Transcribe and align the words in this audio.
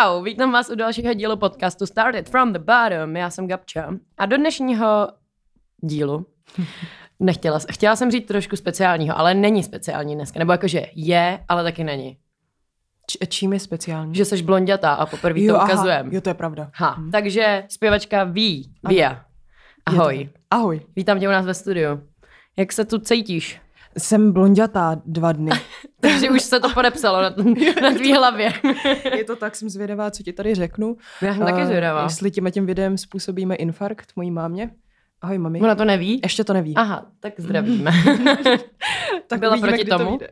Čau, 0.00 0.22
vítám 0.22 0.52
vás 0.52 0.70
u 0.70 0.74
dalšího 0.74 1.14
dílu 1.14 1.36
podcastu 1.36 1.86
Started 1.86 2.28
from 2.28 2.52
the 2.52 2.58
Bottom. 2.58 3.16
Já 3.16 3.30
jsem 3.30 3.48
Gabča 3.48 3.88
a 4.18 4.26
do 4.26 4.36
dnešního 4.36 5.08
dílu 5.80 6.26
nechtěla, 7.20 7.58
chtěla 7.70 7.96
jsem 7.96 8.10
říct 8.10 8.26
trošku 8.26 8.56
speciálního, 8.56 9.18
ale 9.18 9.34
není 9.34 9.62
speciální 9.62 10.14
dneska. 10.14 10.38
Nebo 10.38 10.52
jakože 10.52 10.82
je, 10.94 11.44
ale 11.48 11.62
taky 11.62 11.84
není. 11.84 12.18
Č- 13.06 13.26
čím 13.26 13.52
je 13.52 13.60
speciální? 13.60 14.14
Že 14.14 14.24
jsi 14.24 14.42
blondětá 14.42 14.94
a 14.94 15.06
poprvé 15.06 15.46
to 15.46 15.54
ukazujem. 15.54 16.12
Jo, 16.12 16.20
to 16.20 16.30
je 16.30 16.34
pravda. 16.34 16.70
Ha, 16.74 16.90
hmm. 16.90 17.10
takže 17.10 17.64
zpěvačka 17.68 18.24
Ví, 18.24 18.74
Via. 18.88 19.24
Ahoj. 19.86 20.28
Ahoj. 20.50 20.80
Vítám 20.96 21.20
tě 21.20 21.28
u 21.28 21.32
nás 21.32 21.46
ve 21.46 21.54
studiu. 21.54 22.02
Jak 22.56 22.72
se 22.72 22.84
tu 22.84 22.98
cítíš? 22.98 23.60
Jsem 23.98 24.32
blondětá 24.32 25.00
dva 25.06 25.32
dny. 25.32 25.50
Takže 26.00 26.30
už 26.30 26.42
se 26.42 26.60
to 26.60 26.68
podepsalo 26.70 27.22
na, 27.22 27.34
na 27.82 27.90
tvý 27.90 28.12
hlavě. 28.12 28.52
je 29.16 29.24
to 29.24 29.36
tak, 29.36 29.56
jsem 29.56 29.68
zvědavá, 29.68 30.10
co 30.10 30.22
ti 30.22 30.32
tady 30.32 30.54
řeknu. 30.54 30.96
Já 31.22 31.34
jsem 31.34 31.46
taky 31.46 31.66
zvědavá. 31.66 32.02
Jestli 32.02 32.30
tím 32.30 32.50
tím 32.50 32.66
videem 32.66 32.98
způsobíme 32.98 33.54
infarkt 33.54 34.12
mojí 34.16 34.30
mámě. 34.30 34.70
Ahoj, 35.22 35.38
mami. 35.38 35.60
Ona 35.60 35.74
to 35.74 35.84
neví? 35.84 36.20
Ještě 36.22 36.44
to 36.44 36.52
neví. 36.52 36.74
Aha, 36.76 37.06
tak 37.20 37.40
zdravíme. 37.40 37.90
tak 39.26 39.40
Byla 39.40 39.52
uvidíme, 39.52 39.68
proti 39.68 39.82
kdy 39.84 39.90
to 39.90 39.98
tomu? 39.98 40.10
vyjde. 40.10 40.28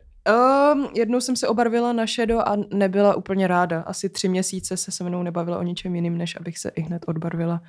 Um, 0.75 0.89
jednou 0.95 1.21
jsem 1.21 1.37
se 1.37 1.49
obarvila 1.49 1.93
na 1.93 2.07
šedo 2.07 2.49
a 2.49 2.57
nebyla 2.73 3.15
úplně 3.15 3.47
ráda. 3.47 3.81
Asi 3.81 4.09
tři 4.09 4.29
měsíce 4.29 4.77
se 4.77 4.91
se 4.91 5.05
mnou 5.05 5.23
nebavila 5.23 5.59
o 5.59 5.63
ničem 5.63 5.95
jiným, 5.95 6.19
než 6.19 6.37
abych 6.37 6.59
se 6.59 6.69
i 6.69 6.81
hned 6.81 7.03
odbarvila 7.07 7.61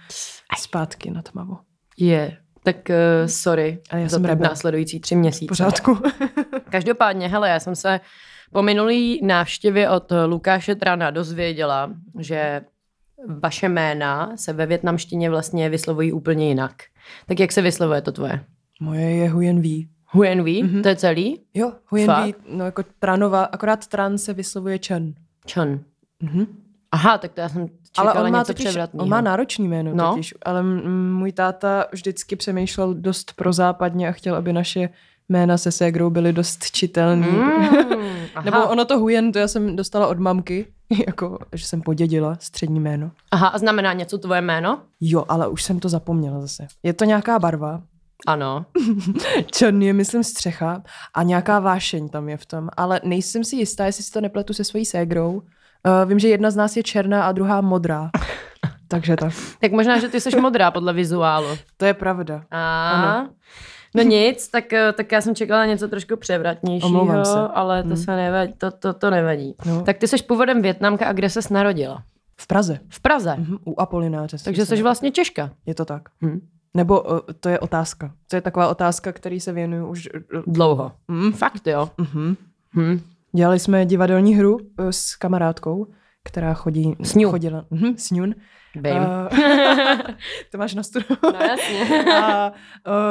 zpátky 0.57 1.11
na 1.11 1.21
tmavo. 1.21 1.57
Je, 1.97 2.37
tak 2.65 2.89
uh, 2.89 3.27
sorry 3.27 3.79
A 3.89 3.97
já 3.97 4.07
za 4.07 4.19
jsem 4.19 4.39
následující 4.39 4.99
tři 4.99 5.15
měsíce. 5.15 5.47
Pořádku. 5.47 5.99
Každopádně, 6.69 7.27
hele, 7.27 7.49
já 7.49 7.59
jsem 7.59 7.75
se 7.75 7.99
po 8.51 8.61
minulý 8.61 9.19
návštěvě 9.25 9.89
od 9.89 10.11
Lukáše 10.27 10.75
Trana 10.75 11.11
dozvěděla, 11.11 11.93
že 12.19 12.61
vaše 13.27 13.69
jména 13.69 14.37
se 14.37 14.53
ve 14.53 14.65
větnamštině 14.65 15.29
vlastně 15.29 15.69
vyslovují 15.69 16.11
úplně 16.13 16.47
jinak. 16.47 16.73
Tak 17.25 17.39
jak 17.39 17.51
se 17.51 17.61
vyslovuje 17.61 18.01
to 18.01 18.11
tvoje? 18.11 18.43
Moje 18.81 19.09
je 19.09 19.29
Huyen 19.29 19.61
V. 19.61 19.87
Huyen 20.07 20.43
V? 20.43 20.63
Mm-hmm. 20.63 20.81
To 20.81 20.87
je 20.87 20.95
celý? 20.95 21.41
Jo, 21.53 21.71
Huyen 21.85 22.05
Fakt? 22.05 22.27
V, 22.27 22.33
no 22.49 22.65
jako 22.65 22.83
Tranova, 22.99 23.43
akorát 23.43 23.87
Tran 23.87 24.17
se 24.17 24.33
vyslovuje 24.33 24.79
Chen. 24.87 25.13
Chan. 25.53 25.79
Mhm. 26.19 26.64
Aha, 26.95 27.17
tak 27.17 27.31
to 27.33 27.41
já 27.41 27.49
jsem 27.49 27.67
čekala 27.67 28.11
Ale 28.11 28.23
on 28.23 28.31
má 28.31 28.39
něco 28.39 28.53
totiž, 28.53 28.65
převratného. 28.65 29.03
on 29.03 29.09
má 29.09 29.21
náročný 29.21 29.67
jméno 29.67 29.91
No. 29.95 30.09
totiž, 30.09 30.33
ale 30.45 30.63
můj 31.11 31.31
táta 31.31 31.85
vždycky 31.91 32.35
přemýšlel 32.35 32.93
dost 32.93 33.33
prozápadně 33.35 34.09
a 34.09 34.11
chtěl, 34.11 34.35
aby 34.35 34.53
naše 34.53 34.89
jména 35.29 35.57
se 35.57 35.71
ségrou 35.71 36.09
byly 36.09 36.33
dost 36.33 36.71
čitelný. 36.71 37.27
Mm. 37.27 38.05
Nebo 38.45 38.63
ono 38.65 38.85
to 38.85 38.99
Huyen, 38.99 39.31
to 39.31 39.39
já 39.39 39.47
jsem 39.47 39.75
dostala 39.75 40.07
od 40.07 40.19
mamky, 40.19 40.65
jako, 41.07 41.39
že 41.53 41.65
jsem 41.65 41.81
podědila 41.81 42.37
střední 42.39 42.79
jméno. 42.79 43.11
aha, 43.31 43.47
a 43.47 43.57
znamená 43.57 43.93
něco 43.93 44.17
tvoje 44.17 44.41
jméno? 44.41 44.81
Jo, 45.01 45.25
ale 45.27 45.47
už 45.47 45.63
jsem 45.63 45.79
to 45.79 45.89
zapomněla 45.89 46.41
zase. 46.41 46.67
Je 46.83 46.93
to 46.93 47.05
nějaká 47.05 47.39
barva. 47.39 47.81
Ano. 48.27 48.65
Černý 49.51 49.85
je, 49.85 49.93
myslím, 49.93 50.23
střecha 50.23 50.83
a 51.13 51.23
nějaká 51.23 51.59
vášeň 51.59 52.09
tam 52.09 52.29
je 52.29 52.37
v 52.37 52.45
tom. 52.45 52.69
Ale 52.77 53.01
nejsem 53.03 53.43
si 53.43 53.55
jistá, 53.55 53.85
jestli 53.85 54.03
si 54.03 54.11
to 54.11 54.21
nepletu 54.21 54.53
se 54.53 54.63
svojí 54.63 54.85
ségrou. 54.85 55.41
Uh, 55.87 56.09
vím, 56.09 56.19
že 56.19 56.27
jedna 56.27 56.51
z 56.51 56.55
nás 56.55 56.77
je 56.77 56.83
černá 56.83 57.23
a 57.23 57.31
druhá 57.31 57.61
modrá. 57.61 58.09
Takže 58.87 59.15
tak. 59.15 59.33
Tak 59.61 59.71
možná, 59.71 59.99
že 59.99 60.09
ty 60.09 60.21
jsi 60.21 60.39
modrá 60.41 60.71
podle 60.71 60.93
vizuálu. 60.93 61.47
To 61.77 61.85
je 61.85 61.93
pravda. 61.93 62.43
A 62.51 62.89
Ano. 62.91 63.29
No 63.95 64.03
nic, 64.03 64.47
tak, 64.49 64.73
eh, 64.73 64.93
tak 64.93 65.11
já 65.11 65.21
jsem 65.21 65.35
čekala 65.35 65.65
něco 65.65 65.87
trošku 65.87 66.15
převratnějšího, 66.17 66.89
Omlouvám 67.01 67.25
se. 67.25 67.39
ale 67.53 67.83
to 67.83 67.87
Hmm. 67.87 67.97
se 67.97 68.15
nevadí, 68.15 68.53
to, 68.57 68.71
to, 68.71 68.93
to 68.93 69.09
nevadí. 69.09 69.55
No. 69.65 69.81
Tak 69.81 69.97
ty 69.97 70.07
jsi 70.07 70.17
původem 70.23 70.61
Větnamka 70.61 71.05
a 71.05 71.13
kde 71.13 71.29
ses 71.29 71.49
narodila? 71.49 72.03
V 72.37 72.47
Praze. 72.47 72.79
V 72.89 72.99
Praze. 72.99 73.35
Mhm, 73.37 73.57
u 73.65 73.79
Apolináře. 73.81 74.37
Takže 74.43 74.65
jsi 74.65 74.83
vlastně 74.83 75.11
Češka. 75.11 75.49
Je 75.65 75.75
to 75.75 75.85
tak. 75.85 76.01
Hm. 76.21 76.39
Nebo 76.73 77.01
uh, 77.01 77.19
to 77.39 77.49
je 77.49 77.59
otázka. 77.59 78.11
To 78.27 78.35
je 78.35 78.41
taková 78.41 78.67
otázka, 78.67 79.11
který 79.11 79.39
se 79.39 79.51
věnuju 79.53 79.87
už... 79.87 80.09
Uh, 80.35 80.41
Dlouho. 80.47 80.91
mm, 81.07 81.31
Fakt 81.33 81.67
jo. 81.67 81.89
mhm. 81.97 82.35
Hm. 82.75 82.99
Dělali 83.35 83.59
jsme 83.59 83.85
divadelní 83.85 84.35
hru 84.35 84.53
uh, 84.53 84.89
s 84.89 85.15
kamarádkou, 85.15 85.87
která 86.23 86.53
chodí... 86.53 86.95
Sňu. 87.03 87.31
Chodila. 87.31 87.65
Mhm, 87.69 87.97
Sňun. 87.97 88.35
Vím. 88.75 88.97
Uh, 88.97 89.29
to 90.51 90.57
máš 90.57 90.73
na 90.73 90.83
studiu. 90.83 91.17
No 91.23 91.39
jasně. 91.39 92.05
A 92.13 92.51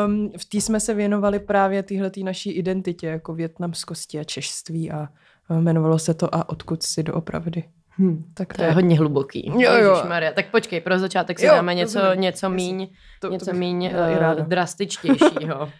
um, 0.06 0.30
v 0.38 0.44
té 0.44 0.60
jsme 0.60 0.80
se 0.80 0.94
věnovali 0.94 1.38
právě 1.38 1.82
téhletý 1.82 2.24
naší 2.24 2.52
identitě, 2.52 3.06
jako 3.06 3.34
větnamskosti 3.34 4.18
a 4.18 4.24
češství 4.24 4.90
a 4.90 5.08
uh, 5.48 5.58
jmenovalo 5.58 5.98
se 5.98 6.14
to 6.14 6.34
A 6.34 6.48
odkud 6.48 6.82
si 6.82 7.02
doopravdy. 7.02 7.64
Hm. 7.98 8.24
Tak 8.34 8.54
To 8.54 8.62
je 8.62 8.70
hodně 8.72 8.98
hluboký. 8.98 9.52
Jo, 9.58 9.72
jo. 9.72 9.90
Ježišmarja. 9.90 10.32
Tak 10.32 10.50
počkej, 10.50 10.80
pro 10.80 10.98
začátek 10.98 11.38
si 11.38 11.46
Jo, 11.46 11.54
dáme 11.54 11.74
něco, 11.74 12.00
rozumím. 12.00 12.20
něco 12.20 12.50
míň, 12.50 12.88
to, 13.20 13.30
něco 13.30 13.50
to 13.50 13.56
míň 13.56 13.90
uh, 14.38 14.46
drastičtějšího. 14.46 15.60
Uh, 15.64 15.70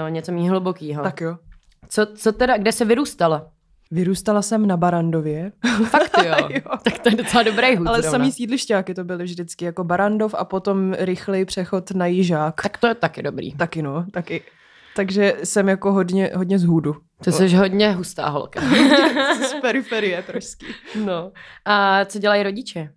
něco 0.10 0.32
míň 0.32 0.48
hlubokýho. 0.48 1.02
Tak 1.02 1.20
jo. 1.20 1.36
Co, 1.88 2.06
co 2.06 2.32
teda, 2.32 2.56
kde 2.58 2.72
se 2.72 2.84
vyrůstala? 2.84 3.50
Vyrůstala 3.90 4.42
jsem 4.42 4.66
na 4.66 4.76
Barandově, 4.76 5.52
Fakt 5.90 6.18
jo. 6.24 6.34
Jo. 6.50 6.78
Tak 6.82 6.98
to 6.98 7.08
je 7.08 7.16
docela 7.16 7.42
dobrý 7.42 7.76
hud 7.76 7.86
ale 7.86 8.02
samý 8.02 8.32
sídlišťáky 8.32 8.94
to 8.94 9.04
byly 9.04 9.24
vždycky, 9.24 9.64
jako 9.64 9.84
Barandov 9.84 10.34
a 10.34 10.44
potom 10.44 10.92
rychlej 10.92 11.44
přechod 11.44 11.90
na 11.90 12.06
Jižák. 12.06 12.62
Tak 12.62 12.78
to 12.78 12.86
je 12.86 12.94
taky 12.94 13.22
dobrý. 13.22 13.54
Taky 13.54 13.82
no, 13.82 14.06
taky. 14.12 14.42
Takže 14.96 15.36
jsem 15.44 15.68
jako 15.68 15.92
hodně, 15.92 16.30
hodně 16.34 16.58
z 16.58 16.64
hůdu. 16.64 16.96
Ty 17.24 17.32
jsi 17.32 17.56
hodně 17.56 17.92
hustá 17.92 18.28
holka. 18.28 18.60
z 19.48 19.60
periferie 19.60 20.22
trošku. 20.22 20.64
No. 21.04 21.32
A 21.64 22.04
co 22.04 22.18
dělají 22.18 22.42
rodiče? 22.42 22.92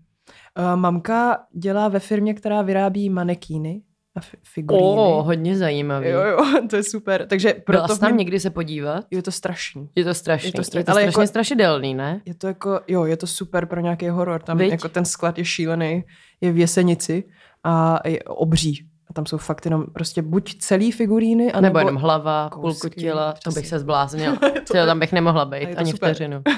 Uh, 0.59 0.75
mamka 0.75 1.37
dělá 1.55 1.87
ve 1.87 1.99
firmě, 1.99 2.33
která 2.33 2.61
vyrábí 2.61 3.09
manekíny 3.09 3.81
a 4.15 4.19
fi- 4.19 4.37
figuríny. 4.43 4.85
O, 4.97 5.23
hodně 5.23 5.57
zajímavý. 5.57 6.07
Jo, 6.09 6.21
jo, 6.21 6.37
to 6.69 6.75
je 6.75 6.83
super. 6.83 7.27
Takže 7.27 7.49
Byla 7.53 7.79
proto 7.81 7.93
jsi 7.95 7.99
tam 7.99 8.11
mě... 8.11 8.17
někdy 8.17 8.39
se 8.39 8.49
podívat? 8.49 9.05
je 9.11 9.21
to 9.23 9.31
strašný. 9.31 9.89
Je 9.95 10.03
to 10.03 10.13
strašný. 10.13 10.47
Je 10.47 10.53
to 10.53 10.63
strašný. 10.63 10.79
Je 10.79 10.83
to 10.83 10.91
Ale 10.91 11.01
strašně 11.01 11.21
jako- 11.21 11.27
strašidelný, 11.27 11.93
ne? 11.93 12.21
Je 12.25 12.33
to 12.33 12.47
jako, 12.47 12.79
jo, 12.87 13.05
je 13.05 13.17
to 13.17 13.27
super 13.27 13.65
pro 13.65 13.79
nějaký 13.79 14.09
horor. 14.09 14.41
Tam 14.41 14.57
Viď? 14.57 14.71
jako 14.71 14.89
ten 14.89 15.05
sklad 15.05 15.37
je 15.37 15.45
šílený, 15.45 16.03
je 16.41 16.51
v 16.51 16.57
Jesenici 16.57 17.23
a 17.63 17.99
je 18.07 18.23
obří. 18.23 18.87
A 19.09 19.13
tam 19.13 19.25
jsou 19.25 19.37
fakt 19.37 19.65
jenom 19.65 19.85
prostě 19.93 20.21
buď 20.21 20.55
celý 20.59 20.91
figuríny, 20.91 21.45
Nebo, 21.45 21.57
anebo... 21.57 21.79
jenom 21.79 21.95
hlava, 21.95 22.49
půlku 22.49 22.61
kousky, 22.67 22.89
těla, 23.01 23.33
to 23.33 23.39
přesně. 23.39 23.61
bych 23.61 23.69
se 23.69 23.79
zbláznila. 23.79 24.35
To- 24.67 24.73
tam 24.85 24.99
bych 24.99 25.13
nemohla 25.13 25.45
být, 25.45 25.71
to 25.73 25.79
ani 25.79 25.91
super. 25.91 26.09
vteřinu. 26.09 26.41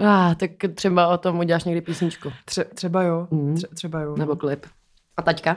Ah, 0.00 0.34
tak 0.34 0.50
třeba 0.74 1.08
o 1.08 1.18
tom 1.18 1.38
uděláš 1.38 1.64
někdy 1.64 1.80
písničku. 1.80 2.32
Tře- 2.46 2.64
třeba 2.74 3.02
jo, 3.02 3.28
Mm. 3.30 3.54
tře- 3.54 3.68
třeba 3.74 4.00
jo. 4.00 4.16
Nebo 4.16 4.36
klip. 4.36 4.66
A 5.16 5.22
taťka? 5.22 5.56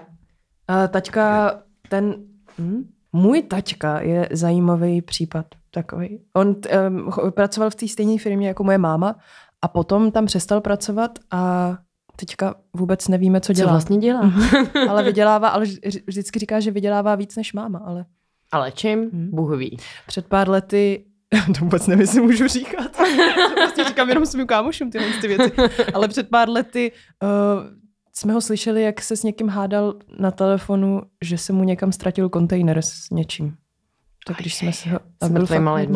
A 0.71 0.87
taťka, 0.87 1.59
ten... 1.89 2.15
Hm? 2.59 2.83
Můj 3.13 3.41
taťka 3.41 4.01
je 4.01 4.29
zajímavý 4.31 5.01
případ 5.01 5.45
takový. 5.71 6.19
On 6.33 6.55
um, 6.87 7.11
pracoval 7.31 7.69
v 7.69 7.75
té 7.75 7.87
stejné 7.87 8.17
firmě 8.17 8.47
jako 8.47 8.63
moje 8.63 8.77
máma 8.77 9.15
a 9.61 9.67
potom 9.67 10.11
tam 10.11 10.25
přestal 10.25 10.61
pracovat 10.61 11.19
a 11.31 11.77
teďka 12.15 12.55
vůbec 12.75 13.07
nevíme, 13.07 13.41
co 13.41 13.47
Co 13.47 13.53
dělá. 13.53 13.71
vlastně 13.71 13.97
dělá? 13.97 14.21
Mhm. 14.21 14.43
ale 14.89 15.03
vydělává, 15.11 15.49
ale 15.49 15.65
vž- 15.65 16.01
vždycky 16.07 16.39
říká, 16.39 16.59
že 16.59 16.71
vydělává 16.71 17.15
víc 17.15 17.35
než 17.35 17.53
máma, 17.53 17.79
ale 17.79 18.05
Ale 18.51 18.71
čím? 18.71 18.99
Hmm. 19.13 19.29
Bůh 19.31 19.57
ví. 19.57 19.77
před 20.07 20.27
pár 20.27 20.49
lety, 20.49 21.05
to 21.59 21.65
vůbec 21.65 21.87
nevím, 21.87 22.01
jestli 22.01 22.21
můžu 22.21 22.47
říkat, 22.47 22.97
vlastně 23.55 23.83
říkám 23.83 24.09
jenom 24.09 24.25
svým 24.25 24.47
kámošům 24.47 24.91
tyhle 24.91 25.07
ty 25.21 25.27
věci, 25.27 25.51
ale 25.93 26.07
před 26.07 26.29
pár 26.29 26.49
lety 26.49 26.91
uh, 27.23 27.29
jsme 28.13 28.33
ho 28.33 28.41
slyšeli, 28.41 28.83
jak 28.83 29.01
se 29.01 29.17
s 29.17 29.23
někým 29.23 29.49
hádal 29.49 29.93
na 30.19 30.31
telefonu, 30.31 31.01
že 31.21 31.37
se 31.37 31.53
mu 31.53 31.63
někam 31.63 31.91
ztratil 31.91 32.29
kontejner 32.29 32.81
s 32.81 33.09
něčím. 33.11 33.55
Tak 34.27 34.37
když 34.37 34.55
jsme 34.55 34.73
se 34.73 34.89
ho... 34.89 34.99
A 35.21 35.29
byl 35.29 35.45
fakt 35.45 35.61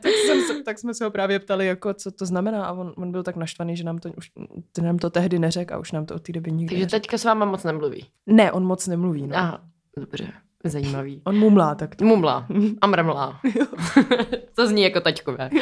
tak, 0.00 0.12
jsem 0.26 0.40
se, 0.40 0.62
tak 0.64 0.78
jsme 0.78 0.94
se 0.94 1.04
ho 1.04 1.10
právě 1.10 1.38
ptali, 1.38 1.66
jako, 1.66 1.94
co 1.94 2.10
to 2.10 2.26
znamená 2.26 2.66
a 2.66 2.72
on, 2.72 2.92
on 2.96 3.12
byl 3.12 3.22
tak 3.22 3.36
naštvaný, 3.36 3.76
že 3.76 3.84
nám 3.84 3.98
to, 3.98 4.08
už, 4.16 4.30
ten 4.72 4.84
nám 4.84 4.98
to 4.98 5.10
tehdy 5.10 5.38
neřekl 5.38 5.74
a 5.74 5.78
už 5.78 5.92
nám 5.92 6.06
to 6.06 6.14
od 6.14 6.22
té 6.22 6.32
doby 6.32 6.52
nikdy 6.52 6.66
Takže 6.74 6.84
neřekl. 6.84 7.00
teďka 7.00 7.18
s 7.18 7.24
váma 7.24 7.44
moc 7.44 7.64
nemluví. 7.64 8.06
Ne, 8.26 8.52
on 8.52 8.64
moc 8.64 8.86
nemluví. 8.86 9.26
No. 9.26 9.36
Aha, 9.36 9.60
dobře. 9.96 10.32
Zajímavý. 10.64 11.20
On 11.24 11.38
mumlá 11.38 11.74
tak. 11.74 11.96
to- 11.96 12.04
Mumla 12.04 12.46
a 12.80 12.86
mrmlá. 12.86 13.40
to 14.54 14.66
zní 14.66 14.82
jako 14.82 15.00
taťkové. 15.00 15.50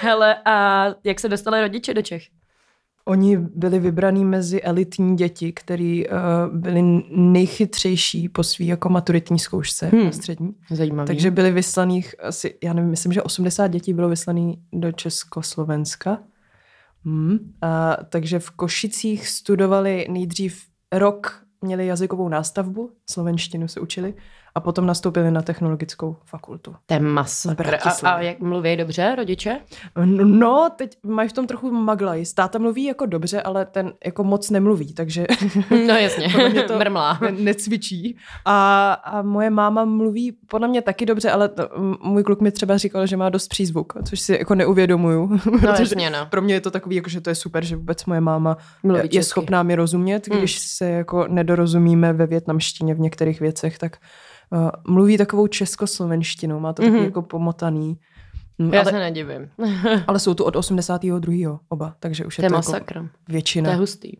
Hele, 0.00 0.36
a 0.44 0.86
jak 1.04 1.20
se 1.20 1.28
dostali 1.28 1.60
rodiče 1.60 1.94
do 1.94 2.02
Čech? 2.02 2.22
Oni 3.06 3.36
byli 3.36 3.78
vybraní 3.78 4.24
mezi 4.24 4.62
elitní 4.62 5.16
děti, 5.16 5.52
který 5.52 6.08
uh, 6.08 6.16
byli 6.52 6.82
nejchytřejší 7.10 8.28
po 8.28 8.42
svý 8.42 8.66
jako 8.66 8.88
maturitní 8.88 9.38
zkoušce 9.38 9.86
hmm. 9.86 10.04
na 10.04 10.12
střední. 10.12 10.54
Zajímavý. 10.70 11.06
Takže 11.06 11.30
byli 11.30 11.50
vyslaných 11.50 12.14
asi, 12.22 12.58
já 12.64 12.72
nevím, 12.72 12.90
myslím, 12.90 13.12
že 13.12 13.22
80 13.22 13.66
dětí 13.66 13.94
bylo 13.94 14.08
vyslaných 14.08 14.58
do 14.72 14.92
Československa. 14.92 16.18
Hmm. 17.04 17.38
A, 17.62 17.96
takže 18.08 18.38
v 18.38 18.50
Košicích 18.50 19.28
studovali 19.28 20.06
nejdřív 20.10 20.62
rok 20.92 21.43
měli 21.64 21.86
jazykovou 21.86 22.28
nástavbu, 22.28 22.90
slovenštinu 23.10 23.68
se 23.68 23.80
učili 23.80 24.14
a 24.56 24.60
potom 24.60 24.86
nastoupili 24.86 25.30
na 25.30 25.42
technologickou 25.42 26.16
fakultu. 26.24 26.74
To 26.86 26.94
je 26.94 27.00
masakr. 27.00 27.74
A, 27.74 28.10
a 28.10 28.20
jak 28.20 28.40
mluví 28.40 28.76
dobře 28.76 29.14
rodiče? 29.16 29.60
No, 30.24 30.70
teď 30.76 30.96
mají 31.02 31.28
v 31.28 31.32
tom 31.32 31.46
trochu 31.46 31.70
maglaj. 31.70 32.24
Táta 32.34 32.58
mluví 32.58 32.84
jako 32.84 33.06
dobře, 33.06 33.42
ale 33.42 33.66
ten 33.66 33.92
jako 34.04 34.24
moc 34.24 34.50
nemluví, 34.50 34.94
takže... 34.94 35.26
No 35.70 35.94
jasně, 35.94 36.28
to 36.66 36.78
mrmlá. 36.78 37.18
Ne, 37.20 37.32
necvičí. 37.32 38.16
A, 38.44 38.92
a 38.92 39.22
moje 39.22 39.50
máma 39.50 39.84
mluví 39.84 40.32
podle 40.32 40.68
mě 40.68 40.82
taky 40.82 41.06
dobře, 41.06 41.30
ale 41.30 41.48
to, 41.48 41.68
můj 42.02 42.22
kluk 42.22 42.40
mi 42.40 42.50
třeba 42.50 42.76
říkal, 42.76 43.06
že 43.06 43.16
má 43.16 43.28
dost 43.28 43.48
přízvuk, 43.48 43.92
což 44.04 44.20
si 44.20 44.32
jako 44.32 44.54
neuvědomuju. 44.54 45.38
No 45.62 45.68
jasně, 45.68 46.10
no. 46.10 46.26
Pro 46.30 46.42
mě 46.42 46.54
je 46.54 46.60
to 46.60 46.70
takový, 46.70 46.96
jako, 46.96 47.10
že 47.10 47.20
to 47.20 47.30
je 47.30 47.34
super, 47.34 47.64
že 47.64 47.76
vůbec 47.76 48.04
moje 48.04 48.20
máma 48.20 48.56
mluví 48.82 49.08
je 49.12 49.22
schopná 49.22 49.62
mi 49.62 49.74
rozumět, 49.74 50.26
když 50.26 50.54
hmm. 50.54 50.62
se 50.66 50.90
jako 50.90 51.26
nedorozumíme 51.28 52.12
ve 52.12 52.26
větnamštině 52.26 52.94
v 52.94 53.00
některých 53.00 53.40
věcech, 53.40 53.78
tak 53.78 53.96
uh, 54.52 54.70
mluví 54.88 55.18
takovou 55.18 55.46
českoslovenštinou, 55.46 56.60
má 56.60 56.72
to 56.72 56.82
mm-hmm. 56.82 56.86
takový 56.86 57.04
jako 57.04 57.22
pomotaný. 57.22 57.98
Mm, 58.58 58.74
Já 58.74 58.80
ale, 58.80 58.90
se 58.90 58.98
nedivím. 58.98 59.50
ale 60.06 60.18
jsou 60.18 60.34
tu 60.34 60.44
od 60.44 60.56
82. 60.56 61.60
oba, 61.68 61.94
takže 62.00 62.24
už 62.24 62.38
je 62.38 62.42
to, 62.42 62.48
to 62.48 62.54
masakr. 62.54 62.96
Jako 62.96 63.08
většina. 63.28 63.64
To 63.66 63.70
je 63.70 63.76
hustý. 63.76 64.12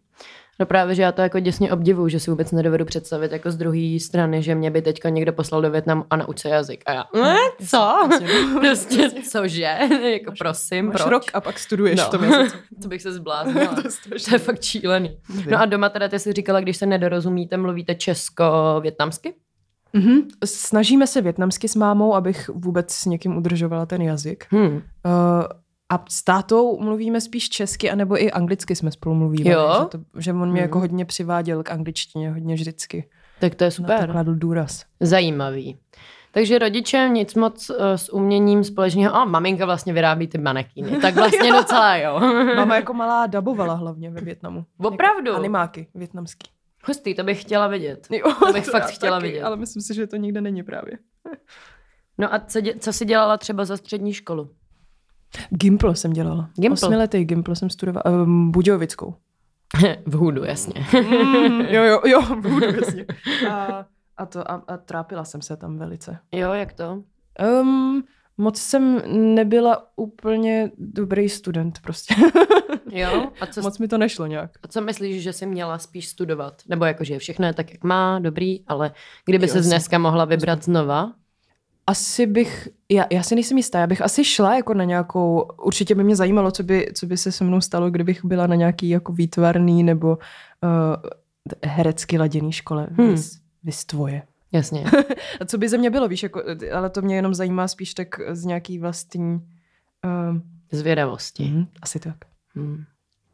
No 0.60 0.66
právě, 0.66 0.94
že 0.94 1.02
já 1.02 1.12
to 1.12 1.22
jako 1.22 1.40
děsně 1.40 1.72
obdivuju, 1.72 2.08
že 2.08 2.20
si 2.20 2.30
vůbec 2.30 2.52
nedovedu 2.52 2.84
představit 2.84 3.32
jako 3.32 3.50
z 3.50 3.56
druhé 3.56 4.00
strany, 4.00 4.42
že 4.42 4.54
mě 4.54 4.70
by 4.70 4.82
teďka 4.82 5.08
někdo 5.08 5.32
poslal 5.32 5.62
do 5.62 5.70
Větnamu 5.70 6.04
a 6.10 6.16
nauč 6.16 6.38
se 6.38 6.48
jazyk. 6.48 6.82
A 6.86 6.92
já, 6.92 7.04
ne, 7.14 7.36
co? 7.66 8.08
prostě, 8.60 9.10
cože? 9.10 9.62
jako 10.12 10.30
máš, 10.30 10.38
prosím, 10.38 10.86
máš 10.86 10.96
proč? 10.96 11.10
rok 11.10 11.22
a 11.34 11.40
pak 11.40 11.58
studuješ 11.58 12.00
no. 12.00 12.04
v 12.06 12.08
tom 12.08 12.24
jazyce. 12.24 12.56
to 12.82 12.88
bych 12.88 13.02
se 13.02 13.12
zbláznila. 13.12 13.74
to, 13.74 13.82
to 13.82 14.34
je 14.34 14.38
fakt 14.38 14.62
šílený. 14.62 15.18
No 15.50 15.60
a 15.60 15.66
doma 15.66 15.88
teda 15.88 16.08
ty 16.08 16.18
jsi 16.18 16.32
říkala, 16.32 16.60
když 16.60 16.76
se 16.76 16.86
nedorozumíte, 16.86 17.56
mluvíte 17.56 17.94
česko-větnamsky? 17.94 19.34
Mm-hmm. 19.94 20.22
Snažíme 20.44 21.06
se 21.06 21.20
větnamsky 21.20 21.68
s 21.68 21.76
mámou, 21.76 22.14
abych 22.14 22.48
vůbec 22.48 22.92
s 22.92 23.04
někým 23.04 23.36
udržovala 23.36 23.86
ten 23.86 24.02
jazyk. 24.02 24.46
Hmm. 24.50 24.74
Uh, 24.74 24.80
a 25.92 26.04
s 26.08 26.24
tátou 26.24 26.80
mluvíme 26.80 27.20
spíš 27.20 27.48
česky, 27.48 27.90
anebo 27.90 28.22
i 28.22 28.30
anglicky 28.30 28.76
jsme 28.76 28.90
spolu 28.90 29.14
mluvili. 29.14 29.50
Jo? 29.50 29.76
Že, 29.78 29.98
to, 29.98 30.20
že 30.20 30.32
on 30.32 30.38
mě 30.38 30.46
hmm. 30.46 30.56
jako 30.56 30.80
hodně 30.80 31.04
přiváděl 31.04 31.62
k 31.62 31.70
angličtině, 31.70 32.30
hodně 32.30 32.54
vždycky. 32.54 33.08
Tak 33.40 33.54
to 33.54 33.64
je 33.64 33.70
super. 33.70 34.00
Na 34.00 34.06
to 34.06 34.12
kladl 34.12 34.34
důraz. 34.34 34.84
Zajímavý. 35.00 35.78
Takže 36.30 36.58
rodiče 36.58 37.08
nic 37.12 37.34
moc 37.34 37.70
uh, 37.70 37.76
s 37.96 38.12
uměním 38.12 38.64
společného. 38.64 39.14
A 39.14 39.24
maminka 39.24 39.66
vlastně 39.66 39.92
vyrábí 39.92 40.26
ty 40.26 40.38
manekíny. 40.38 40.90
Tak 41.02 41.14
vlastně 41.14 41.48
jo. 41.48 41.56
docela 41.56 41.96
jo. 41.96 42.20
Mama 42.56 42.76
jako 42.76 42.94
malá 42.94 43.26
dabovala 43.26 43.74
hlavně 43.74 44.10
ve 44.10 44.20
Větnamu. 44.20 44.64
Opravdu? 44.78 45.30
Jako 45.30 45.38
animáky 45.38 45.86
větnamský. 45.94 46.50
Hustý, 46.86 47.14
to 47.14 47.24
bych 47.24 47.40
chtěla 47.40 47.66
vidět. 47.68 48.06
Jo, 48.10 48.34
to 48.46 48.52
bych 48.52 48.64
to 48.64 48.70
fakt 48.70 48.90
chtěla 48.90 49.16
taky, 49.20 49.28
vidět. 49.28 49.42
Ale 49.42 49.56
myslím 49.56 49.82
si, 49.82 49.94
že 49.94 50.06
to 50.06 50.16
nikde 50.16 50.40
není 50.40 50.62
právě. 50.62 50.98
No 52.18 52.34
a 52.34 52.38
co, 52.38 52.60
dě, 52.60 52.74
co 52.78 52.92
jsi 52.92 53.04
dělala 53.04 53.36
třeba 53.36 53.64
za 53.64 53.76
střední 53.76 54.12
školu? 54.12 54.50
Gimpl 55.50 55.94
jsem 55.94 56.12
dělala. 56.12 56.50
Gimpl? 56.54 56.72
Osmiletý 56.72 57.24
Gimpl 57.24 57.54
jsem 57.54 57.70
studovala. 57.70 58.22
Um, 58.22 58.50
Budějovickou. 58.50 59.14
v 60.06 60.14
Hudu, 60.14 60.44
jasně. 60.44 60.86
mm, 60.92 61.60
jo, 61.60 61.82
jo, 61.84 62.00
jo, 62.04 62.22
v 62.22 62.44
Hudu, 62.44 62.66
jasně. 62.66 63.06
A, 63.50 63.86
a, 64.16 64.26
to, 64.26 64.50
a, 64.50 64.62
a 64.68 64.76
trápila 64.76 65.24
jsem 65.24 65.42
se 65.42 65.56
tam 65.56 65.78
velice. 65.78 66.18
Jo, 66.32 66.52
jak 66.52 66.72
to? 66.72 67.02
Um, 67.60 68.04
moc 68.38 68.58
jsem 68.58 69.02
nebyla 69.34 69.86
úplně 69.96 70.70
dobrý 70.78 71.28
student 71.28 71.78
prostě. 71.80 72.14
Jo? 72.94 73.28
A 73.40 73.46
co, 73.46 73.62
moc 73.62 73.78
mi 73.78 73.88
to 73.88 73.98
nešlo 73.98 74.26
nějak. 74.26 74.50
A 74.62 74.68
co 74.68 74.80
myslíš, 74.80 75.22
že 75.22 75.32
jsi 75.32 75.46
měla 75.46 75.78
spíš 75.78 76.08
studovat? 76.08 76.62
Nebo 76.68 76.84
jakože 76.84 77.18
všechno 77.18 77.46
je 77.46 77.52
tak, 77.52 77.72
jak 77.72 77.84
má, 77.84 78.18
dobrý, 78.18 78.60
ale 78.66 78.92
kdyby 79.24 79.48
se 79.48 79.60
dneska 79.60 79.98
mohla 79.98 80.24
vybrat 80.24 80.64
znova? 80.64 81.12
Asi 81.86 82.26
bych, 82.26 82.68
já, 82.90 83.06
já 83.12 83.22
si 83.22 83.34
nejsem 83.34 83.56
jistá, 83.56 83.78
já 83.80 83.86
bych 83.86 84.02
asi 84.02 84.24
šla 84.24 84.56
jako 84.56 84.74
na 84.74 84.84
nějakou, 84.84 85.48
určitě 85.62 85.94
by 85.94 86.04
mě 86.04 86.16
zajímalo, 86.16 86.50
co 86.50 86.62
by, 86.62 86.90
co 86.94 87.06
by 87.06 87.16
se 87.16 87.32
se 87.32 87.44
mnou 87.44 87.60
stalo, 87.60 87.90
kdybych 87.90 88.24
byla 88.24 88.46
na 88.46 88.54
nějaký 88.54 88.88
jako 88.88 89.12
výtvarný 89.12 89.82
nebo 89.82 90.08
uh, 90.08 90.16
herecky 91.64 92.18
laděný 92.18 92.52
škole. 92.52 92.86
Hmm. 92.90 93.10
Vys, 93.10 93.40
vys 93.64 93.84
tvoje. 93.84 94.22
Jasně. 94.52 94.84
a 95.40 95.44
co 95.44 95.58
by 95.58 95.68
ze 95.68 95.78
mě 95.78 95.90
bylo, 95.90 96.08
víš, 96.08 96.22
jako, 96.22 96.42
ale 96.72 96.90
to 96.90 97.02
mě 97.02 97.16
jenom 97.16 97.34
zajímá 97.34 97.68
spíš 97.68 97.94
tak 97.94 98.08
z 98.30 98.44
nějaký 98.44 98.78
vlastní... 98.78 99.40
Uh, 100.04 100.38
Zvědavosti. 100.72 101.44
Mm, 101.44 101.66
asi 101.82 102.00
tak. 102.00 102.16
Hmm. 102.54 102.84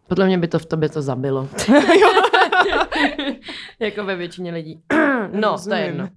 Podle 0.08 0.26
mě 0.26 0.38
by 0.38 0.48
to 0.48 0.58
v 0.58 0.66
tobě 0.66 0.88
to 0.88 1.02
zabilo. 1.02 1.48
jako 3.78 4.04
ve 4.04 4.16
většině 4.16 4.52
lidí. 4.52 4.82
no, 5.32 5.50
Rozumím. 5.50 5.70
to 5.70 5.74
je 5.74 5.86
jedno. 5.86 6.08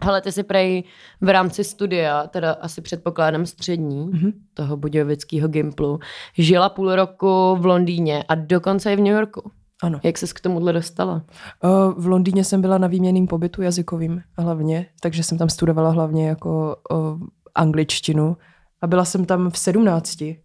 Ale 0.00 0.20
ty 0.20 0.32
si 0.32 0.42
prej 0.42 0.84
v 1.20 1.28
rámci 1.28 1.64
studia, 1.64 2.26
teda 2.26 2.52
asi 2.52 2.80
předpokládám 2.80 3.46
střední, 3.46 4.08
mm-hmm. 4.08 4.32
toho 4.54 4.76
budějovického 4.76 5.48
Gimplu, 5.48 6.00
žila 6.38 6.68
půl 6.68 6.94
roku 6.94 7.56
v 7.60 7.66
Londýně 7.66 8.24
a 8.28 8.34
dokonce 8.34 8.92
i 8.92 8.96
v 8.96 9.00
New 9.00 9.12
Yorku. 9.14 9.50
Ano. 9.82 10.00
Jak 10.02 10.18
se 10.18 10.26
k 10.26 10.40
tomuhle 10.40 10.72
dostala? 10.72 11.22
Uh, 11.64 12.02
v 12.02 12.06
Londýně 12.06 12.44
jsem 12.44 12.60
byla 12.60 12.78
na 12.78 12.88
výměným 12.88 13.26
pobytu 13.26 13.62
jazykovým 13.62 14.22
hlavně, 14.38 14.86
takže 15.00 15.22
jsem 15.22 15.38
tam 15.38 15.48
studovala 15.48 15.90
hlavně 15.90 16.28
jako 16.28 16.76
uh, 16.90 17.20
angličtinu 17.54 18.36
a 18.80 18.86
byla 18.86 19.04
jsem 19.04 19.24
tam 19.24 19.50
v 19.50 19.58
sedmnácti. 19.58 20.40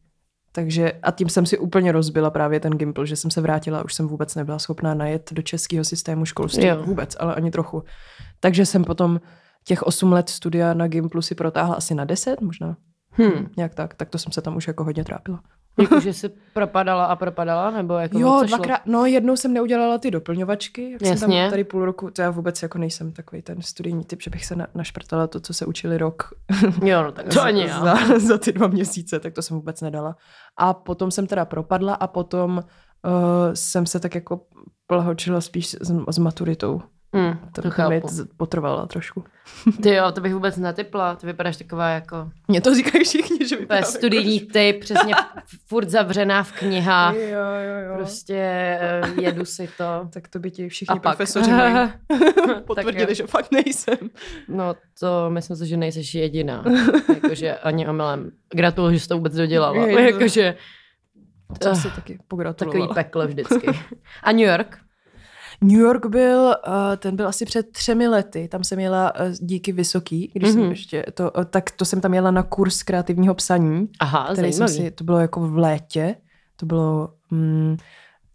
Takže 0.51 0.92
a 0.92 1.12
tím 1.12 1.30
jsem 1.30 1.45
si 1.45 1.57
úplně 1.57 1.92
rozbila 1.92 2.30
právě 2.30 2.59
ten 2.59 2.74
Gimpl, 2.74 3.06
že 3.06 3.15
jsem 3.15 3.31
se 3.31 3.42
vrátila 3.42 3.80
a 3.80 3.86
už 3.86 3.94
jsem 3.94 4.07
vůbec 4.07 4.36
nebyla 4.36 4.59
schopná 4.59 4.94
najet 4.94 5.33
do 5.33 5.42
českého 5.42 5.86
systému 5.86 6.25
školství. 6.25 6.65
Jo. 6.65 6.83
Vůbec, 6.83 7.15
ale 7.19 7.36
ani 7.36 7.51
trochu. 7.51 7.83
Takže 8.39 8.65
jsem 8.65 8.83
potom 8.83 9.19
těch 9.63 9.83
osm 9.83 10.12
let 10.12 10.30
studia 10.30 10.74
na 10.74 10.88
Gimplu 10.88 11.21
si 11.21 11.36
protáhla 11.36 11.75
asi 11.75 11.95
na 11.95 12.06
deset 12.06 12.42
možná. 12.42 12.77
Hmm. 13.12 13.48
Nějak 13.57 13.75
tak. 13.75 13.94
Tak 13.94 14.09
to 14.09 14.18
jsem 14.18 14.31
se 14.31 14.42
tam 14.42 14.56
už 14.56 14.68
jako 14.68 14.83
hodně 14.83 15.03
trápila. 15.03 15.42
Jakože 15.79 16.13
jsi 16.13 16.29
propadala 16.53 17.06
a 17.06 17.15
propadala? 17.15 17.71
Nebo 17.71 17.94
jako 17.94 18.19
jo, 18.19 18.44
dvakrát, 18.47 18.81
no 18.85 19.06
jednou 19.06 19.35
jsem 19.35 19.53
neudělala 19.53 19.97
ty 19.97 20.12
doplňovačky, 20.12 20.91
jak 20.91 21.01
Jasně. 21.01 21.18
jsem 21.18 21.31
tam 21.31 21.50
tady 21.50 21.63
půl 21.63 21.85
roku, 21.85 22.12
to 22.12 22.21
já 22.21 22.29
vůbec 22.29 22.62
jako 22.62 22.77
nejsem 22.77 23.12
takový 23.12 23.41
ten 23.41 23.62
studijní 23.62 24.03
typ, 24.03 24.21
že 24.21 24.29
bych 24.29 24.45
se 24.45 24.56
na, 24.56 24.68
našprtala 24.75 25.27
to, 25.27 25.39
co 25.39 25.53
se 25.53 25.65
učili 25.65 25.97
rok. 25.97 26.23
Jo, 26.83 27.03
no 27.03 27.12
tak 27.12 27.33
to 27.33 27.41
ani 27.44 27.68
za, 27.68 27.95
za, 27.95 28.19
za 28.19 28.38
ty 28.38 28.51
dva 28.51 28.68
měsíce, 28.68 29.19
tak 29.19 29.33
to 29.33 29.41
jsem 29.41 29.57
vůbec 29.57 29.81
nedala. 29.81 30.15
A 30.57 30.73
potom 30.73 31.12
jsem 31.12 31.27
teda 31.27 31.45
propadla 31.45 31.94
a 31.94 32.07
potom 32.07 32.57
uh, 32.57 33.53
jsem 33.53 33.85
se 33.85 34.00
tak 34.00 34.15
jako 34.15 34.41
plahočila 34.88 35.41
spíš 35.41 35.68
s, 35.68 35.91
s 36.09 36.18
maturitou. 36.18 36.81
Mm, 37.13 37.38
to, 37.56 37.62
to 37.62 37.69
chápu. 37.69 38.08
potrvala 38.38 38.86
trošku. 38.86 39.24
Ty 39.84 39.94
jo, 39.94 40.12
to 40.12 40.22
bych 40.22 40.34
vůbec 40.34 40.58
netypla. 40.58 41.16
Ty 41.16 41.28
vypadáš 41.28 41.57
taková 41.57 41.90
jako... 41.90 42.30
Mně 42.47 42.62
to 42.62 42.76
říkají 42.76 43.04
všichni, 43.04 43.47
že 43.47 43.57
vypadá 43.57 43.81
studijní 43.81 44.35
jako... 44.35 44.54
typ, 44.54 44.80
přesně 44.80 45.14
furt 45.68 45.90
zavřená 45.90 46.44
v 46.44 46.52
knihách. 46.52 47.16
Jo, 47.16 47.21
jo, 47.21 47.90
jo. 47.90 47.95
Prostě 47.95 48.38
eh, 48.81 49.02
jedu 49.21 49.45
si 49.45 49.69
to. 49.78 50.09
Tak 50.09 50.28
to 50.28 50.40
by 50.40 50.52
ti 50.52 50.69
všichni 50.69 50.95
A 50.95 51.00
profesoři 51.00 51.52
mají 51.52 51.92
potvrdili, 52.66 53.16
že 53.16 53.28
fakt 53.28 53.52
nejsem. 53.52 53.97
No 54.47 54.76
to 55.00 55.30
myslím 55.30 55.57
si, 55.57 55.68
že 55.68 55.78
nejseš 55.78 56.16
jediná. 56.16 56.64
Jakože 57.14 57.56
ani 57.56 57.88
omylem. 57.88 58.31
Gratuluju, 58.54 58.94
že 58.94 59.00
jsi 59.00 59.07
to 59.07 59.16
vůbec 59.16 59.35
dodělala. 59.35 59.88
Jakože... 59.88 60.56
To 61.59 61.76
si 61.76 61.92
taky 61.95 62.19
pogratulovala. 62.28 62.88
Takový 62.88 63.04
peklo 63.04 63.28
vždycky. 63.28 63.68
A 64.24 64.31
New 64.31 64.47
York? 64.47 64.81
New 65.63 65.80
York 65.80 66.06
byl, 66.06 66.56
uh, 66.68 66.73
ten 66.97 67.15
byl 67.15 67.27
asi 67.27 67.45
před 67.45 67.71
třemi 67.71 68.07
lety, 68.07 68.47
tam 68.47 68.63
jsem 68.63 68.80
jela 68.80 69.13
uh, 69.15 69.31
díky 69.39 69.71
Vysoký, 69.71 70.31
když 70.33 70.49
mm-hmm. 70.49 70.53
jsem 70.53 70.61
mhm. 70.61 70.69
ještě, 70.69 71.06
to, 71.13 71.31
uh, 71.31 71.44
tak 71.44 71.71
to 71.71 71.85
jsem 71.85 72.01
tam 72.01 72.13
jela 72.13 72.31
na 72.31 72.44
kurz 72.44 72.83
kreativního 72.83 73.33
psaní. 73.33 73.89
Aha, 73.99 74.30
který 74.33 74.53
jsem 74.53 74.68
si, 74.68 74.91
to 74.91 75.03
bylo 75.03 75.19
jako 75.19 75.47
v 75.47 75.57
létě, 75.57 76.15
to 76.56 76.65
bylo 76.65 77.13
um, 77.31 77.77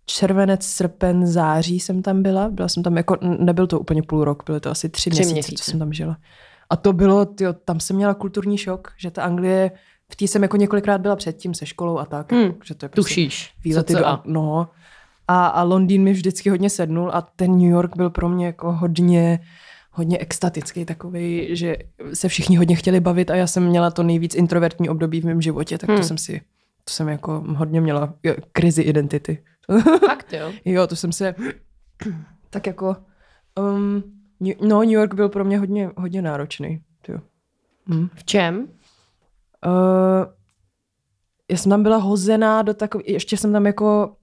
červenec, 0.06 0.66
srpen, 0.66 1.26
září 1.26 1.80
jsem 1.80 2.02
tam 2.02 2.22
byla, 2.22 2.48
byla 2.48 2.68
jsem 2.68 2.82
tam 2.82 2.96
jako, 2.96 3.16
nebyl 3.20 3.66
to 3.66 3.80
úplně 3.80 4.02
půl 4.02 4.24
rok, 4.24 4.42
byly 4.46 4.60
to 4.60 4.70
asi 4.70 4.88
tři, 4.88 5.10
tři 5.10 5.18
měsíce, 5.18 5.34
měsíce, 5.34 5.64
co 5.64 5.70
jsem 5.70 5.78
tam 5.78 5.92
žila. 5.92 6.16
A 6.70 6.76
to 6.76 6.92
bylo, 6.92 7.24
tyjo, 7.24 7.52
tam 7.52 7.80
jsem 7.80 7.96
měla 7.96 8.14
kulturní 8.14 8.58
šok, 8.58 8.92
že 8.98 9.10
ta 9.10 9.22
Anglie, 9.22 9.70
v 10.12 10.16
té 10.16 10.24
jsem 10.24 10.42
jako 10.42 10.56
několikrát 10.56 11.00
byla 11.00 11.16
předtím 11.16 11.54
se 11.54 11.66
školou 11.66 11.98
a 11.98 12.04
tak. 12.04 12.32
Hmm, 12.32 12.54
že 12.64 12.74
to 12.74 12.84
je 12.84 12.88
prostě 12.88 13.08
Tušíš. 13.08 13.52
Výlety 13.64 13.94
do, 13.94 14.18
no, 14.24 14.68
a, 15.28 15.46
a 15.46 15.62
Londýn 15.62 16.02
mi 16.02 16.12
vždycky 16.12 16.50
hodně 16.50 16.70
sednul 16.70 17.10
a 17.14 17.20
ten 17.36 17.50
New 17.52 17.70
York 17.70 17.96
byl 17.96 18.10
pro 18.10 18.28
mě 18.28 18.46
jako 18.46 18.72
hodně 18.72 19.40
hodně 19.96 20.18
extatický 20.18 20.84
takový, 20.84 21.56
že 21.56 21.76
se 22.14 22.28
všichni 22.28 22.56
hodně 22.56 22.76
chtěli 22.76 23.00
bavit 23.00 23.30
a 23.30 23.34
já 23.36 23.46
jsem 23.46 23.66
měla 23.66 23.90
to 23.90 24.02
nejvíc 24.02 24.34
introvertní 24.34 24.88
období 24.88 25.20
v 25.20 25.24
mém 25.24 25.42
životě, 25.42 25.78
tak 25.78 25.86
to 25.86 25.92
hmm. 25.92 26.02
jsem 26.02 26.18
si, 26.18 26.40
to 26.84 26.92
jsem 26.92 27.08
jako 27.08 27.44
hodně 27.46 27.80
měla 27.80 28.14
krizi 28.52 28.82
identity. 28.82 29.44
Fakt 30.06 30.32
jo? 30.32 30.52
jo, 30.64 30.86
to 30.86 30.96
jsem 30.96 31.12
se 31.12 31.34
tak 32.50 32.66
jako 32.66 32.96
um, 33.58 34.02
no 34.60 34.80
New 34.80 34.92
York 34.92 35.14
byl 35.14 35.28
pro 35.28 35.44
mě 35.44 35.58
hodně, 35.58 35.90
hodně 35.96 36.22
náročný. 36.22 36.80
Jo. 37.08 37.18
Hm. 37.88 38.08
V 38.14 38.24
čem? 38.24 38.58
Uh, 39.66 40.32
já 41.50 41.56
jsem 41.56 41.70
tam 41.70 41.82
byla 41.82 41.96
hozená 41.96 42.62
do 42.62 42.74
takový, 42.74 43.04
ještě 43.06 43.36
jsem 43.36 43.52
tam 43.52 43.66
jako 43.66 44.15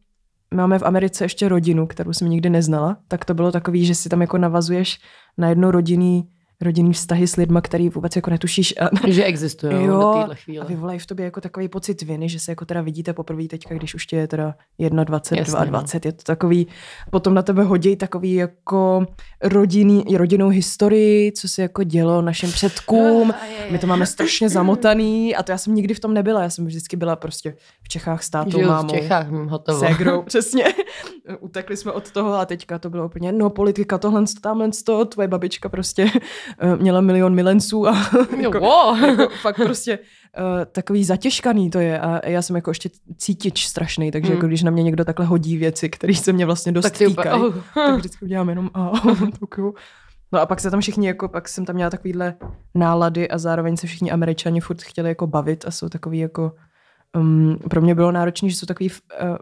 máme 0.53 0.79
v 0.79 0.83
Americe 0.83 1.25
ještě 1.25 1.50
rodinu, 1.50 1.88
kterou 1.88 2.13
jsem 2.13 2.29
nikdy 2.29 2.50
neznala, 2.50 2.98
tak 3.07 3.25
to 3.25 3.33
bylo 3.33 3.51
takový, 3.51 3.86
že 3.86 3.95
si 3.95 4.10
tam 4.10 4.22
jako 4.22 4.38
navazuješ 4.38 5.00
na 5.38 5.50
jedno 5.50 5.72
rodinný 5.72 6.29
rodinný 6.62 6.93
vztahy 6.93 7.27
s 7.27 7.36
lidma, 7.36 7.62
který 7.62 7.89
vůbec 7.89 8.15
jako 8.15 8.29
netušíš. 8.29 8.74
A, 8.81 8.89
že 9.07 9.24
existují 9.24 9.74
jo, 9.86 10.00
do 10.00 10.13
téhle 10.13 10.36
chvíle. 10.36 10.65
A 10.65 10.67
vyvolají 10.67 11.00
v 11.00 11.05
tobě 11.05 11.25
jako 11.25 11.41
takový 11.41 11.67
pocit 11.67 12.01
viny, 12.01 12.29
že 12.29 12.39
se 12.39 12.51
jako 12.51 12.65
teda 12.65 12.81
vidíte 12.81 13.13
poprvé 13.13 13.48
teďka, 13.48 13.75
když 13.75 13.95
už 13.95 14.05
tě 14.05 14.15
je 14.15 14.27
teda 14.27 14.55
21, 14.79 15.41
Jasně, 15.41 15.51
22, 15.51 15.65
no. 15.65 15.79
20, 15.79 16.05
je 16.05 16.12
to 16.12 16.24
takový, 16.24 16.67
potom 17.12 17.33
na 17.33 17.41
tebe 17.41 17.63
hodí 17.63 17.95
takový 17.95 18.33
jako 18.33 19.07
rodinný, 19.41 20.03
rodinnou 20.17 20.50
historii, 20.50 21.31
co 21.31 21.48
se 21.48 21.62
jako 21.62 21.83
dělo 21.83 22.22
našim 22.22 22.51
předkům. 22.51 23.33
My 23.69 23.77
to 23.77 23.88
máme 23.88 24.05
strašně 24.05 24.50
zamotaný 24.50 25.36
a 25.36 25.43
to 25.43 25.51
já 25.51 25.57
jsem 25.57 25.75
nikdy 25.75 25.93
v 25.93 26.00
tom 26.00 26.13
nebyla, 26.13 26.43
já 26.43 26.50
jsem 26.50 26.65
vždycky 26.65 26.95
byla 26.98 27.15
prostě 27.15 27.55
v 27.83 27.89
Čechách 27.89 28.24
s 28.24 28.29
tátou, 28.29 28.51
Žiju 28.51 28.67
mámou. 28.67 28.89
v 28.89 28.98
Čechách, 28.98 29.29
hotovo. 29.29 29.79
Ségrou, 29.79 30.22
přesně. 30.25 30.65
Utekli 31.39 31.77
jsme 31.77 31.91
od 31.91 32.12
toho 32.12 32.33
a 32.33 32.45
teďka 32.45 32.79
to 32.79 32.89
bylo 32.89 33.05
úplně, 33.05 33.31
no 33.31 33.50
politika, 33.50 33.98
tohle, 33.98 34.24
tamhle, 34.41 34.69
to, 34.86 35.05
tvoje 35.05 35.27
babička 35.27 35.69
prostě 35.69 36.07
měla 36.80 37.02
milion 37.02 37.36
milenců 37.36 37.88
a 37.88 38.10
jako, 38.42 38.60
Wow. 38.60 39.04
jako 39.10 39.30
fakt 39.42 39.56
prostě 39.56 40.00
uh, 40.00 40.66
takový 40.72 41.04
zatěžkaný 41.06 41.70
to 41.70 41.80
je 41.80 42.00
a 42.00 42.30
já 42.30 42.42
jsem 42.42 42.56
jako 42.56 42.72
ještě 42.72 42.90
cítič 43.18 43.66
strašný, 43.66 44.12
takže 44.12 44.28
Hmm. 44.28 44.38
jako 44.38 44.48
když 44.48 44.64
na 44.64 44.72
mě 44.72 44.84
někdo 44.84 45.06
takhle 45.06 45.26
hodí 45.26 45.58
věci, 45.58 45.90
které 45.90 46.16
se 46.16 46.34
mě 46.34 46.46
vlastně 46.46 46.72
dost 46.72 46.84
Tak 46.84 46.98
týkají, 46.98 47.42
oh. 47.42 47.54
tak 47.74 47.96
vždycky 47.96 48.26
udělám 48.26 48.50
jenom 48.50 48.70
a 48.74 48.92
jo. 49.58 49.74
No 50.32 50.40
a 50.42 50.46
pak 50.46 50.60
se 50.60 50.72
tam 50.72 50.82
všichni, 50.82 51.08
jako, 51.08 51.28
pak 51.28 51.50
jsem 51.50 51.66
tam 51.66 51.76
měla 51.76 51.90
takovýhle 51.90 52.36
nálady 52.76 53.30
a 53.30 53.38
zároveň 53.38 53.78
se 53.78 53.88
všichni 53.88 54.12
američani 54.12 54.62
furt 54.62 54.82
chtěli 54.82 55.10
jako 55.10 55.28
bavit 55.28 55.66
a 55.68 55.72
jsou 55.72 55.90
takový 55.90 56.20
jako 56.20 56.52
Um, 57.17 57.58
pro 57.70 57.82
mě 57.82 57.96
bylo 57.96 58.12
náročné, 58.12 58.50
že 58.50 58.55
jsou 58.55 58.65
takový... 58.65 58.89
Uh, 59.22 59.38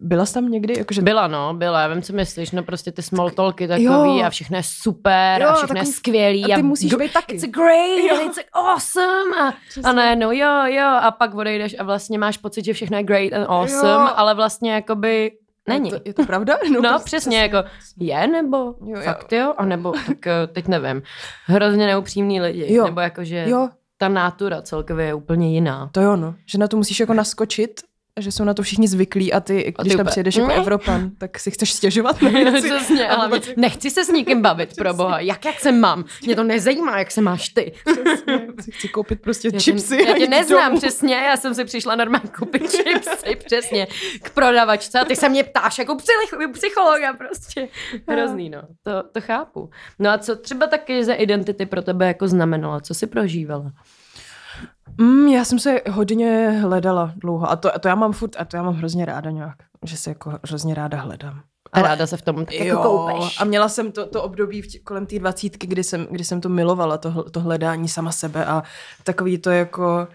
byla 0.00 0.26
jsi 0.26 0.34
tam 0.34 0.48
někdy? 0.50 0.78
Jako, 0.78 0.94
že... 0.94 1.02
Byla, 1.02 1.26
no, 1.26 1.54
byla, 1.54 1.80
já 1.80 1.88
vím, 1.88 2.02
co 2.02 2.12
myslíš, 2.12 2.50
no 2.50 2.62
prostě 2.62 2.92
ty 2.92 3.02
small 3.02 3.30
talky 3.30 3.68
takový 3.68 4.18
Jo. 4.18 4.22
a 4.26 4.30
všechno 4.30 4.56
je 4.56 4.62
super 4.66 5.42
Jo, 5.42 5.48
a 5.48 5.52
všechno 5.54 5.74
takový- 5.74 5.88
je 5.90 5.94
skvělý. 5.94 6.52
a 6.52 6.56
ty 6.56 6.62
musíš 6.62 6.94
být 6.94 7.12
taky. 7.12 7.34
It's 7.34 7.44
great, 7.44 7.98
Jo. 8.10 8.26
it's 8.26 8.38
awesome. 8.52 9.36
A, 9.40 9.54
a 9.88 9.92
najednou 9.92 10.30
jo, 10.32 10.62
jo, 10.66 10.86
a 11.02 11.10
pak 11.10 11.34
odejdeš 11.34 11.76
a 11.78 11.82
vlastně 11.84 12.18
máš 12.18 12.36
pocit, 12.36 12.64
že 12.64 12.72
všechno 12.72 12.96
je 12.96 13.02
great 13.02 13.32
and 13.32 13.46
awesome, 13.48 13.90
Jo. 13.90 14.08
ale 14.16 14.34
vlastně 14.34 14.72
jakoby 14.72 15.32
není. 15.68 15.90
Je 15.90 15.96
to, 15.96 16.02
je 16.04 16.14
to 16.14 16.26
pravda? 16.26 16.58
No, 16.72 16.80
prostě 16.88 17.04
přesně, 17.04 17.38
jako 17.38 17.56
je 18.00 18.26
nebo 18.26 18.56
Jo, 18.56 18.74
jo, 18.86 19.00
fakt 19.04 19.32
jo, 19.32 19.54
a 19.56 19.64
nebo 19.64 19.92
tak 20.06 20.26
eh, 20.26 20.46
teď 20.46 20.68
nevím. 20.68 21.02
Hrozně 21.46 21.86
neupřímní 21.86 22.40
lidi, 22.40 22.74
Jo. 22.74 22.84
nebo 22.84 23.00
jako, 23.00 23.24
že 23.24 23.44
Jo, 23.48 23.68
ta 24.02 24.08
nátura 24.08 24.62
celkově 24.62 25.06
je 25.06 25.14
úplně 25.14 25.52
jiná. 25.52 25.90
to 25.92 26.00
jo, 26.00 26.16
no. 26.16 26.34
Že 26.46 26.58
na 26.58 26.68
to 26.68 26.76
musíš 26.76 27.00
jako 27.00 27.14
naskočit, 27.14 27.80
že 28.20 28.32
jsou 28.32 28.44
na 28.44 28.54
to 28.54 28.62
všichni 28.62 28.88
zvyklí 28.88 29.32
a 29.32 29.40
ty, 29.40 29.74
A 29.78 29.82
když 29.82 29.92
ty 29.92 29.96
tam 29.96 30.04
úplně, 30.06 30.10
přijedeš 30.10 30.36
jako 30.36 30.48
ne. 30.48 30.54
Evropan, 30.54 31.10
tak 31.18 31.38
si 31.38 31.50
chceš 31.50 31.72
stěžovat 31.72 32.20
věci. 32.20 32.70
Přesně, 32.70 33.08
ale 33.08 33.36
jako- 33.36 33.46
nechci 33.56 33.90
se 33.90 34.04
s 34.04 34.08
nikým 34.08 34.42
bavit, 34.42 34.76
pro 34.76 34.94
boha. 34.94 35.20
Jak, 35.20 35.44
jak 35.44 35.60
se 35.60 35.72
mám? 35.72 36.04
Mě 36.26 36.36
to 36.36 36.44
nezajímá, 36.44 36.98
jak 36.98 37.10
se 37.10 37.20
máš 37.20 37.48
ty. 37.48 37.72
Přesně, 37.84 38.46
si 38.60 38.70
chci 38.72 38.88
koupit 38.88 39.20
prostě 39.20 39.50
Já 39.52 39.60
chipsy. 39.60 39.96
tě, 39.96 40.08
já 40.08 40.14
tě 40.18 40.28
neznám 40.28 40.64
domů. 40.70 40.78
přesně, 40.80 41.14
já 41.14 41.36
jsem 41.36 41.54
si 41.54 41.64
přišla 41.64 41.94
normálně 41.96 42.28
koupit 42.38 42.62
chipsy, 42.70 43.36
přesně, 43.46 43.86
k 44.22 44.30
prodavačce 44.30 45.00
a 45.00 45.04
ty 45.04 45.16
se 45.16 45.28
mě 45.28 45.44
ptáš 45.44 45.78
jako 45.78 45.94
psych- 45.94 46.52
psychologa 46.52 47.12
prostě. 47.12 47.68
Hrozný, 48.08 48.50
no, 48.50 48.62
to, 48.82 49.02
to 49.12 49.20
chápu. 49.20 49.70
No 49.98 50.10
a 50.10 50.18
co 50.18 50.36
třeba 50.36 50.66
taky 50.66 51.04
za 51.04 51.14
identity 51.14 51.66
pro 51.66 51.82
tebe 51.82 52.06
jako 52.06 52.28
znamenala, 52.28 52.80
co 52.80 52.94
jsi 52.94 53.06
prožívala? 53.06 53.72
Mm, 55.00 55.28
já 55.28 55.44
jsem 55.44 55.58
se 55.58 55.80
hodně 55.90 56.50
hledala 56.62 57.12
dlouho 57.16 57.50
a 57.50 57.56
to, 57.56 57.74
a 57.74 57.78
to 57.78 57.88
já 57.88 57.94
mám 57.94 58.12
furt, 58.12 58.36
a 58.38 58.44
to 58.44 58.56
já 58.56 58.62
mám 58.62 58.74
hrozně 58.74 59.04
ráda 59.04 59.30
nějak, 59.30 59.56
že 59.84 59.96
se 59.96 60.10
jako 60.10 60.38
hrozně 60.44 60.74
ráda 60.74 60.98
hledám. 60.98 61.42
A 61.72 61.82
ráda 61.82 62.06
se 62.06 62.16
v 62.16 62.22
tom 62.22 62.36
tak 62.36 62.54
jako 62.54 62.82
koupeš. 62.82 63.40
a 63.40 63.44
měla 63.44 63.68
jsem 63.68 63.92
to, 63.92 64.06
to 64.06 64.22
období 64.22 64.62
v 64.62 64.84
kolem 64.84 65.06
té 65.06 65.18
dvacítky, 65.18 65.66
kdy 65.66 65.84
jsem, 65.84 66.06
kdy 66.10 66.24
jsem 66.24 66.40
to 66.40 66.48
milovala, 66.48 66.98
to, 66.98 67.30
to 67.30 67.40
hledání 67.40 67.88
sama 67.88 68.12
sebe 68.12 68.44
a 68.44 68.62
takový 69.04 69.38
to 69.38 69.50
jako, 69.50 70.08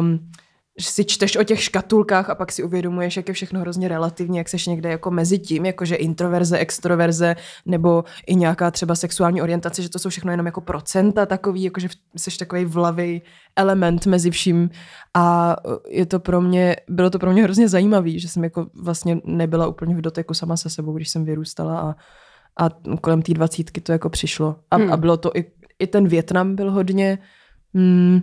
um, 0.00 0.30
že 0.78 0.90
si 0.90 1.04
čteš 1.04 1.36
o 1.36 1.44
těch 1.44 1.62
škatulkách 1.62 2.30
a 2.30 2.34
pak 2.34 2.52
si 2.52 2.62
uvědomuješ, 2.62 3.16
jak 3.16 3.28
je 3.28 3.34
všechno 3.34 3.60
hrozně 3.60 3.88
relativní, 3.88 4.38
jak 4.38 4.48
seš 4.48 4.66
někde 4.66 4.90
jako 4.90 5.10
mezi 5.10 5.38
tím, 5.38 5.66
jakože 5.66 5.94
introverze, 5.94 6.58
extroverze, 6.58 7.36
nebo 7.66 8.04
i 8.26 8.34
nějaká 8.34 8.70
třeba 8.70 8.94
sexuální 8.94 9.42
orientace, 9.42 9.82
že 9.82 9.88
to 9.88 9.98
jsou 9.98 10.08
všechno 10.08 10.30
jenom 10.30 10.46
jako 10.46 10.60
procenta 10.60 11.26
takový, 11.26 11.62
jakože 11.62 11.88
seš 12.16 12.36
takový 12.36 12.64
vlavý 12.64 13.22
element 13.56 14.06
mezi 14.06 14.30
vším 14.30 14.70
a 15.14 15.56
uh, 15.66 15.76
je 15.88 16.06
to 16.06 16.20
pro 16.20 16.40
mě, 16.40 16.76
bylo 16.88 17.10
to 17.10 17.18
pro 17.18 17.32
mě 17.32 17.42
hrozně 17.42 17.68
zajímavý, 17.68 18.20
že 18.20 18.28
jsem 18.28 18.44
jako 18.44 18.66
vlastně 18.74 19.20
nebyla 19.24 19.66
úplně 19.66 19.94
v 19.94 20.00
doteku 20.00 20.34
sama 20.34 20.56
se 20.56 20.70
sebou, 20.70 20.92
když 20.92 21.08
jsem 21.08 21.24
vyrůstala 21.24 21.80
a, 21.80 21.94
a 22.64 22.70
kolem 23.00 23.22
té 23.22 23.34
dvacítky 23.34 23.80
to 23.80 23.92
jako 23.92 24.10
přišlo. 24.10 24.56
A, 24.70 24.76
Hmm. 24.76 24.92
a 24.92 24.96
bylo 24.96 25.16
to 25.16 25.30
i, 25.34 25.44
i 25.78 25.86
ten 25.86 26.08
Větnam 26.08 26.56
byl 26.56 26.70
hodně 26.70 27.18
mm, 27.74 28.20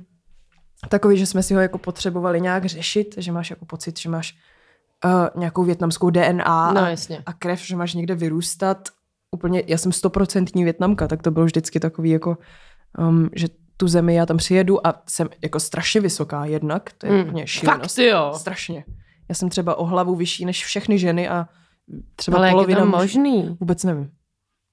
takový, 0.90 1.18
že 1.18 1.26
jsme 1.26 1.44
si 1.44 1.54
ho 1.54 1.60
jako 1.62 1.78
potřebovali 1.78 2.42
nějak 2.42 2.66
řešit, 2.66 3.16
že 3.18 3.32
máš 3.32 3.50
jako 3.50 3.66
pocit, 3.66 4.00
že 4.00 4.10
máš 4.10 4.36
uh, 5.06 5.12
nějakou 5.40 5.64
větnamskou 5.64 6.10
DNA 6.10 6.74
No 6.74 6.82
a, 6.82 6.90
jasně. 6.90 7.24
a 7.26 7.34
krev, 7.34 7.60
že 7.62 7.76
máš 7.76 7.94
někde 7.94 8.16
vyrůstat. 8.16 8.90
Úplně, 9.32 9.64
já 9.68 9.78
jsem 9.78 9.92
stoprocentní 9.92 10.64
větnamka, 10.64 11.08
tak 11.08 11.24
to 11.24 11.32
bylo 11.32 11.46
vždycky 11.46 11.80
takový 11.80 12.10
jako, 12.10 12.38
um, 12.98 13.30
že 13.36 13.48
tu 13.78 13.88
zemi 13.88 14.16
já 14.16 14.26
tam 14.26 14.38
přijedu 14.38 14.88
a 14.88 15.04
jsem 15.10 15.30
jako 15.44 15.60
strašně 15.60 16.02
vysoká 16.02 16.46
jednak, 16.46 16.90
to 16.98 17.06
je 17.08 17.12
Mm. 17.14 17.30
úplně 17.30 17.48
šílenost. 17.48 17.96
Fakt 17.96 18.06
jo. 18.06 18.32
Strašně. 18.36 18.86
Já 19.30 19.36
jsem 19.36 19.50
třeba 19.50 19.76
o 19.76 19.86
hlavu 19.86 20.16
vyšší 20.16 20.46
než 20.46 20.66
všechny 20.66 21.00
ženy 21.00 21.30
a 21.30 21.48
třeba 22.16 22.38
Ale 22.38 22.48
jak 22.48 22.52
je 22.52 22.56
polovina 22.56 22.80
to 22.80 22.86
možný? 22.86 23.58
Vůbec 23.60 23.84
nevím. 23.84 24.10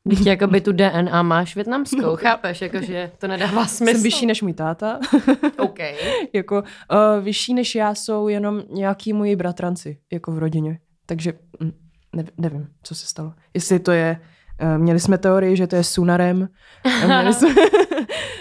Teď 0.08 0.26
jakoby 0.26 0.60
tu 0.60 0.72
DNA 0.72 1.22
máš 1.22 1.54
větnamskou, 1.54 2.16
chápeš? 2.16 2.62
Jakože 2.62 3.10
to 3.18 3.26
nedává 3.26 3.66
smysl. 3.66 3.94
Jsem 3.94 4.02
vyšší 4.02 4.26
než 4.26 4.42
můj 4.42 4.52
táta. 4.52 4.98
OK. 5.58 5.78
jako 6.32 6.56
uh, 6.56 7.24
vyšší 7.24 7.54
než 7.54 7.74
já 7.74 7.94
jsou 7.94 8.28
jenom 8.28 8.62
nějaký 8.70 9.12
moji 9.12 9.36
bratranci, 9.36 9.98
jako 10.12 10.32
v 10.32 10.38
rodině. 10.38 10.78
Takže 11.06 11.32
mm, 11.60 11.72
ne, 12.16 12.24
nevím, 12.38 12.66
co 12.82 12.94
se 12.94 13.06
stalo. 13.06 13.32
Jestli 13.54 13.78
to 13.78 13.92
je, 13.92 14.20
uh, 14.62 14.78
měli 14.78 15.00
jsme 15.00 15.18
teorii, 15.18 15.56
že 15.56 15.66
to 15.66 15.76
je 15.76 15.84
sunarem, 15.84 16.48
měli 17.06 17.34
jsme 17.34 17.48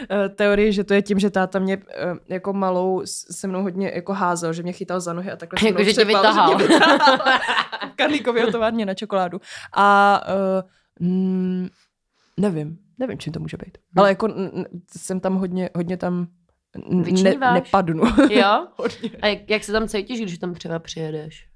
eh, 0.09 0.29
teorii, 0.29 0.73
že 0.73 0.83
to 0.83 0.93
je 0.93 1.01
tím, 1.01 1.19
že 1.19 1.29
táta 1.29 1.59
mě 1.59 1.77
uh, 1.77 1.83
jako 2.29 2.53
malou 2.53 3.01
se 3.05 3.47
mnou 3.47 3.61
hodně 3.61 3.91
jako 3.95 4.13
házel, 4.13 4.53
že 4.53 4.63
mě 4.63 4.71
chytal 4.71 4.99
za 4.99 5.13
nohy 5.13 5.31
a 5.31 5.35
takhle 5.35 5.59
se 5.59 5.65
Jako, 5.65 5.77
mnou 5.77 5.85
že 5.85 5.93
tě 5.93 6.05
vytahal. 6.05 6.49
Že 6.49 6.55
mě 6.55 6.67
vytahal 6.67 7.17
v 7.91 7.95
Karlíkově 7.95 8.47
továrně 8.47 8.85
na 8.85 8.93
čokoládu. 8.93 9.41
A 9.73 10.21
uh, 10.27 10.69
mm, 11.01 11.67
nevím, 12.39 12.77
nevím, 12.98 13.17
čím 13.17 13.34
to 13.34 13.39
může 13.39 13.58
být. 13.65 13.77
Ale 13.96 14.10
jako 14.10 14.25
n- 14.27 14.65
jsem 14.98 15.20
tam 15.20 15.36
hodně, 15.36 15.70
hodně 15.75 15.98
tam 15.98 16.27
ne, 17.24 17.53
nepadnu. 17.53 18.03
Jo? 18.29 18.67
Hodně. 18.75 19.10
A 19.22 19.27
jak, 19.27 19.50
jak 19.50 19.63
se 19.63 19.72
tam 19.72 19.88
cítíš, 19.88 20.22
když 20.22 20.38
tam 20.38 20.53
třeba 20.53 20.79
přijedeš? 20.79 21.48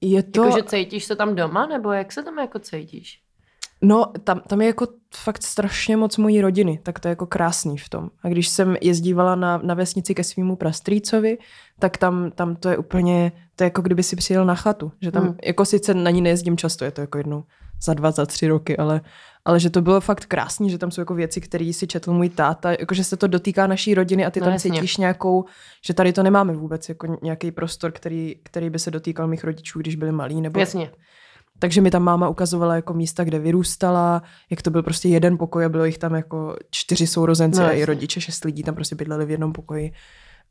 Je 0.00 0.22
to, 0.22 0.44
Jako, 0.44 0.56
že 0.56 0.62
cítíš 0.62 1.04
se 1.04 1.16
tam 1.16 1.34
doma, 1.34 1.66
nebo 1.66 1.92
jak 1.92 2.12
se 2.12 2.22
tam 2.22 2.38
jako 2.38 2.58
cítíš? 2.58 3.20
no 3.82 4.06
tam, 4.24 4.40
tam 4.40 4.60
je 4.60 4.66
jako 4.66 4.86
fakt 5.14 5.42
strašně 5.42 5.96
moc 5.96 6.16
mojí 6.16 6.40
rodiny, 6.40 6.80
tak 6.82 7.00
to 7.00 7.08
je 7.08 7.10
jako 7.10 7.26
krásný 7.26 7.78
v 7.78 7.88
tom. 7.88 8.10
A 8.22 8.28
když 8.28 8.48
jsem 8.48 8.76
jezdívala 8.80 9.34
na, 9.34 9.58
na 9.58 9.74
vesnici 9.74 10.14
ke 10.14 10.24
svýmu 10.24 10.56
prastrýcovi, 10.56 11.38
tak 11.78 11.96
tam, 11.96 12.30
tam 12.30 12.56
to 12.56 12.68
je 12.68 12.76
úplně, 12.78 13.32
to 13.56 13.64
je 13.64 13.66
jako 13.66 13.82
kdyby 13.82 14.02
si 14.02 14.16
přijel 14.16 14.44
na 14.44 14.54
chatu, 14.54 14.92
že 15.02 15.12
tam, 15.12 15.22
Hmm. 15.22 15.30
hmm. 15.30 15.38
jako 15.44 15.64
sice 15.64 15.94
na 15.94 16.10
ní 16.10 16.20
nejezdím 16.20 16.56
často, 16.56 16.84
je 16.84 16.90
to 16.90 17.00
jako 17.00 17.18
jednou 17.18 17.44
za 17.82 17.94
dva, 17.94 18.10
za 18.10 18.26
tři 18.26 18.48
roky, 18.48 18.76
ale, 18.76 19.00
ale 19.44 19.60
že 19.60 19.70
to 19.70 19.82
bylo 19.82 20.00
fakt 20.00 20.24
krásný, 20.26 20.70
že 20.70 20.78
tam 20.78 20.90
jsou 20.90 21.00
jako 21.00 21.14
věci, 21.14 21.40
které 21.40 21.72
si 21.72 21.86
četl 21.86 22.12
můj 22.12 22.28
táta, 22.28 22.70
jako 22.70 22.94
že 22.94 23.04
se 23.04 23.16
to 23.16 23.26
dotýká 23.26 23.66
naší 23.66 23.94
rodiny 23.94 24.26
a 24.26 24.30
ty 24.30 24.40
No 24.40 24.44
tam 24.46 24.52
jasně. 24.52 24.70
cítíš 24.70 24.96
nějakou, 24.96 25.44
že 25.84 25.94
tady 25.94 26.12
to 26.12 26.22
nemáme 26.22 26.52
vůbec, 26.52 26.88
jako 26.88 27.18
nějaký 27.22 27.50
prostor, 27.50 27.92
který, 27.92 28.36
který 28.42 28.70
by 28.70 28.78
se 28.78 28.90
dotýkal 28.90 29.26
mých 29.26 29.44
rodičů, 29.44 29.78
když 29.78 29.96
byli 29.96 30.12
malí, 30.12 30.40
nebo 30.40 30.60
Jasně. 30.60 30.90
takže 31.58 31.80
mi 31.80 31.90
tam 31.90 32.02
máma 32.02 32.28
ukazovala 32.28 32.74
jako 32.74 32.94
místa, 32.94 33.24
kde 33.24 33.38
vyrůstala, 33.38 34.22
jak 34.50 34.62
to 34.62 34.70
byl 34.70 34.82
prostě 34.82 35.08
jeden 35.08 35.38
pokoj 35.38 35.64
a 35.64 35.68
bylo 35.68 35.84
jich 35.84 35.98
tam 35.98 36.14
jako 36.14 36.56
čtyři 36.70 37.06
sourozenci 37.06 37.60
No, 37.60 37.66
a 37.66 37.70
i 37.70 37.84
rodiče, 37.84 38.20
šest 38.20 38.44
lidí 38.44 38.62
tam 38.62 38.74
prostě 38.74 38.94
bydleli 38.96 39.26
v 39.26 39.30
jednom 39.30 39.52
pokoji. 39.52 39.92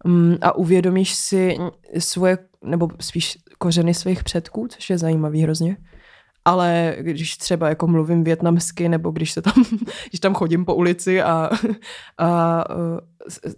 Um, 0.05 0.37
a 0.41 0.55
uvědomíš 0.55 1.15
si 1.15 1.57
svoje, 1.99 2.37
nebo 2.63 2.87
spíš 2.99 3.37
kořeny 3.57 3.93
svých 3.93 4.23
předků, 4.23 4.67
což 4.67 4.89
je 4.89 4.97
zajímavý 4.97 5.41
hrozně. 5.41 5.77
Ale 6.47 6.95
když 6.99 7.37
třeba 7.37 7.69
jako 7.69 7.87
mluvím 7.87 8.23
větnamsky, 8.23 8.89
nebo 8.89 9.11
když 9.11 9.31
se 9.31 9.41
tam, 9.41 9.53
když 10.09 10.19
tam 10.19 10.33
chodím 10.33 10.65
po 10.65 10.75
ulici 10.75 11.21
a, 11.21 11.49
a 12.17 12.63
uh, 12.75 12.99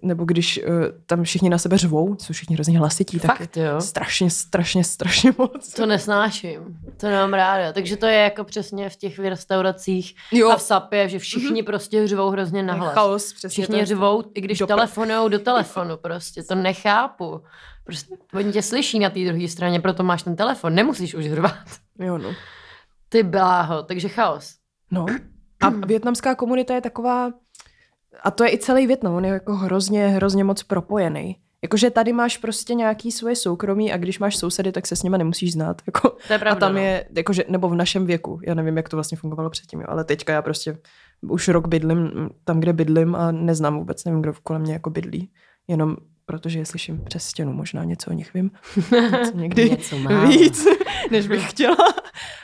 nebo 0.01 0.25
když 0.25 0.59
uh, 0.67 0.73
tam 1.05 1.23
všichni 1.23 1.49
na 1.49 1.57
sebe 1.57 1.77
řvou, 1.77 2.15
jsou 2.19 2.33
všichni 2.33 2.55
hrozně 2.55 2.79
hlasití, 2.79 3.19
tak 3.19 3.37
Fakt, 3.37 3.57
jo. 3.57 3.81
strašně, 3.81 4.29
strašně, 4.29 4.83
strašně 4.83 5.31
moc. 5.37 5.73
To 5.73 5.85
nesnáším, 5.85 6.59
to 6.97 7.07
nemám 7.07 7.33
ráda. 7.33 7.73
Takže 7.73 7.97
to 7.97 8.05
je 8.05 8.17
jako 8.19 8.43
přesně 8.43 8.89
v 8.89 8.95
těch 8.95 9.19
restauracích 9.19 10.15
Jo. 10.31 10.49
a 10.49 10.57
v 10.57 10.61
sapě, 10.61 11.09
že 11.09 11.19
všichni 11.19 11.63
prostě 11.63 12.07
řvou 12.07 12.29
hrozně 12.29 12.63
nahlas. 12.63 12.93
Chaos, 12.93 13.33
přesně. 13.33 13.49
Všichni 13.63 13.79
to- 13.79 13.85
řvou, 13.85 14.23
i 14.33 14.41
když 14.41 14.59
do- 14.59 14.67
telefonují 14.67 15.29
do 15.29 15.39
telefonu 15.39 15.97
prostě, 15.97 16.43
to 16.43 16.55
nechápu. 16.55 17.41
Prostě 17.83 18.15
oni 18.33 18.51
tě 18.51 18.61
slyší 18.61 18.99
na 18.99 19.09
té 19.09 19.19
druhé 19.25 19.47
straně, 19.47 19.79
proto 19.79 20.03
máš 20.03 20.23
ten 20.23 20.35
telefon, 20.35 20.75
nemusíš 20.75 21.15
už 21.15 21.25
řvat. 21.29 21.55
Jo, 21.99 22.17
no. 22.17 22.29
Ty 23.09 23.23
bláho, 23.23 23.83
takže 23.83 24.09
chaos. 24.09 24.55
No. 24.91 25.05
A 25.61 25.69
větnamská 25.69 26.35
komunita 26.35 26.75
je 26.75 26.81
taková, 26.81 27.31
a 28.23 28.31
to 28.31 28.43
je 28.43 28.53
i 28.53 28.57
celý 28.57 28.87
Větnam, 28.87 29.13
on 29.13 29.25
je 29.25 29.31
jako 29.31 29.55
hrozně, 29.55 30.07
hrozně 30.07 30.43
moc 30.43 30.63
propojený. 30.63 31.35
Jakože 31.61 31.89
tady 31.89 32.13
máš 32.13 32.37
prostě 32.37 32.73
nějaký 32.73 33.11
svoje 33.11 33.35
soukromí 33.35 33.93
a 33.93 33.97
když 33.97 34.19
máš 34.19 34.37
sousedy, 34.37 34.71
tak 34.71 34.87
se 34.87 34.95
s 34.95 35.03
nima 35.03 35.17
nemusíš 35.17 35.53
znát. 35.53 35.81
Jako, 35.87 36.09
To 36.09 36.33
je 36.33 36.35
a 36.35 36.39
pravda, 36.39 36.59
tam 36.59 36.73
no. 36.73 36.79
je, 36.79 37.05
jakože, 37.15 37.43
nebo 37.47 37.69
v 37.69 37.75
našem 37.75 38.05
věku, 38.05 38.39
já 38.47 38.53
nevím, 38.53 38.77
jak 38.77 38.89
to 38.89 38.97
vlastně 38.97 39.17
fungovalo 39.17 39.49
předtím, 39.49 39.79
jo, 39.79 39.85
ale 39.89 40.03
teďka 40.03 40.33
já 40.33 40.41
prostě 40.41 40.77
už 41.21 41.47
rok 41.47 41.67
bydlím 41.67 41.97
mm, 41.97 42.29
tam, 42.43 42.59
kde 42.59 42.73
bydlím 42.73 43.15
a 43.15 43.31
neznám 43.31 43.77
vůbec, 43.77 44.05
nevím, 44.05 44.21
kdo 44.21 44.33
kolem 44.43 44.61
mě 44.61 44.73
jako 44.73 44.89
bydlí. 44.89 45.31
Jenom 45.67 45.95
protože 46.29 46.59
je 46.59 46.65
slyším 46.65 47.01
přes 47.03 47.23
stěnu, 47.23 47.53
možná 47.53 47.83
něco 47.83 48.11
o 48.11 48.13
nich 48.13 48.33
vím. 48.33 48.51
Něco 48.91 49.37
někdy 49.37 49.69
Něco 49.69 49.97
málo. 49.97 50.27
víc, 50.27 50.67
než 51.11 51.27
bych 51.27 51.49
chtěla. 51.49 51.77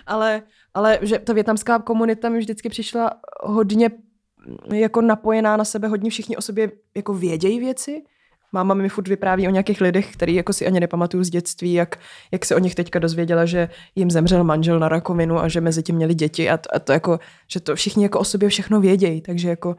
Ale, 0.07 0.41
ale 0.73 0.99
že 1.01 1.19
ta 1.19 1.33
větnamská 1.33 1.79
komunita 1.79 2.29
mi 2.29 2.39
vždycky 2.39 2.69
přišla 2.69 3.11
hodně 3.43 3.89
mm, 3.89 4.75
jako 4.75 5.01
napojená 5.01 5.57
na 5.57 5.65
sebe, 5.65 5.87
hodně 5.87 6.09
všichni 6.09 6.37
o 6.37 6.41
sobě 6.41 6.71
jako 6.95 7.13
vědějí 7.13 7.59
věci. 7.59 8.03
Máma 8.51 8.73
mi 8.73 8.89
furt 8.89 9.07
vypráví 9.07 9.47
o 9.47 9.51
nějakých 9.51 9.81
lidech, 9.81 10.13
který 10.13 10.35
jako 10.35 10.53
si 10.53 10.67
ani 10.67 10.79
nepamatuju 10.79 11.23
z 11.23 11.29
dětství, 11.29 11.73
jak, 11.73 11.99
jak 12.31 12.45
se 12.45 12.55
o 12.55 12.59
nich 12.59 12.75
teďka 12.75 12.99
dozvěděla, 12.99 13.45
že 13.45 13.69
jim 13.95 14.11
zemřel 14.11 14.43
manžel 14.43 14.79
na 14.79 14.89
rakovinu 14.89 15.39
a 15.39 15.47
že 15.47 15.61
mezi 15.61 15.83
tím 15.83 15.95
měli 15.95 16.13
děti 16.13 16.49
a 16.49 16.57
to, 16.57 16.75
a 16.75 16.79
to 16.79 16.91
jako, 16.91 17.19
že 17.47 17.59
to 17.59 17.75
všichni 17.75 18.03
jako 18.03 18.19
o 18.19 18.23
sobě 18.23 18.49
všechno 18.49 18.81
vědějí, 18.81 19.21
takže 19.21 19.49
jako 19.49 19.75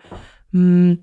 hmm, 0.52 0.94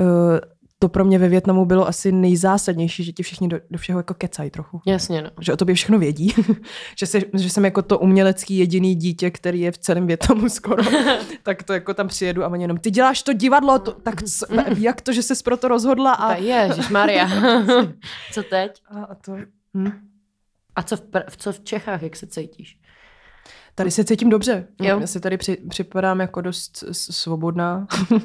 uh, 0.00 0.38
to 0.84 0.88
pro 0.88 1.04
mě 1.04 1.18
ve 1.18 1.28
Větnamu 1.28 1.64
bylo 1.64 1.88
asi 1.88 2.12
nejzásadnější, 2.12 3.04
že 3.04 3.12
ti 3.12 3.22
všichni 3.22 3.48
do, 3.48 3.60
do 3.70 3.78
všeho 3.78 3.98
jako 3.98 4.14
kecají 4.14 4.50
trochu 4.50 4.80
Jasně, 4.86 5.22
no. 5.22 5.30
že 5.40 5.52
o 5.52 5.56
tobě 5.56 5.74
všechno 5.74 5.98
vědí, 5.98 6.34
že, 6.98 7.06
se, 7.06 7.20
že 7.34 7.50
jsem 7.50 7.64
jako 7.64 7.82
to 7.82 7.98
umělecký 7.98 8.58
jediný 8.58 8.94
dítě, 8.94 9.30
který 9.30 9.60
je 9.60 9.72
v 9.72 9.78
celém 9.78 10.06
Větnamu 10.06 10.48
skoro, 10.48 10.82
tak 11.42 11.62
to 11.62 11.72
jako 11.72 11.94
tam 11.94 12.08
přijedu 12.08 12.44
a 12.44 12.48
oni 12.48 12.64
jenom, 12.64 12.76
ty 12.76 12.90
děláš 12.90 13.22
to 13.22 13.32
divadlo, 13.32 13.78
to, 13.78 13.92
tak 13.92 14.22
co, 14.22 14.46
jak 14.78 15.00
to, 15.00 15.12
že 15.12 15.22
ses 15.22 15.42
pro 15.42 15.56
to 15.56 15.68
rozhodla 15.68 16.12
a, 16.12 16.34
Ježíš 16.34 16.88
Maria. 16.88 17.28
Co 18.32 18.42
teď? 18.42 18.82
a, 18.90 19.04
a 19.04 19.14
to, 19.14 19.36
hm. 19.74 19.92
A 20.76 20.82
co 20.82 20.96
v, 21.28 21.36
co 21.36 21.52
v 21.52 21.60
Čechách, 21.60 22.02
jak 22.02 22.16
se 22.16 22.26
cítíš? 22.26 22.78
Tady 23.74 23.90
se 23.90 24.04
cítím 24.04 24.30
dobře. 24.30 24.66
Jo. 24.82 25.00
Já 25.00 25.06
si 25.06 25.20
tady 25.20 25.36
při, 25.36 25.56
připadám 25.68 26.20
jako 26.20 26.40
dost 26.40 26.84
svobodná. 26.92 27.86
uh, 28.10 28.20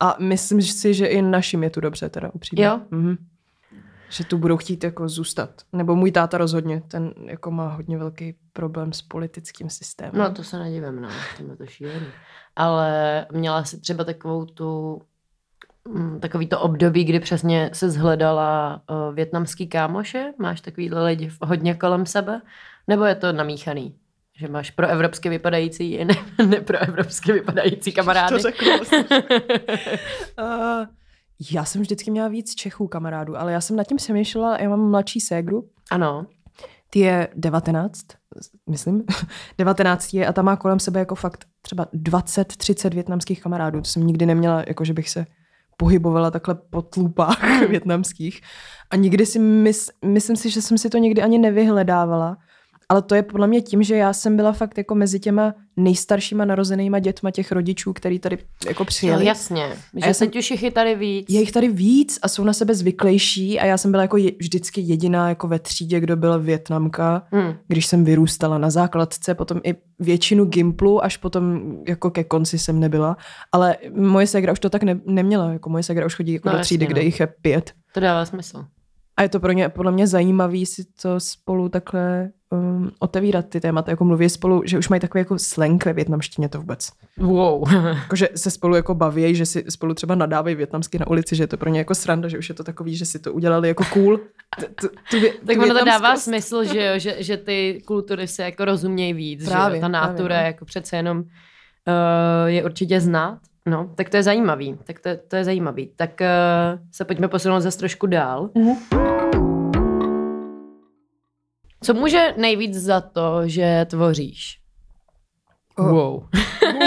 a 0.00 0.16
myslím 0.20 0.62
si, 0.62 0.94
že 0.94 1.06
i 1.06 1.22
našim 1.22 1.62
je 1.62 1.70
tu 1.70 1.80
dobře 1.80 2.08
teda 2.08 2.30
upřímně. 2.34 2.64
Jo? 2.64 2.80
Mhm. 2.90 3.16
Že 4.08 4.24
tu 4.24 4.38
budou 4.38 4.56
chtít 4.56 4.84
jako 4.84 5.08
zůstat. 5.08 5.50
Nebo 5.72 5.96
můj 5.96 6.12
táta 6.12 6.38
rozhodně, 6.38 6.82
ten 6.88 7.14
jako 7.26 7.50
má 7.50 7.68
hodně 7.68 7.98
velký 7.98 8.34
problém 8.52 8.92
s 8.92 9.02
politickým 9.02 9.70
systémem. 9.70 10.12
No 10.14 10.32
to 10.32 10.44
se 10.44 10.58
nedivím, 10.58 11.00
no, 11.00 11.08
to 11.36 11.50
je 11.50 11.56
to 11.56 11.66
šílený. 11.66 12.06
Ale 12.56 13.26
měla 13.32 13.64
jsi 13.64 13.80
třeba 13.80 14.04
takovou 14.04 14.44
tu, 14.44 15.02
mm, 15.88 16.20
takový 16.20 16.46
to 16.46 16.60
období, 16.60 17.04
kdy 17.04 17.20
přesně 17.20 17.70
se 17.72 17.90
zhledala 17.90 18.82
uh, 18.90 19.14
větnamský 19.14 19.66
kámoše? 19.66 20.32
Máš 20.38 20.60
takovýhle 20.60 21.04
lidi 21.04 21.30
hodně 21.42 21.74
kolem 21.74 22.06
sebe? 22.06 22.40
Nebo 22.88 23.04
je 23.04 23.14
to 23.14 23.32
namíchaný? 23.32 23.94
Že 24.38 24.48
máš 24.48 24.70
pro 24.70 24.86
evropsky 24.86 25.28
vypadající 25.28 25.92
i 25.92 26.04
ne, 26.04 26.14
ne 26.46 26.60
pro 26.60 26.78
evropsky 26.78 27.32
vypadající 27.32 27.92
kamarády? 27.92 28.34
To 28.34 28.38
řekl 28.38 28.64
vlastně. 28.76 29.04
uh, 30.40 30.86
já 31.52 31.64
jsem 31.64 31.80
vždycky 31.82 32.10
měla 32.10 32.28
víc 32.28 32.54
Čechů 32.54 32.88
kamarádů, 32.88 33.36
ale 33.36 33.52
já 33.52 33.60
jsem 33.60 33.76
nad 33.76 33.84
tím 33.84 33.96
přemýšlela, 33.96 34.58
já 34.58 34.68
mám 34.68 34.90
mladší 34.90 35.20
ségru, 35.20 35.68
Ano. 35.90 36.26
ty 36.90 36.98
je 36.98 37.28
19, 37.34 38.00
myslím, 38.70 39.04
19 39.58 40.14
je 40.14 40.26
a 40.26 40.32
ta 40.32 40.42
má 40.42 40.56
kolem 40.56 40.78
sebe 40.80 41.00
jako 41.00 41.14
fakt 41.14 41.44
třeba 41.62 41.86
20-30 41.94 42.94
větnamských 42.94 43.42
kamarádů. 43.42 43.80
To 43.80 43.84
jsem 43.88 44.06
nikdy 44.06 44.26
neměla, 44.26 44.64
jako 44.66 44.84
že 44.84 44.92
bych 44.92 45.10
se 45.10 45.26
pohybovala 45.76 46.30
takhle 46.30 46.54
po 46.54 46.82
tlupách 46.82 47.60
větnamských. 47.68 48.40
A 48.90 48.96
nikdy 48.96 49.26
si 49.26 49.38
mys, 49.38 49.90
myslím 50.04 50.36
si, 50.36 50.50
že 50.50 50.62
jsem 50.62 50.78
si 50.78 50.90
to 50.90 50.98
nikdy 50.98 51.22
ani 51.22 51.38
nevyhledávala. 51.38 52.36
Ale 52.88 53.02
to 53.02 53.14
je 53.14 53.22
podle 53.22 53.46
mě 53.46 53.60
tím, 53.62 53.82
že 53.82 53.96
já 53.96 54.12
jsem 54.12 54.36
byla 54.36 54.52
fakt 54.52 54.78
jako 54.78 54.94
mezi 54.94 55.20
těma 55.20 55.54
nejstaršíma 55.76 56.44
narozenýma 56.44 56.98
dětma 56.98 57.30
těch 57.30 57.52
rodičů, 57.52 57.92
který 57.92 58.18
tady 58.18 58.38
jako 58.66 58.84
přijeli. 58.84 59.24
jasně. 59.26 59.68
Že 59.96 60.06
já 60.06 60.14
jsem... 60.14 60.28
teď 60.28 60.38
už 60.38 60.50
jich 60.50 60.62
je 60.62 60.70
tady 60.70 60.94
víc. 60.94 61.26
Je 61.28 61.40
jich 61.40 61.52
tady 61.52 61.68
víc 61.68 62.18
a 62.22 62.28
jsou 62.28 62.44
na 62.44 62.52
sebe 62.52 62.74
zvyklejší 62.74 63.60
a 63.60 63.66
já 63.66 63.78
jsem 63.78 63.90
byla 63.90 64.02
jako 64.02 64.16
je, 64.16 64.30
vždycky 64.40 64.80
jediná 64.80 65.28
jako 65.28 65.48
ve 65.48 65.58
třídě, 65.58 66.00
kdo 66.00 66.16
byla 66.16 66.36
Větnamka, 66.36 67.22
Hmm. 67.32 67.54
když 67.68 67.86
jsem 67.86 68.04
vyrůstala 68.04 68.58
na 68.58 68.70
základce, 68.70 69.34
potom 69.34 69.60
i 69.64 69.74
většinu 69.98 70.44
gimplu, 70.44 71.04
až 71.04 71.16
potom 71.16 71.60
jako 71.88 72.10
ke 72.10 72.24
konci 72.24 72.58
jsem 72.58 72.80
nebyla, 72.80 73.16
ale 73.52 73.76
moje 73.96 74.26
ségra 74.26 74.52
už 74.52 74.60
to 74.60 74.70
tak 74.70 74.82
ne, 74.82 75.00
neměla, 75.06 75.52
jako 75.52 75.70
moje 75.70 75.82
ségra 75.82 76.06
už 76.06 76.14
chodí 76.14 76.32
jako 76.32 76.48
No, 76.48 76.54
do 76.56 76.60
třídy, 76.62 76.84
jasně, 76.84 76.92
kde 76.92 77.00
no. 77.00 77.04
jich 77.04 77.20
je 77.20 77.26
pět. 77.42 77.72
To 77.94 78.00
dává 78.00 78.24
smysl. 78.24 78.64
A 79.16 79.22
je 79.22 79.28
to 79.28 79.40
pro 79.40 79.52
ně, 79.52 79.68
podle 79.68 79.92
mě 79.92 80.06
zajímavý 80.06 80.66
si 80.66 80.84
to 81.02 81.20
spolu 81.20 81.68
takhle 81.68 82.30
um, 82.54 82.90
otevírat 82.98 83.48
ty 83.48 83.60
témata, 83.60 83.90
jako 83.90 84.04
mluví 84.04 84.28
spolu, 84.28 84.62
že 84.64 84.78
už 84.78 84.88
mají 84.88 85.00
takový 85.00 85.20
jako 85.20 85.38
slang 85.38 85.84
ve 85.84 85.92
větnamštině 85.92 86.48
to 86.48 86.58
vůbec. 86.58 86.90
Wow. 87.16 87.72
Jako, 88.04 88.16
že 88.16 88.28
se 88.36 88.50
spolu 88.50 88.74
jako 88.74 88.94
baví, 88.94 89.34
že 89.34 89.46
si 89.46 89.64
spolu 89.68 89.94
třeba 89.94 90.14
nadávají 90.14 90.56
větnamsky 90.56 90.98
na 90.98 91.06
ulici, 91.06 91.36
že 91.36 91.42
je 91.42 91.46
to 91.46 91.56
pro 91.56 91.70
ně 91.70 91.78
jako 91.78 91.94
sranda, 91.94 92.28
že 92.28 92.38
už 92.38 92.48
je 92.48 92.54
to 92.54 92.64
takový, 92.64 92.96
že 92.96 93.06
si 93.06 93.18
to 93.18 93.32
udělali 93.32 93.68
jako 93.68 93.84
cool. 93.92 94.20
Tak 95.46 95.58
ono 95.58 95.78
to 95.78 95.84
dává 95.84 96.16
smysl, 96.16 96.64
že, 96.64 96.84
jo, 96.84 96.98
že, 96.98 97.16
že 97.18 97.36
ty 97.36 97.82
kultury 97.84 98.28
se 98.28 98.42
jako 98.42 98.64
rozumějí 98.64 99.12
víc. 99.12 99.48
Právě, 99.48 99.76
že? 99.76 99.80
Ta 99.80 99.88
nátura 99.88 100.36
no. 100.36 100.46
jako 100.46 100.64
přece 100.64 100.96
jenom 100.96 101.18
uh, 101.18 101.24
je 102.46 102.64
určitě 102.64 103.00
znát. 103.00 103.38
No, 103.66 103.90
tak 103.94 104.08
to 104.08 104.16
je 104.16 104.22
zajímavý. 104.22 104.78
Tak 104.84 105.00
to, 105.00 105.10
to 105.28 105.36
je 105.36 105.44
zajímavý. 105.44 105.90
Tak 105.96 106.10
uh, 106.20 106.80
se 106.92 107.04
pojďme 107.04 107.28
posunout 107.28 107.60
zase 107.60 107.78
trošku 107.78 108.06
dál. 108.06 108.50
Mhm. 108.54 109.13
Co 111.84 111.94
může 111.94 112.34
nejvíc 112.36 112.74
za 112.76 113.00
to, 113.00 113.40
že 113.44 113.86
tvoříš? 113.90 114.58
Oh. 115.76 115.90
Wow. 115.90 116.22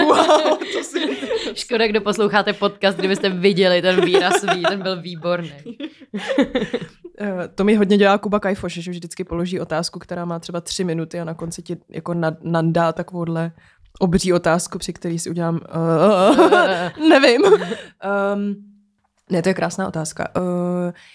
Wow, 0.07 0.57
to 0.73 0.83
si... 0.83 0.99
Škoda, 1.53 1.87
kdo 1.87 2.01
posloucháte 2.01 2.53
podcast, 2.53 2.97
kdybyste 2.97 3.29
viděli 3.29 3.81
ten 3.81 4.05
výraz, 4.05 4.33
ten 4.69 4.81
byl 4.81 5.01
výborný. 5.01 5.51
Eh, 7.19 7.47
To 7.55 7.63
mi 7.63 7.75
hodně 7.75 7.97
dělá 7.97 8.17
Kuba 8.17 8.39
Kajfoš, 8.39 8.73
že 8.73 8.91
vždycky 8.91 9.23
položí 9.23 9.59
otázku, 9.59 9.99
která 9.99 10.25
má 10.25 10.39
třeba 10.39 10.61
tři 10.61 10.83
minuty 10.83 11.19
a 11.19 11.23
na 11.23 11.33
konci 11.33 11.61
ti 11.61 11.77
jako 11.89 12.13
nandá 12.43 12.93
takovouhle 12.93 13.51
obří 13.99 14.33
otázku, 14.33 14.77
při 14.77 14.93
který 14.93 15.19
si 15.19 15.29
udělám 15.29 15.55
uh, 16.99 17.09
nevím. 17.09 17.41
Um, 17.43 18.55
ne, 19.31 19.41
to 19.41 19.49
je 19.49 19.53
krásná 19.53 19.87
otázka. 19.87 20.27
Uh, 20.37 20.43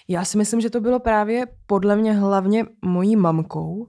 já 0.07 0.25
si 0.25 0.37
myslím, 0.37 0.61
že 0.61 0.69
to 0.69 0.81
bylo 0.81 0.99
právě 0.99 1.45
podle 1.67 1.95
mě 1.95 2.13
hlavně 2.13 2.65
mojí 2.81 3.15
mamkou. 3.15 3.87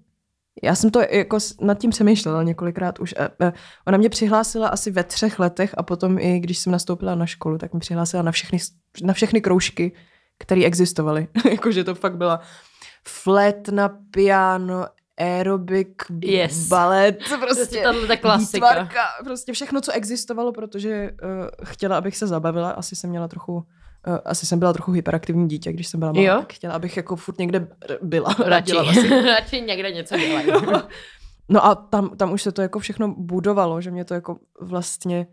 Já 0.62 0.74
jsem 0.74 0.90
to 0.90 1.00
jako 1.10 1.38
nad 1.60 1.78
tím 1.78 1.90
přemýšlela 1.90 2.42
několikrát 2.42 2.98
už. 2.98 3.14
Uh, 3.20 3.46
uh, 3.48 3.52
ona 3.86 3.98
mě 3.98 4.08
přihlásila 4.08 4.68
asi 4.68 4.90
ve 4.90 5.04
třech 5.04 5.38
letech 5.38 5.74
a 5.76 5.82
potom 5.82 6.18
i 6.18 6.40
když 6.40 6.58
jsem 6.58 6.72
nastoupila 6.72 7.14
na 7.14 7.26
školu, 7.26 7.58
tak 7.58 7.72
mě 7.72 7.80
přihlásila 7.80 8.22
na 8.22 8.32
všechny, 8.32 8.58
na 9.02 9.12
všechny 9.14 9.40
kroužky, 9.40 9.92
které 10.38 10.64
existovaly. 10.64 11.28
Jakože 11.50 11.84
to 11.84 11.94
fakt 11.94 12.16
byla 12.16 12.40
flet 13.08 13.68
na 13.68 13.88
piano, 14.10 14.86
aerobik, 15.18 16.02
Yes. 16.24 16.68
balet, 16.68 17.18
Prostě 17.40 17.40
prostě 17.40 17.82
ta 18.08 18.16
klasika. 18.16 18.68
výtvarka, 18.68 19.00
prostě 19.24 19.52
všechno, 19.52 19.80
co 19.80 19.92
existovalo, 19.92 20.52
protože 20.52 21.10
uh, 21.24 21.46
chtěla, 21.64 21.98
abych 21.98 22.16
se 22.16 22.26
zabavila, 22.26 22.70
asi 22.70 22.96
jsem 22.96 23.10
měla 23.10 23.28
trochu, 23.28 23.64
asi 24.24 24.46
jsem 24.46 24.58
byla 24.58 24.72
trochu 24.72 24.92
hyperaktivní 24.92 25.48
dítě, 25.48 25.72
když 25.72 25.88
jsem 25.88 26.00
byla 26.00 26.12
malá, 26.12 26.24
Jo? 26.24 26.38
tak 26.38 26.52
chtěla, 26.52 26.74
abych 26.74 26.96
jako 26.96 27.16
furt 27.16 27.38
někde 27.38 27.68
byla. 28.02 28.36
Radši, 28.44 28.72
radši 29.26 29.60
někde 29.60 29.90
něco 29.90 30.16
dělají. 30.16 30.46
No 31.48 31.64
a 31.66 31.74
tam, 31.74 32.16
tam 32.16 32.32
už 32.32 32.42
se 32.42 32.52
to 32.52 32.62
jako 32.62 32.78
všechno 32.78 33.14
budovalo, 33.18 33.80
že 33.80 33.90
mě 33.90 34.04
to 34.04 34.14
jako 34.14 34.36
vlastně, 34.60 35.26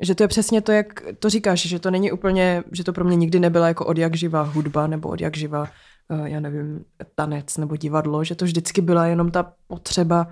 že 0.00 0.14
to 0.14 0.22
je 0.22 0.28
přesně 0.28 0.60
to, 0.60 0.72
jak 0.72 0.86
to 1.18 1.30
říkáš, 1.30 1.60
že 1.60 1.78
to 1.78 1.90
není 1.90 2.12
úplně, 2.12 2.64
že 2.72 2.84
to 2.84 2.92
pro 2.92 3.04
mě 3.04 3.16
nikdy 3.16 3.40
nebyla 3.40 3.68
jako 3.68 3.86
od 3.86 3.98
jak 3.98 4.16
živá 4.16 4.42
hudba 4.42 4.86
nebo 4.86 5.08
od 5.08 5.20
jak 5.20 5.36
živá, 5.36 5.60
uh, 6.08 6.26
já 6.26 6.40
nevím, 6.40 6.84
tanec 7.14 7.56
nebo 7.56 7.76
divadlo, 7.76 8.24
že 8.24 8.34
to 8.34 8.44
vždycky 8.44 8.80
byla 8.80 9.06
jenom 9.06 9.30
ta 9.30 9.52
potřeba 9.66 10.26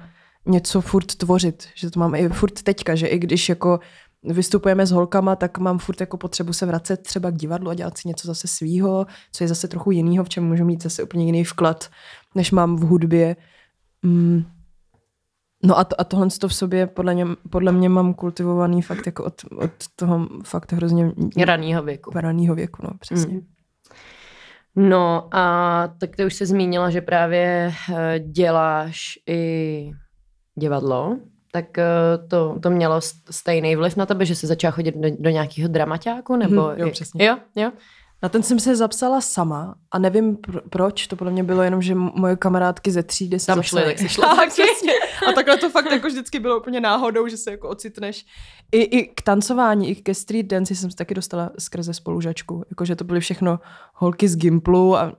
něco 0.47 0.81
furt 0.81 1.15
tvořit, 1.15 1.69
že 1.75 1.91
to 1.91 2.01
mám 2.01 2.15
i 2.15 2.29
furt 2.29 2.63
teďka, 2.63 2.95
že 2.95 3.07
i 3.07 3.19
když 3.19 3.49
jako 3.49 3.81
vystupujeme 4.23 4.87
s 4.87 4.91
holkama, 4.91 5.37
tak 5.37 5.59
mám 5.59 5.79
furt 5.79 6.01
jako 6.01 6.17
potřebu 6.17 6.53
se 6.53 6.67
vracet 6.67 7.03
třeba 7.03 7.31
k 7.31 7.37
divadlu 7.37 7.71
a 7.71 7.75
dělat 7.75 7.99
si 7.99 8.09
něco 8.09 8.27
zase 8.27 8.49
svýho, 8.49 9.07
co 9.33 9.45
je 9.45 9.49
zase 9.49 9.69
trochu 9.69 9.91
jinýho, 9.91 10.25
v 10.25 10.29
čem 10.29 10.45
můžu 10.45 10.65
mít 10.65 10.83
zase 10.83 11.03
úplně 11.03 11.27
jiný 11.27 11.45
vklad, 11.45 11.91
než 12.35 12.51
mám 12.51 12.77
v 12.77 12.81
hudbě. 12.81 13.37
Mm. 14.03 14.45
No 15.65 15.79
a, 15.79 15.85
to, 15.85 16.01
a 16.01 16.05
tohle 16.05 16.29
to 16.41 16.49
v 16.49 16.55
sobě 16.55 16.87
podle, 16.87 17.15
ně, 17.15 17.27
podle 17.51 17.73
mě 17.73 17.89
mám 17.89 18.15
kultivovaný 18.15 18.83
fakt 18.83 19.07
jako 19.07 19.25
od, 19.25 19.35
od 19.57 19.71
toho 19.97 20.29
fakt 20.45 20.73
hrozně 20.73 21.13
raného 21.45 21.83
věku. 21.83 22.11
Raného 22.15 22.55
věku, 22.55 22.83
no 22.83 22.91
přesně. 23.01 23.35
Mm. 23.35 23.47
No 24.77 25.29
a 25.33 25.95
tak 26.01 26.17
ty 26.17 26.25
už 26.25 26.35
se 26.35 26.47
zmínila, 26.47 26.91
že 26.91 27.01
právě 27.01 27.73
eh, 27.95 28.19
děláš 28.19 29.19
i 29.29 29.93
divadlo, 30.55 31.17
tak 31.53 31.79
eh, 31.79 31.85
to, 32.29 32.59
to 32.63 32.71
mělo 32.71 33.01
stejný 33.31 33.77
vliv 33.77 33.97
na 33.97 34.07
tebe, 34.07 34.27
že 34.27 34.35
jsi 34.35 34.47
začala 34.47 34.71
chodit 34.71 34.97
do, 34.97 35.09
do 35.19 35.31
nějakého 35.31 35.69
dramaťáku? 35.69 36.37
Nebo 36.37 36.63
hmm, 36.63 36.79
jo, 36.81 36.91
přesně. 36.91 37.27
Jo, 37.27 37.37
jo. 37.57 37.71
Na 38.23 38.29
ten 38.29 38.43
jsem 38.43 38.61
se 38.61 38.77
zapsala 38.77 39.21
sama 39.21 39.75
a 39.91 39.99
nevím 39.99 40.37
pr- 40.37 40.61
proč, 40.71 41.07
to 41.07 41.17
podle 41.17 41.33
mě 41.33 41.45
bylo 41.45 41.63
jenom, 41.63 41.83
že 41.83 41.95
moje 41.95 42.37
kamarádky 42.37 42.91
ze 42.91 43.03
třídy 43.03 43.39
se 43.39 43.47
Tam 43.47 43.63
šly, 43.63 43.83
tak 43.83 43.99
si 43.99 44.09
šla. 44.09 44.37
tak, 44.37 44.49
A 45.29 45.33
takhle 45.33 45.57
to 45.57 45.71
fakt 45.71 45.91
jako 45.91 46.07
vždycky 46.07 46.39
bylo 46.39 46.61
úplně 46.61 46.81
náhodou, 46.81 47.29
že 47.29 47.37
se 47.37 47.51
jako 47.51 47.69
ocitneš. 47.69 48.27
I, 48.73 48.83
I 48.83 49.07
k 49.15 49.23
tancování, 49.23 49.91
i 49.91 49.95
ke 49.95 50.15
street 50.15 50.47
dance 50.47 50.75
jsem 50.75 50.91
se 50.91 50.97
taky 50.97 51.15
dostala 51.15 51.51
skrze 51.59 51.95
spolužačku. 51.95 52.65
Jakože 52.71 52.97
to 52.97 53.05
byly 53.05 53.21
všechno 53.21 53.61
holky 53.95 54.29
z 54.29 54.37
Gimplu 54.37 54.97
a 54.97 55.13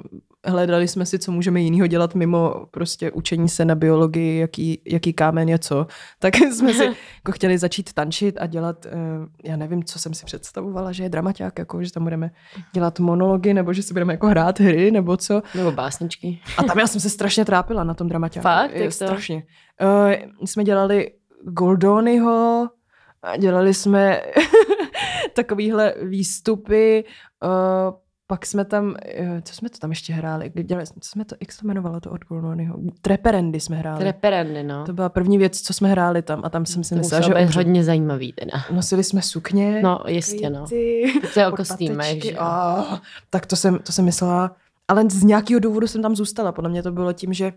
hledali 0.45 0.87
jsme 0.87 1.05
si, 1.05 1.19
co 1.19 1.31
můžeme 1.31 1.61
jinýho 1.61 1.87
dělat 1.87 2.15
mimo 2.15 2.65
prostě 2.71 3.11
učení 3.11 3.49
se 3.49 3.65
na 3.65 3.75
biologii, 3.75 4.39
jaký, 4.39 4.81
jaký 4.85 5.13
kámen 5.13 5.49
je 5.49 5.59
co. 5.59 5.87
Tak 6.19 6.35
jsme 6.51 6.73
si 6.73 6.83
jako 6.83 7.31
chtěli 7.31 7.57
začít 7.57 7.93
tančit 7.93 8.37
a 8.39 8.45
dělat, 8.45 8.85
uh, 8.85 8.91
já 9.43 9.55
nevím, 9.55 9.83
co 9.83 9.99
jsem 9.99 10.13
si 10.13 10.25
představovala, 10.25 10.91
že 10.91 11.03
je 11.03 11.09
dramaťák, 11.09 11.59
jako, 11.59 11.83
že 11.83 11.91
tam 11.91 12.03
budeme 12.03 12.31
dělat 12.73 12.99
monology, 12.99 13.53
nebo 13.53 13.73
že 13.73 13.83
si 13.83 13.93
budeme 13.93 14.13
jako 14.13 14.27
hrát 14.27 14.59
hry, 14.59 14.91
nebo 14.91 15.17
co. 15.17 15.41
Nebo 15.55 15.71
básničky. 15.71 16.39
A 16.57 16.63
tam 16.63 16.79
já 16.79 16.87
jsem 16.87 17.01
se 17.01 17.09
strašně 17.09 17.45
trápila 17.45 17.83
na 17.83 17.93
tom 17.93 18.07
dramaťáku. 18.07 18.43
Fakt? 18.43 18.75
Je, 18.75 18.91
strašně. 18.91 19.43
Uh, 19.81 20.45
jsme 20.45 20.63
dělali 20.63 21.11
Goldonyho, 21.43 22.69
dělali 23.37 23.73
jsme 23.73 24.21
takovýhle 25.33 25.93
výstupy, 26.01 27.03
uh, 27.43 28.00
pak 28.31 28.45
jsme 28.45 28.65
tam, 28.65 28.95
eh, 29.05 29.41
co 29.41 29.55
jsme 29.55 29.69
to 29.69 29.77
tam 29.77 29.89
ještě 29.89 30.13
hráli? 30.13 30.51
Dělali, 30.63 30.87
co 30.87 31.09
jsme 31.09 31.25
to, 31.25 31.35
jak 31.41 31.51
se 31.51 31.61
to 31.61 31.67
jmenovalo 31.67 31.99
to 31.99 32.11
od 32.11 32.25
Golnonyho? 32.25 32.79
Treperendy 33.01 33.59
jsme 33.59 33.75
hráli. 33.75 33.99
Treperendy, 33.99 34.63
no. 34.63 34.85
To 34.85 34.93
byla 34.93 35.09
první 35.09 35.37
věc, 35.37 35.61
co 35.61 35.73
jsme 35.73 35.89
hráli 35.89 36.21
tam 36.21 36.41
a 36.43 36.49
tam 36.49 36.65
jsem 36.65 36.83
si 36.83 36.95
myslela, 36.95 37.21
že... 37.21 37.33
To 37.33 37.57
hodně 37.57 37.83
zajímavý 37.83 38.33
teda. 38.33 38.51
Nosili 38.71 39.03
jsme 39.03 39.21
sukně. 39.21 39.81
No, 39.83 39.99
jistě, 40.07 40.49
no. 40.49 40.65
To 41.33 41.39
je 41.39 41.47
o 41.47 41.51
kostýmech, 41.51 42.23
že? 42.23 42.39
Oh, 42.39 42.97
tak 43.29 43.45
to 43.45 43.55
jsem, 43.55 43.79
to 43.79 43.91
jsem 43.91 44.05
myslela, 44.05 44.55
ale 44.87 45.09
z 45.09 45.23
nějakého 45.23 45.59
důvodu 45.59 45.87
jsem 45.87 46.01
tam 46.01 46.15
zůstala. 46.15 46.51
Podle 46.51 46.69
mě 46.69 46.83
to 46.83 46.91
bylo 46.91 47.13
tím, 47.13 47.33
že 47.33 47.53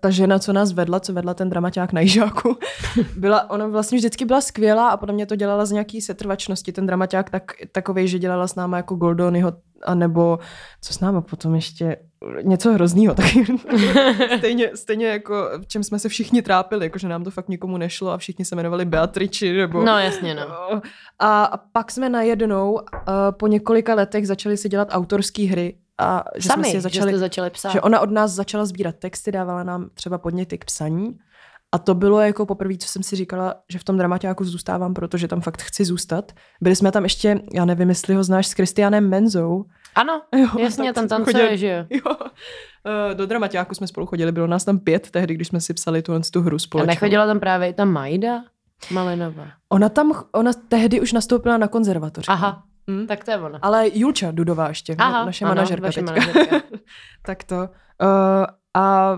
ta 0.00 0.10
žena, 0.10 0.38
co 0.38 0.52
nás 0.52 0.72
vedla, 0.72 1.00
co 1.00 1.12
vedla 1.12 1.34
ten 1.34 1.50
dramaťák 1.50 1.92
na 1.92 2.00
Jižáku, 2.00 2.58
byla, 3.16 3.50
ona 3.50 3.66
vlastně 3.66 3.98
vždycky 3.98 4.24
byla 4.24 4.40
skvělá 4.40 4.88
a 4.88 4.96
podle 4.96 5.14
mě 5.14 5.26
to 5.26 5.36
dělala 5.36 5.64
z 5.64 5.70
nějaký 5.70 6.00
setrvačnosti. 6.00 6.72
Ten 6.72 6.86
dramaťák 6.86 7.30
tak, 7.30 7.52
takovej, 7.72 8.08
že 8.08 8.18
dělala 8.18 8.46
s 8.46 8.54
náma 8.54 8.76
jako 8.76 8.94
Goldonyho, 8.94 9.52
anebo 9.84 10.38
co 10.80 10.94
s 10.94 11.00
náma 11.00 11.20
potom 11.20 11.54
ještě, 11.54 11.96
něco 12.42 12.72
hroznýho. 12.72 13.14
Taky, 13.14 13.44
stejně, 14.38 14.70
stejně 14.74 15.06
jako 15.06 15.50
v 15.62 15.66
čem 15.66 15.84
jsme 15.84 15.98
se 15.98 16.08
všichni 16.08 16.42
trápili, 16.42 16.86
jako 16.86 16.98
že 16.98 17.08
nám 17.08 17.24
to 17.24 17.30
fakt 17.30 17.48
nikomu 17.48 17.76
nešlo 17.76 18.10
a 18.10 18.18
všichni 18.18 18.44
se 18.44 18.54
jmenovali 18.54 18.84
Beatriči. 18.84 19.52
Nebo, 19.52 19.84
no 19.84 19.98
jasně, 19.98 20.34
no. 20.34 20.80
A, 21.18 21.44
a 21.44 21.56
pak 21.56 21.90
jsme 21.90 22.08
najednou 22.08 22.72
uh, 22.72 22.80
po 23.30 23.46
několika 23.46 23.94
letech 23.94 24.26
začali 24.26 24.56
si 24.56 24.68
dělat 24.68 24.88
autorské 24.90 25.42
hry 25.42 25.74
a 25.98 26.24
že 26.36 26.48
Sami, 26.48 26.64
jsme 26.64 26.72
si 26.72 26.80
začali, 26.80 27.12
že 27.12 27.18
začali 27.18 27.50
psát. 27.50 27.72
Že 27.72 27.80
ona 27.80 28.00
od 28.00 28.10
nás 28.10 28.30
začala 28.30 28.64
sbírat 28.64 28.94
texty, 28.96 29.32
dávala 29.32 29.62
nám 29.62 29.90
třeba 29.94 30.18
podněty 30.18 30.58
k 30.58 30.64
psaní. 30.64 31.18
A 31.72 31.78
to 31.78 31.94
bylo 31.94 32.20
jako 32.20 32.46
poprvé, 32.46 32.76
co 32.76 32.88
jsem 32.88 33.02
si 33.02 33.16
říkala, 33.16 33.54
že 33.68 33.78
v 33.78 33.84
tom 33.84 33.96
dramaťáku 33.98 34.44
zůstávám, 34.44 34.94
protože 34.94 35.28
tam 35.28 35.40
fakt 35.40 35.62
chci 35.62 35.84
zůstat. 35.84 36.32
Byli 36.60 36.76
jsme 36.76 36.92
tam 36.92 37.02
ještě, 37.02 37.40
já 37.54 37.64
nevím, 37.64 37.88
jestli 37.88 38.14
ho 38.14 38.24
znáš, 38.24 38.46
s 38.46 38.54
Kristianem 38.54 39.08
Menzou. 39.08 39.64
Ano, 39.94 40.22
jo, 40.34 40.48
jasně, 40.58 40.92
tam 40.92 41.08
tam 41.08 41.24
chodili, 41.24 41.58
že 41.58 41.86
jo. 41.90 42.00
jo. 42.06 42.16
Eh, 43.10 43.14
do 43.14 43.26
dramaťáku 43.26 43.74
jsme 43.74 43.86
spolu 43.86 44.06
chodili, 44.06 44.32
bylo 44.32 44.46
nás 44.46 44.64
tam 44.64 44.78
pět 44.78 45.10
tehdy, 45.10 45.34
když 45.34 45.48
jsme 45.48 45.60
si 45.60 45.74
psali 45.74 46.02
tu, 46.02 46.12
tu 46.32 46.42
hru 46.42 46.58
společně. 46.58 46.90
A 46.90 46.94
nechodila 46.94 47.26
tam 47.26 47.40
právě 47.40 47.68
i 47.68 47.72
ta 47.72 47.84
Majda 47.84 48.42
Malinová? 48.90 49.46
Ona 49.68 49.88
tam, 49.88 50.12
ona 50.32 50.52
tehdy 50.68 51.00
už 51.00 51.12
nastoupila 51.12 51.58
na 51.58 51.68
konzervatoři. 51.68 52.26
Aha, 52.28 52.62
Hmm? 52.88 53.06
Tak 53.06 53.24
to 53.24 53.30
je 53.30 53.38
ona. 53.38 53.58
Ale 53.62 53.88
Julča 53.94 54.30
Dudová 54.30 54.68
ještě, 54.68 54.94
Aha, 54.98 55.24
naše 55.24 55.44
ano, 55.44 55.54
manažerka 55.54 55.86
teďka. 55.86 56.02
Manažerka. 56.02 56.56
tak 57.22 57.44
to. 57.44 57.56
Uh, 57.56 58.46
a 58.74 59.16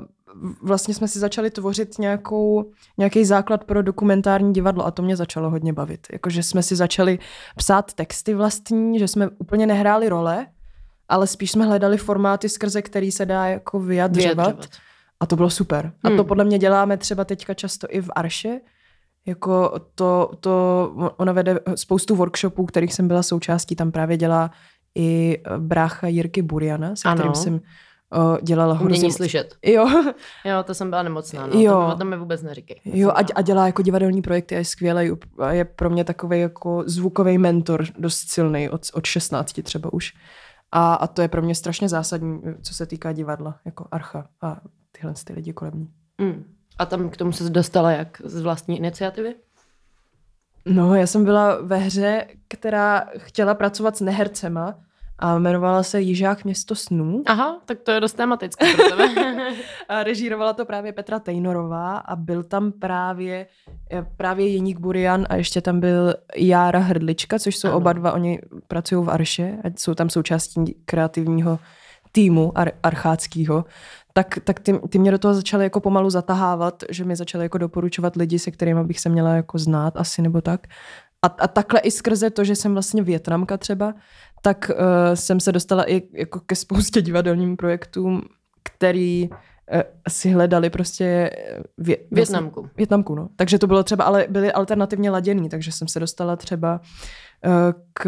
vlastně 0.63 0.95
jsme 0.95 1.09
si 1.09 1.19
začali 1.19 1.51
tvořit 1.51 1.99
nějakou, 1.99 2.71
nějaký 2.99 3.25
základ 3.25 3.65
pro 3.65 3.83
dokumentární 3.83 4.53
divadlo 4.53 4.87
a 4.87 4.91
to 4.91 5.03
mě 5.03 5.17
začalo 5.17 5.51
hodně 5.51 5.73
bavit. 5.73 6.07
Jakože 6.13 6.43
jsme 6.43 6.63
si 6.63 6.77
začali 6.77 7.19
psát 7.57 7.93
texty 7.93 8.35
vlastní, 8.35 8.99
že 8.99 9.09
jsme 9.09 9.29
úplně 9.29 9.67
nehráli 9.67 10.09
role, 10.09 10.47
ale 11.09 11.27
spíš 11.27 11.51
jsme 11.51 11.65
hledali 11.65 11.97
formáty, 11.97 12.49
skrze 12.49 12.83
který 12.83 13.13
se 13.13 13.27
dá 13.27 13.47
jako 13.47 13.81
vyjadřovat. 13.81 14.47
vyjadřovat. 14.47 14.67
A 15.21 15.27
to 15.27 15.37
bylo 15.37 15.51
super. 15.51 15.85
Hmm. 15.85 15.95
A 16.05 16.09
to 16.09 16.23
hmm. 16.23 16.27
podle 16.27 16.45
mě 16.45 16.59
děláme 16.59 16.97
třeba 16.97 17.25
teďka 17.25 17.55
často 17.55 17.87
i 17.91 18.01
v 18.01 18.09
Arše, 18.15 18.61
jako 19.27 19.81
to, 19.95 20.31
to, 20.41 21.13
ona 21.17 21.33
vede 21.33 21.61
spoustu 21.75 22.17
workshopů, 22.17 22.67
kterých 22.67 22.95
jsem 22.95 23.09
byla 23.09 23.23
součástí, 23.23 23.77
tam 23.77 23.93
právě 23.93 24.17
dělá 24.17 24.51
i 24.95 25.43
brácha 25.59 26.07
Jirky 26.07 26.43
Buriana, 26.43 26.97
se 26.97 27.09
ano. 27.09 27.17
kterým 27.17 27.35
jsem 27.35 27.61
uh, 28.17 28.39
dělala 28.43 28.75
hrozně... 28.75 28.99
Mění 28.99 29.13
slyšet. 29.13 29.57
Jo. 29.63 29.89
jo, 30.45 30.63
to 30.65 30.75
jsem 30.75 30.91
byla 30.91 31.03
nemocná, 31.03 31.47
no. 31.47 31.61
Jo. 31.61 31.89
To, 31.91 31.99
to 31.99 32.05
mi 32.05 32.17
vůbec 32.17 32.43
neříkej. 32.43 32.81
Jo, 32.85 33.11
a, 33.11 33.21
a 33.35 33.43
dělá 33.43 33.67
jako 33.67 33.83
divadelní 33.83 34.23
projekty 34.23 34.55
a 34.55 34.59
je 34.59 34.65
skvělý. 34.65 35.11
A 35.39 35.53
je 35.53 35.65
pro 35.65 35.91
mě 35.91 36.05
takový 36.05 36.41
jako 36.41 36.85
zvukový 36.87 37.39
mentor 37.39 37.85
dost 37.99 38.31
silný 38.31 38.69
od, 38.71 38.83
od 38.95 39.07
16 39.07 39.63
třeba 39.63 39.93
už. 39.93 40.13
A, 40.73 40.95
a 40.95 41.07
to 41.07 41.23
je 41.23 41.29
pro 41.29 41.43
mě 41.43 41.55
strašně 41.55 41.89
zásadní, 41.89 42.41
co 42.63 42.75
se 42.75 42.87
týká 42.87 43.13
divadla, 43.13 43.59
jako 43.65 43.89
Archa 43.91 44.27
a 44.41 44.61
tyhle 44.93 45.15
ty 45.25 45.33
lidi 45.33 45.53
kolem 45.53 45.75
ní. 45.75 45.89
Mm. 46.19 46.45
A 46.79 46.87
tam 46.87 47.11
k 47.11 47.17
tomu 47.17 47.33
se 47.33 47.51
dostala 47.51 47.91
jak 47.91 48.23
z 48.25 48.41
vlastní 48.41 48.79
iniciativy? 48.79 49.35
No, 50.67 50.95
já 50.95 51.07
jsem 51.07 51.25
byla 51.25 51.63
ve 51.63 51.77
hře, 51.77 52.27
která 52.49 53.07
chtěla 53.17 53.55
pracovat 53.55 53.97
s 53.97 54.01
nehercema 54.01 54.75
a 55.19 55.37
jmenovala 55.37 55.83
se 55.83 56.01
Jižák 56.01 56.45
město 56.45 56.75
snů. 56.75 57.23
Aha, 57.27 57.61
tak 57.65 57.81
to 57.81 57.91
je 57.91 58.01
dost 58.01 58.13
tematické 58.13 58.75
pro 58.75 58.89
tebe. 58.89 59.09
a 59.89 60.03
režírovala 60.03 60.53
to 60.53 60.65
právě 60.65 60.93
Petra 60.93 61.19
Tejnorová 61.19 61.97
a 61.97 62.17
byl 62.17 62.43
tam 62.43 62.73
právě 62.73 63.47
eh, 63.93 64.07
právě 64.17 64.49
Jeník 64.49 64.79
Burian 64.79 65.27
a 65.29 65.35
ještě 65.35 65.61
tam 65.61 65.81
byl 65.81 66.15
Jára 66.37 66.79
Hrdlička, 66.79 67.39
což 67.39 67.57
jsou 67.57 67.69
ano. 67.69 67.77
oba 67.77 67.93
dva, 67.93 68.13
oni 68.13 68.41
pracují 68.69 69.07
v 69.07 69.11
Arše 69.11 69.59
a 69.65 69.69
jsou 69.77 69.95
tam 69.95 70.11
součástí 70.11 70.77
kreativního 70.85 71.59
týmu 72.13 72.59
ar- 72.59 72.73
archáckého 72.83 73.65
tak, 74.13 74.39
tak 74.45 74.61
ty, 74.61 74.79
ty 74.89 74.99
mě 74.99 75.11
do 75.11 75.19
toho 75.19 75.35
začaly 75.35 75.65
jako 75.65 75.81
pomalu 75.81 76.11
zatahávat, 76.11 76.85
že 76.91 77.05
mi 77.05 77.17
začaly 77.17 77.45
jako 77.45 77.59
doporučovat 77.59 78.17
lidi, 78.17 78.39
se 78.39 78.51
kterými 78.51 78.85
bych 78.85 79.01
se 79.01 79.09
měla 79.09 79.31
jako 79.31 79.59
znát 79.59 79.97
asi 79.97 80.23
nebo 80.23 80.41
tak. 80.41 80.67
A, 81.23 81.27
a 81.27 81.49
takhle 81.49 81.81
i 81.81 81.91
skrze 81.91 82.31
to, 82.31 82.45
že 82.45 82.57
jsem 82.57 82.73
vlastně 82.73 83.03
větnamka 83.03 83.57
třeba, 83.57 83.95
tak 84.43 84.71
uh, 84.71 85.15
jsem 85.15 85.41
se 85.41 85.53
dostala 85.53 85.91
i 85.91 86.03
jako 86.13 86.41
ke 86.41 86.57
spoustě 86.57 87.03
divadelním 87.03 87.57
projektům, 87.57 88.23
který 88.63 89.29
uh, 89.31 89.81
si 90.09 90.31
hledali 90.31 90.71
prostě 90.71 91.05
eh, 91.05 91.63
vě, 91.79 91.97
Větnamku. 92.11 92.61
Vlastně, 92.61 92.77
Větnamku, 92.77 93.15
no. 93.15 93.29
Takže 93.37 93.59
to 93.59 93.67
bylo 93.67 93.83
třeba, 93.83 94.05
ale 94.05 94.27
byly 94.31 94.53
alternativně 94.53 95.11
laděný, 95.11 95.49
takže 95.49 95.73
jsem 95.73 95.89
se 95.89 96.01
dostala 96.01 96.37
třeba 96.37 96.81
uh, 97.47 97.53
k, 97.95 98.07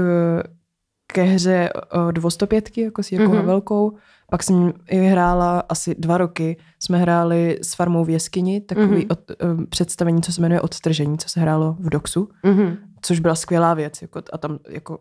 ke 1.06 1.22
hře 1.22 1.70
uh, 1.94 2.12
dvostopětky, 2.12 2.80
jako 2.80 3.02
s 3.02 3.12
Jirkou 3.12 3.32
mm-hmm. 3.32 3.36
Havelkou, 3.36 3.96
pak 4.30 4.42
jsem 4.42 4.72
i 4.88 4.96
hrála 4.96 5.60
asi 5.68 5.94
dva 5.98 6.18
roky, 6.18 6.56
jsme 6.78 6.98
hráli 6.98 7.58
s 7.62 7.74
farmou 7.74 8.04
v 8.04 8.10
jeskyni, 8.10 8.60
takový 8.60 9.06
mm-hmm. 9.06 9.12
od, 9.12 9.30
uh, 9.30 9.64
představení, 9.64 10.22
co 10.22 10.32
se 10.32 10.40
jmenuje 10.40 10.60
Odstržení, 10.60 11.18
co 11.18 11.28
se 11.28 11.40
hrálo 11.40 11.76
v 11.80 11.90
Doxu, 11.90 12.28
mm-hmm. 12.44 12.76
což 13.02 13.20
byla 13.20 13.34
skvělá 13.34 13.74
věc. 13.74 14.02
Jako, 14.02 14.22
a 14.32 14.38
tam 14.38 14.58
jako 14.68 14.98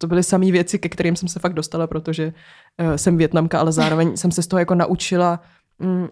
to 0.00 0.06
byly 0.06 0.22
samé 0.22 0.50
věci, 0.50 0.78
ke 0.78 0.88
kterým 0.88 1.16
jsem 1.16 1.28
se 1.28 1.38
fakt 1.38 1.52
dostala, 1.52 1.86
protože 1.86 2.32
uh, 2.80 2.94
jsem 2.94 3.16
větnamka, 3.16 3.60
ale 3.60 3.72
zároveň 3.72 4.16
jsem 4.16 4.30
se 4.30 4.42
z 4.42 4.46
toho 4.46 4.58
jako 4.58 4.74
naučila 4.74 5.40
um, 5.78 6.08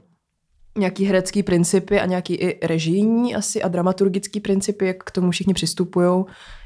nějaký 0.78 1.04
herecký 1.04 1.42
principy 1.42 2.00
a 2.00 2.06
nějaký 2.06 2.34
i 2.34 2.66
režijní 2.66 3.34
asi 3.34 3.62
a 3.62 3.68
dramaturgický 3.68 4.40
principy, 4.40 4.86
jak 4.86 5.04
k 5.04 5.10
tomu 5.10 5.30
všichni 5.30 5.54
přistupují, 5.54 6.24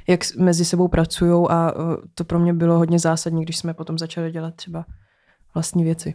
jak 0.08 0.20
mezi 0.36 0.64
sebou 0.64 0.88
pracují 0.88 1.46
a 1.50 1.72
uh, 1.76 1.96
to 2.14 2.24
pro 2.24 2.38
mě 2.38 2.52
bylo 2.52 2.78
hodně 2.78 2.98
zásadní, 2.98 3.42
když 3.42 3.56
jsme 3.56 3.74
potom 3.74 3.98
začali 3.98 4.32
dělat 4.32 4.54
třeba 4.54 4.84
vlastní 5.54 5.84
věci. 5.84 6.14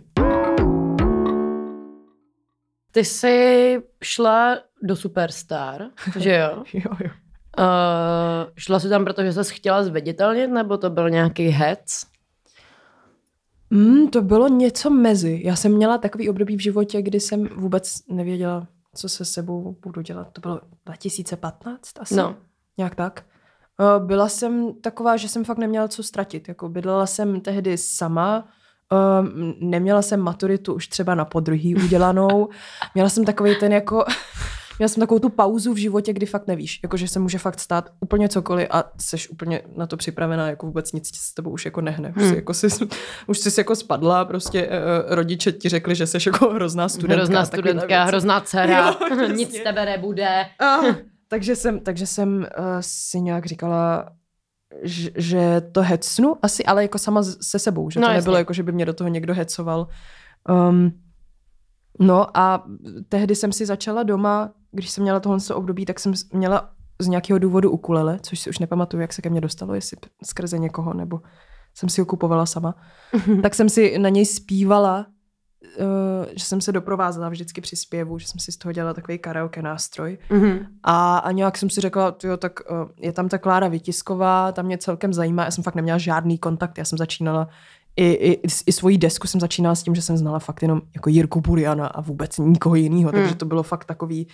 Ty 2.91 3.05
jsi 3.05 3.77
šla 4.03 4.57
do 4.83 4.95
Superstar, 4.95 5.81
že 6.19 6.35
jo? 6.35 6.63
jo, 6.73 6.91
jo. 7.03 7.09
Uh, 7.59 8.49
šla 8.57 8.79
si 8.79 8.89
tam, 8.89 9.05
protože 9.05 9.33
jsi 9.33 9.53
chtěla 9.53 9.83
zveditelnit, 9.83 10.49
nebo 10.49 10.77
to 10.77 10.89
byl 10.89 11.09
nějaký 11.09 11.47
hec? 11.47 12.03
Mm, 13.69 14.07
to 14.07 14.21
bylo 14.21 14.47
něco 14.47 14.89
mezi. 14.89 15.41
Já 15.43 15.55
jsem 15.55 15.71
měla 15.71 15.97
takový 15.97 16.29
období 16.29 16.57
v 16.57 16.61
životě, 16.61 17.01
kdy 17.01 17.19
jsem 17.19 17.49
vůbec 17.55 17.93
nevěděla, 18.09 18.67
co 18.95 19.09
se 19.09 19.25
sebou 19.25 19.75
budu 19.83 20.01
dělat. 20.01 20.27
To 20.33 20.41
bylo 20.41 20.61
2015 20.85 21.81
asi? 21.99 22.15
No. 22.15 22.35
Nějak 22.77 22.95
tak. 22.95 23.25
Uh, 23.79 24.05
Byla 24.05 24.29
jsem 24.29 24.73
taková, 24.81 25.17
že 25.17 25.29
jsem 25.29 25.43
fakt 25.43 25.57
neměla 25.57 25.87
co 25.87 26.03
ztratit. 26.03 26.47
Jako 26.47 26.69
bydlela 26.69 27.05
jsem 27.05 27.41
tehdy 27.41 27.77
sama, 27.77 28.47
uh, 28.91 29.27
neměla 29.59 30.01
jsem 30.01 30.19
maturitu 30.19 30.73
už 30.73 30.87
třeba 30.87 31.15
na 31.15 31.25
podruhý 31.25 31.75
udělanou. 31.75 32.49
Měla 32.93 33.09
jsem 33.09 33.25
takový 33.25 33.55
ten 33.59 33.71
jako... 33.71 34.05
Měla 34.79 34.87
jsem 34.89 35.01
takovou 35.01 35.19
tu 35.19 35.29
pauzu 35.29 35.73
v 35.73 35.77
životě, 35.77 36.13
kdy 36.13 36.25
fakt 36.25 36.47
nevíš, 36.47 36.79
jako 36.83 36.97
že 36.97 37.07
se 37.07 37.19
může 37.19 37.37
fakt 37.37 37.59
stát 37.59 37.89
úplně 37.99 38.29
cokoliv 38.29 38.67
a 38.71 38.83
jsi 39.01 39.17
úplně 39.29 39.61
na 39.75 39.87
to 39.87 39.97
připravená, 39.97 40.49
jako 40.49 40.65
vůbec 40.65 40.91
nic 40.93 41.15
s 41.17 41.33
tebou 41.33 41.51
už 41.51 41.65
jako 41.65 41.81
nehne. 41.81 42.09
Už, 42.09 42.15
Hmm. 42.21 42.29
jsi, 42.29 42.35
jako 42.35 42.53
jsi, 42.53 42.67
už 43.27 43.39
jsi 43.39 43.59
jako 43.59 43.75
spadla, 43.75 44.25
prostě 44.25 44.67
uh, 44.67 44.71
rodiče 45.15 45.51
ti 45.51 45.69
řekli, 45.69 45.95
že 45.95 46.07
jsi 46.07 46.17
jako 46.25 46.49
hrozná 46.49 46.89
studentka. 46.89 47.15
hrozná 47.17 47.41
a 47.41 47.45
studentka, 47.45 48.03
hrozná 48.03 48.41
dcera, 48.45 48.87
Jo, 49.09 49.27
nic 49.35 49.55
z 49.57 49.63
tebe 49.63 49.85
nebude. 49.85 50.45
Ah, 50.61 50.95
takže 51.27 51.55
jsem, 51.55 51.79
takže 51.79 52.07
jsem 52.07 52.37
uh, 52.37 52.45
si 52.81 53.21
nějak 53.21 53.45
říkala, 53.45 54.09
že, 54.83 55.11
že 55.15 55.61
to 55.71 55.81
hecnu 55.81 56.35
asi, 56.41 56.65
ale 56.65 56.81
jako 56.81 56.97
sama 56.99 57.23
se 57.23 57.59
sebou, 57.59 57.89
že 57.89 57.99
No, 57.99 58.07
to 58.07 58.11
jasně. 58.11 58.17
nebylo 58.21 58.37
jako, 58.37 58.53
že 58.53 58.63
by 58.63 58.71
mě 58.71 58.85
do 58.85 58.93
toho 58.93 59.07
někdo 59.07 59.33
hecoval. 59.33 59.87
Um, 60.69 60.91
no 61.99 62.37
a 62.37 62.63
tehdy 63.09 63.35
jsem 63.35 63.51
si 63.51 63.65
začala 63.65 64.03
doma, 64.03 64.51
když 64.71 64.89
jsem 64.89 65.01
měla 65.01 65.19
tohle 65.19 65.39
období, 65.53 65.85
tak 65.85 65.99
jsem 65.99 66.13
měla 66.33 66.69
z 67.01 67.07
nějakého 67.07 67.39
důvodu 67.39 67.71
ukulele, 67.71 68.19
což 68.21 68.39
si 68.39 68.49
už 68.49 68.59
nepamatuju, 68.59 69.01
jak 69.01 69.13
se 69.13 69.21
ke 69.21 69.29
mně 69.29 69.41
dostalo, 69.41 69.73
jestli 69.73 69.97
skrze 70.23 70.57
někoho, 70.57 70.93
nebo 70.93 71.21
jsem 71.73 71.89
si 71.89 72.01
ho 72.01 72.05
kupovala 72.05 72.45
sama. 72.45 72.75
tak 73.41 73.55
jsem 73.55 73.69
si 73.69 73.99
na 73.99 74.09
něj 74.09 74.25
zpívala, 74.25 75.05
uh, 75.79 75.85
že 76.35 76.45
jsem 76.45 76.61
se 76.61 76.71
doprovázela 76.71 77.29
vždycky 77.29 77.61
při 77.61 77.75
zpěvu, 77.75 78.19
že 78.19 78.27
jsem 78.27 78.39
si 78.39 78.51
z 78.51 78.57
toho 78.57 78.71
dělala 78.71 78.93
takový 78.93 79.17
karaoke 79.17 79.61
nástroj. 79.61 80.17
Mhm. 80.29 80.59
A, 80.83 81.17
a 81.17 81.31
nějak 81.31 81.57
jsem 81.57 81.69
si 81.69 81.81
řekla, 81.81 82.15
jo, 82.23 82.37
tak 82.37 82.59
uh, 82.71 82.89
je 82.99 83.11
tam 83.13 83.29
ta 83.29 83.37
Klára 83.37 83.67
Vytisková, 83.67 84.51
tam 84.51 84.65
mě 84.65 84.77
celkem 84.77 85.13
zajímá, 85.13 85.45
já 85.45 85.51
jsem 85.51 85.63
fakt 85.63 85.75
neměla 85.75 85.97
žádný 85.97 86.37
kontakt, 86.37 86.77
já 86.77 86.85
jsem 86.85 86.97
začínala 86.97 87.49
i, 87.97 88.11
i, 88.11 88.41
i 88.65 88.71
svoji 88.71 88.97
desku 88.97 89.27
jsem 89.27 89.41
začínala 89.41 89.75
s 89.75 89.83
tím, 89.83 89.95
že 89.95 90.01
jsem 90.01 90.17
znala 90.17 90.39
fakt 90.39 90.61
jenom 90.61 90.81
jako 90.95 91.09
Jirku 91.09 91.41
Buriana 91.41 91.87
a 91.87 92.01
vůbec 92.01 92.37
nikoho 92.37 92.75
jiného, 92.75 93.11
takže 93.11 93.27
Hmm. 93.27 93.37
to 93.37 93.45
bylo 93.45 93.63
fakt 93.63 93.85
takový, 93.85 94.27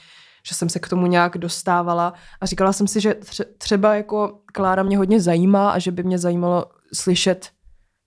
že 0.48 0.56
jsem 0.56 0.70
se 0.70 0.80
k 0.80 0.90
tomu 0.90 1.08
nějak 1.08 1.38
dostávala 1.38 2.14
a 2.42 2.46
říkala 2.46 2.74
jsem 2.74 2.88
si, 2.88 3.02
že 3.02 3.12
tře- 3.12 3.46
třeba 3.58 3.96
jako 3.96 4.40
Klára 4.54 4.84
mě 4.84 4.98
hodně 4.98 5.22
zajímá 5.22 5.70
a 5.70 5.80
že 5.80 5.92
by 5.92 6.04
mě 6.04 6.20
zajímalo 6.20 6.66
slyšet, 6.94 7.50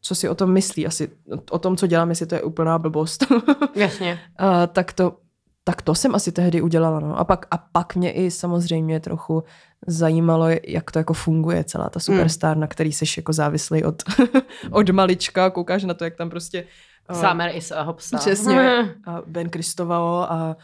co 0.03 0.15
si 0.15 0.29
o 0.29 0.35
tom 0.35 0.53
myslí, 0.53 0.87
asi 0.87 1.11
o 1.51 1.59
tom, 1.59 1.77
co 1.77 1.87
dělám, 1.87 2.11
jestli 2.11 2.27
to 2.27 2.35
je 2.35 2.43
úplná 2.43 2.79
blbost. 2.79 3.27
Jasně. 3.75 4.21
A, 4.37 4.67
tak 4.67 4.93
to, 4.93 5.17
tak 5.65 5.83
to 5.83 5.95
jsem 5.95 6.15
asi 6.15 6.33
tehdy 6.33 6.63
udělala. 6.63 7.01
No. 7.01 7.19
A, 7.19 7.25
pak, 7.25 7.47
a 7.51 7.59
pak 7.59 7.97
mě 7.97 8.13
i 8.13 8.31
samozřejmě 8.31 9.01
trochu 9.01 9.45
zajímalo, 9.87 10.47
jak 10.67 10.91
to 10.91 10.99
jako 10.99 11.15
funguje, 11.15 11.65
celá 11.65 11.89
ta 11.89 12.01
superstar, 12.01 12.57
na 12.57 12.67
který 12.67 12.93
jsi 12.93 13.05
jako 13.17 13.33
závislý 13.33 13.85
od, 13.85 14.03
od 14.71 14.91
malička, 14.91 15.51
koukáš 15.51 15.85
na 15.85 15.95
to, 15.95 16.05
jak 16.05 16.17
tam 16.17 16.31
prostě 16.31 16.65
Summer 17.13 17.51
i 17.55 17.61
svého 17.61 17.93
psa. 17.93 18.19
Přesně. 18.19 18.95
a 19.07 19.23
Ben 19.27 19.49
Kristovao 19.49 20.33
a, 20.33 20.57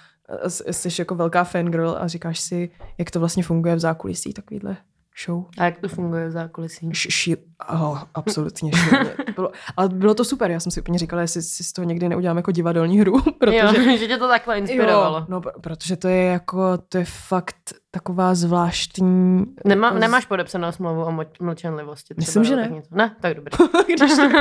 jsi 0.48 1.00
jako 1.02 1.14
velká 1.14 1.44
fangirl 1.44 1.96
a 1.98 2.08
říkáš 2.08 2.40
si, 2.40 2.70
jak 2.98 3.10
to 3.10 3.20
vlastně 3.20 3.42
funguje 3.42 3.76
v 3.76 3.78
zákulisí 3.78 4.32
takovýhle 4.32 4.76
show. 5.24 5.44
A 5.58 5.64
jak 5.64 5.78
to 5.78 5.88
funguje 5.88 6.28
v 6.28 6.30
zákulisí? 6.30 6.90
Š- 6.90 7.10
ši- 7.10 7.36
oh, 7.68 8.02
absolutně. 8.14 8.70
Bylo, 9.36 9.50
ale 9.76 9.88
bylo 9.88 10.14
to 10.14 10.24
super, 10.24 10.50
já 10.50 10.60
jsem 10.60 10.72
si 10.72 10.80
úplně 10.80 10.98
říkala, 10.98 11.22
jestli 11.22 11.42
si 11.42 11.64
z 11.64 11.72
toho 11.72 11.88
někdy 11.88 12.08
neudělám 12.08 12.36
jako 12.36 12.50
divadelní 12.50 13.00
hru, 13.00 13.20
protože 13.38 13.56
jo, 13.56 13.96
že 13.98 14.06
tě 14.06 14.16
to 14.18 14.28
takhle 14.28 14.58
inspirovalo. 14.58 15.18
Jo, 15.18 15.24
no, 15.28 15.40
pr- 15.40 15.60
protože 15.60 15.96
to 15.96 16.08
je 16.08 16.24
jako, 16.24 16.78
to 16.88 16.98
je 16.98 17.04
fakt 17.04 17.56
taková 17.90 18.34
zvláštní... 18.34 19.44
Nemá, 19.64 19.86
jako 19.86 19.98
z- 19.98 20.00
nemáš 20.00 20.26
podepsanou 20.26 20.72
smlouvu 20.72 21.04
o 21.04 21.12
mlčenlivosti? 21.40 22.14
třeba, 22.14 22.20
Myslím, 22.20 22.44
že 22.44 22.56
ne. 22.56 22.62
tak 22.62 22.72
něco? 22.72 22.88
Ne, 22.92 23.16
tak 23.20 23.34
dobrý. 23.34 23.50
když 23.86 24.16
tak, 24.16 24.32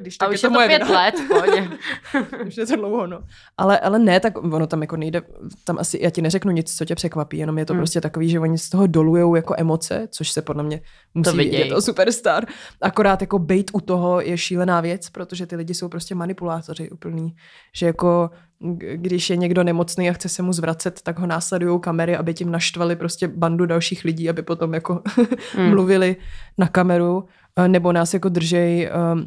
když 0.00 0.16
A 0.16 0.18
tak 0.18 0.30
už 0.30 0.42
je 0.42 0.48
to 0.48 0.52
moje 0.52 0.68
pět 0.68 0.82
vina. 0.82 1.00
let. 1.00 1.14
Už 2.46 2.56
je 2.56 2.66
to 2.66 2.76
dlouho, 2.76 3.06
no. 3.06 3.20
Ale, 3.58 3.78
ale 3.78 3.98
ne, 3.98 4.20
tak 4.20 4.38
ono 4.38 4.66
tam 4.66 4.80
jako 4.80 4.96
nejde, 4.96 5.22
tam 5.64 5.78
asi, 5.78 5.98
já 6.02 6.10
ti 6.10 6.22
neřeknu 6.22 6.52
nic, 6.52 6.76
co 6.76 6.84
tě 6.84 6.94
překvapí, 6.94 7.38
jenom 7.38 7.58
je 7.58 7.66
to 7.66 7.72
hmm. 7.72 7.80
prostě 7.80 8.00
takový, 8.00 8.30
že 8.30 8.40
oni 8.40 8.58
z 8.58 8.70
toho 8.70 8.86
dolujou 8.86 9.34
jako 9.34 9.54
emoce, 9.58 10.08
což 10.10 10.30
se 10.30 10.42
podle 10.42 10.62
mě 10.62 10.80
musí 11.14 11.30
To 11.30 11.36
vidět, 11.36 11.72
viděj. 11.80 11.96
je 11.96 12.04
to 12.04 12.12
superstar. 12.12 12.46
Akorát 12.80 13.20
jako 13.20 13.38
bejt 13.38 13.70
u 13.74 13.80
toho 13.80 14.20
je 14.20 14.38
šílená 14.38 14.80
věc, 14.80 15.10
protože 15.10 15.46
ty 15.46 15.56
lidi 15.56 15.74
jsou 15.74 15.88
prostě 15.88 16.14
manipulátoři 16.14 16.90
úplný, 16.90 17.34
že 17.74 17.86
jako 17.86 18.30
když 18.94 19.30
je 19.30 19.36
někdo 19.36 19.64
nemocný 19.64 20.10
a 20.10 20.12
chce 20.12 20.28
se 20.28 20.42
mu 20.42 20.52
zvracet, 20.52 21.02
tak 21.02 21.18
ho 21.18 21.26
následují 21.26 21.80
kamery, 21.80 22.16
aby 22.16 22.34
tím 22.34 22.50
naštvali 22.50 22.96
prostě 22.96 23.28
bandu 23.28 23.66
dalších 23.66 24.04
lidí, 24.04 24.30
aby 24.30 24.42
potom 24.42 24.74
jako 24.74 25.02
Hmm. 25.54 25.70
mluvili 25.70 26.16
na 26.58 26.68
kameru, 26.68 27.24
eh, 27.56 27.68
nebo 27.68 27.92
nás 27.92 28.14
jako 28.14 28.28
držej 28.28 28.90
um, 29.12 29.26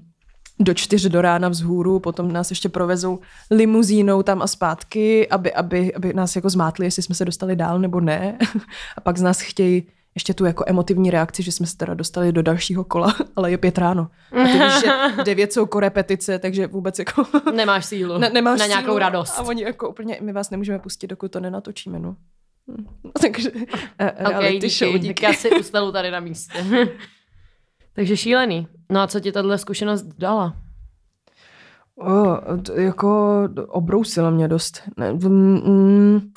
do 0.59 0.73
čtyř 0.73 1.05
do 1.05 1.21
rána 1.21 1.49
vzhůru, 1.49 1.99
potom 1.99 2.31
nás 2.31 2.49
ještě 2.49 2.69
provezou 2.69 3.19
limuzínou 3.51 4.23
tam 4.23 4.41
a 4.41 4.47
zpátky, 4.47 5.29
aby, 5.29 5.53
aby, 5.53 5.93
aby 5.93 6.13
nás 6.13 6.35
jako 6.35 6.49
zmátli, 6.49 6.85
jestli 6.85 7.03
jsme 7.03 7.15
se 7.15 7.25
dostali 7.25 7.55
dál 7.55 7.79
nebo 7.79 7.99
ne. 7.99 8.37
A 8.97 9.01
pak 9.01 9.17
z 9.17 9.21
nás 9.21 9.39
chtějí 9.39 9.87
ještě 10.15 10.33
tu 10.33 10.45
jako 10.45 10.63
emotivní 10.67 11.11
reakci, 11.11 11.43
že 11.43 11.51
jsme 11.51 11.67
se 11.67 11.77
teda 11.77 11.93
dostali 11.93 12.31
do 12.31 12.41
dalšího 12.41 12.83
kola, 12.83 13.15
ale 13.35 13.51
je 13.51 13.57
pět 13.57 13.77
ráno. 13.77 14.09
A 14.31 14.43
ty 14.43 14.59
víš, 14.59 14.79
že 14.81 15.23
devět 15.23 15.53
jsou 15.53 15.65
korepetice, 15.65 16.39
takže 16.39 16.67
vůbec 16.67 16.99
jako 16.99 17.23
Nemáš 17.55 17.85
sílu 17.85 18.17
ne, 18.17 18.29
nemáš 18.29 18.59
na 18.59 18.65
nějakou 18.65 18.85
sílu. 18.85 18.97
radost. 18.97 19.39
A 19.39 19.41
oni 19.41 19.63
jako 19.63 19.89
úplně, 19.89 20.17
my 20.21 20.33
vás 20.33 20.49
nemůžeme 20.49 20.79
pustit, 20.79 21.07
dokud 21.07 21.31
to 21.31 21.39
nenatočíme, 21.39 21.99
no. 21.99 22.15
Hm. 22.71 22.85
Takže 23.21 23.51
eh, 23.99 24.13
reality 24.17 24.53
díky. 24.53 24.69
show, 24.69 24.97
díky. 24.97 25.13
Tak 25.13 25.23
já 25.23 25.33
si 25.33 25.49
ustalu 25.51 25.91
tady 25.91 26.11
na 26.11 26.19
místě. 26.19 26.65
Takže 27.93 28.17
šílený. 28.17 28.67
No 28.91 28.99
a 28.99 29.07
co 29.07 29.19
ti 29.19 29.31
tahle 29.31 29.57
zkušenost 29.57 30.03
dala? 30.03 30.55
O, 31.95 32.37
to 32.61 32.79
jako 32.79 33.39
obrousila 33.67 34.29
mě 34.29 34.47
dost. 34.47 34.81
Ne, 34.97 35.13
mm, 35.13 36.31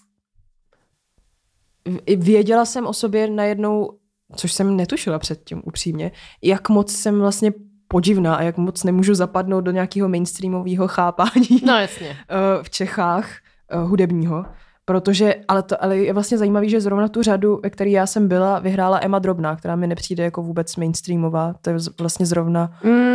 věděla 2.17 2.65
jsem 2.65 2.87
o 2.87 2.93
sobě 2.93 3.31
najednou, 3.31 3.91
což 4.37 4.53
jsem 4.53 4.77
netušila 4.77 5.19
předtím 5.19 5.63
upřímně, 5.65 6.13
jak 6.43 6.69
moc 6.69 6.93
jsem 6.93 7.21
vlastně 7.21 7.53
podivná 7.89 8.35
a 8.35 8.43
jak 8.43 8.57
moc 8.57 8.85
nemůžu 8.85 9.15
zapadnout 9.15 9.61
do 9.61 9.71
nějakého 9.71 10.09
mainstreamového 10.09 10.89
chápání 10.89 11.61
No 11.67 11.79
jasně. 11.79 12.09
eh, 12.29 12.63
v 12.63 12.71
Čechách 12.71 13.29
eh, 13.71 13.79
hudebního. 13.79 14.45
Protože, 14.85 15.35
ale, 15.49 15.63
to, 15.63 15.85
ale 15.85 15.97
je 15.97 16.13
vlastně 16.13 16.39
zajímavý, 16.39 16.71
že 16.71 16.81
zrovna 16.81 17.09
tu 17.09 17.23
řadu, 17.23 17.61
ve 17.63 17.71
které 17.71 17.91
já 17.91 18.07
jsem 18.07 18.29
byla, 18.29 18.59
vyhrála 18.59 19.01
Emma 19.03 19.19
Drobná, 19.19 19.57
která 19.57 19.77
mi 19.77 19.87
nepřijde 19.87 20.25
jako 20.25 20.43
vůbec 20.43 20.77
mainstreamová. 20.77 21.55
To 21.63 21.71
je 21.71 21.77
vlastně 21.99 22.27
zrovna, 22.27 22.79
Mm, 22.85 23.07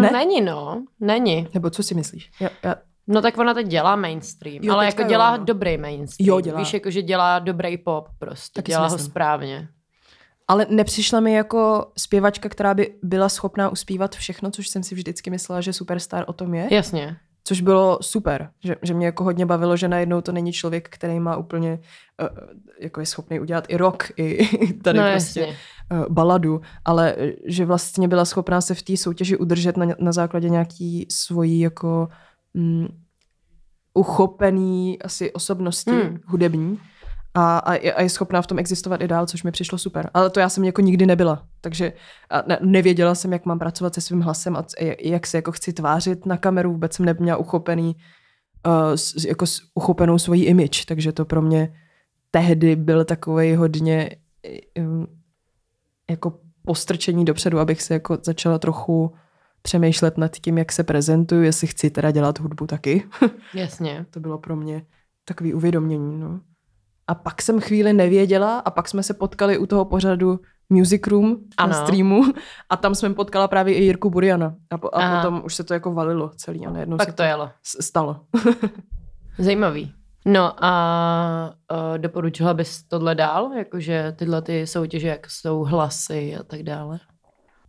Ne? 0.00 0.10
Není 0.12 0.40
no, 0.40 0.84
není. 1.00 1.48
nebo 1.54 1.70
co 1.70 1.82
si 1.82 1.94
myslíš? 1.94 2.30
Já, 2.40 2.48
já, 2.62 2.74
No 3.08 3.22
tak 3.22 3.38
ona 3.38 3.54
teď 3.54 3.66
dělá 3.66 3.96
mainstream, 3.96 4.58
Jo, 4.62 4.74
ale 4.74 4.86
jako 4.86 5.02
jo, 5.02 5.08
dělá 5.08 5.36
no. 5.36 5.44
dobrý 5.44 5.78
mainstream. 5.78 6.28
Jo, 6.28 6.40
dělá. 6.40 6.58
Víš, 6.58 6.74
jako 6.74 6.90
že 6.90 7.02
dělá 7.02 7.38
dobrý 7.38 7.78
pop 7.78 8.08
prostě, 8.18 8.52
Taky 8.54 8.72
dělá 8.72 8.86
ho 8.86 8.98
správně. 8.98 9.68
Ale 10.48 10.66
nepřišla 10.70 11.20
mi 11.20 11.32
jako 11.32 11.92
zpěvačka, 11.98 12.48
která 12.48 12.74
by 12.74 12.94
byla 13.02 13.28
schopná 13.28 13.68
uspívat 13.68 14.16
všechno, 14.16 14.50
což 14.50 14.68
jsem 14.68 14.82
si 14.82 14.94
vždycky 14.94 15.30
myslela, 15.30 15.60
že 15.60 15.72
Superstar 15.72 16.24
o 16.28 16.32
tom 16.32 16.54
je. 16.54 16.68
Jasně. 16.74 17.16
Což 17.44 17.60
bylo 17.60 17.98
super, 18.02 18.50
že, 18.64 18.76
že 18.82 18.94
mě 18.94 19.06
jako 19.06 19.24
hodně 19.24 19.46
bavilo, 19.46 19.76
že 19.76 19.88
najednou 19.88 20.20
to 20.20 20.32
není 20.32 20.52
člověk, 20.52 20.88
který 20.88 21.20
má 21.20 21.36
úplně, 21.36 21.78
uh, 22.22 22.28
jako 22.80 23.00
je 23.00 23.06
schopný 23.06 23.40
udělat 23.40 23.64
i 23.68 23.76
rock, 23.76 24.12
i, 24.16 24.48
tady 24.82 24.98
no 24.98 25.04
prostě 25.12 25.40
jasně. 25.40 25.56
uh, 25.92 26.06
baladu, 26.08 26.60
ale 26.84 27.14
eh, 27.18 27.32
že 27.46 27.64
vlastně 27.64 28.08
byla 28.08 28.24
schopná 28.24 28.60
se 28.60 28.74
v 28.74 28.82
té 28.82 28.96
soutěži 28.96 29.36
udržet 29.36 29.76
na, 29.76 29.86
na 29.98 30.12
základě 30.12 30.48
nějaký 30.48 31.06
svojí 31.10 31.60
jako 31.60 32.08
mm, 32.56 32.86
uchopený 33.94 35.02
asi 35.02 35.32
osobnosti 35.32 35.90
Hmm. 35.90 36.18
hudební 36.26 36.78
a, 37.34 37.58
a, 37.58 37.74
je, 37.74 37.94
a 37.94 38.02
je 38.02 38.08
schopná 38.10 38.42
v 38.42 38.46
tom 38.46 38.58
existovat 38.58 39.00
i 39.00 39.08
dál, 39.08 39.26
což 39.26 39.42
mi 39.42 39.50
přišlo 39.52 39.78
super. 39.78 40.10
Ale 40.14 40.30
to 40.30 40.40
já 40.40 40.48
jsem 40.48 40.64
jako 40.64 40.80
nikdy 40.80 41.06
nebyla, 41.06 41.46
takže 41.60 41.92
ne, 42.46 42.58
nevěděla 42.62 43.14
jsem, 43.14 43.32
jak 43.32 43.46
mám 43.46 43.58
pracovat 43.58 43.94
se 43.94 44.00
svým 44.00 44.20
hlasem 44.20 44.56
a 44.56 44.64
jak- 45.00 45.26
se 45.26 45.38
jako 45.38 45.52
chci 45.52 45.72
tvářit 45.72 46.26
na 46.26 46.36
kameru, 46.36 46.72
vůbec 46.72 46.92
jsem 46.94 47.06
neměla 47.06 47.38
uchopený 47.38 47.96
uh, 48.66 48.72
s, 48.94 49.24
jako 49.24 49.46
s 49.46 49.60
uchopenou 49.74 50.18
svoji 50.18 50.44
image, 50.44 50.84
takže 50.84 51.12
to 51.12 51.24
pro 51.24 51.42
mě 51.42 51.74
tehdy 52.30 52.76
byl 52.76 53.04
takový 53.04 53.54
hodně 53.54 54.10
um, 54.78 55.06
jako 56.10 56.38
postrčení 56.64 57.24
dopředu, 57.24 57.58
abych 57.58 57.82
se 57.82 57.94
jako 57.94 58.18
začala 58.22 58.58
trochu 58.58 59.12
přemýšlet 59.66 60.18
nad 60.18 60.36
tím, 60.36 60.58
jak 60.58 60.72
se 60.72 60.84
prezentuju, 60.84 61.42
jestli 61.42 61.66
chci 61.66 61.90
teda 61.90 62.10
dělat 62.10 62.38
hudbu 62.40 62.66
taky. 62.66 63.04
Jasně. 63.54 64.06
to 64.10 64.20
bylo 64.20 64.38
pro 64.38 64.56
mě 64.56 64.86
takový 65.24 65.54
uvědomění, 65.54 66.20
no. 66.20 66.40
a 67.06 67.14
pak 67.14 67.42
jsem 67.42 67.60
chvíli 67.60 67.92
nevěděla 67.92 68.58
a 68.58 68.70
pak 68.70 68.88
jsme 68.88 69.02
se 69.02 69.14
potkali 69.14 69.58
u 69.58 69.66
toho 69.66 69.84
pořadu 69.84 70.40
Music 70.70 71.06
Room 71.06 71.36
Ano. 71.56 71.72
na 71.72 71.82
streamu 71.82 72.22
a 72.70 72.76
tam 72.76 72.94
jsem 72.94 73.14
potkala 73.14 73.48
právě 73.48 73.74
i 73.74 73.82
Jirku 73.84 74.10
Buriana 74.10 74.54
a, 74.70 74.78
po, 74.78 74.86
a 74.92 74.98
Aha. 74.98 75.16
potom 75.22 75.42
už 75.44 75.54
se 75.54 75.64
to 75.64 75.74
jako 75.74 75.92
valilo 75.92 76.30
celý 76.36 76.66
a 76.66 76.70
najednou 76.70 76.96
Tak 76.96 77.08
se 77.08 77.14
to 77.14 77.22
jelo. 77.22 77.50
stalo. 77.80 78.20
Zajímavý. 79.38 79.92
No 80.26 80.64
a 80.64 81.54
uh, 81.72 81.98
doporučila 81.98 82.54
bys 82.54 82.82
tohle 82.82 83.14
dál? 83.14 83.52
Jakože 83.52 84.12
tyhle 84.18 84.42
ty 84.42 84.66
soutěže, 84.66 85.08
jako 85.08 85.26
jsou 85.28 85.60
hlasy 85.64 86.36
a 86.36 86.42
tak 86.42 86.62
dále? 86.62 86.98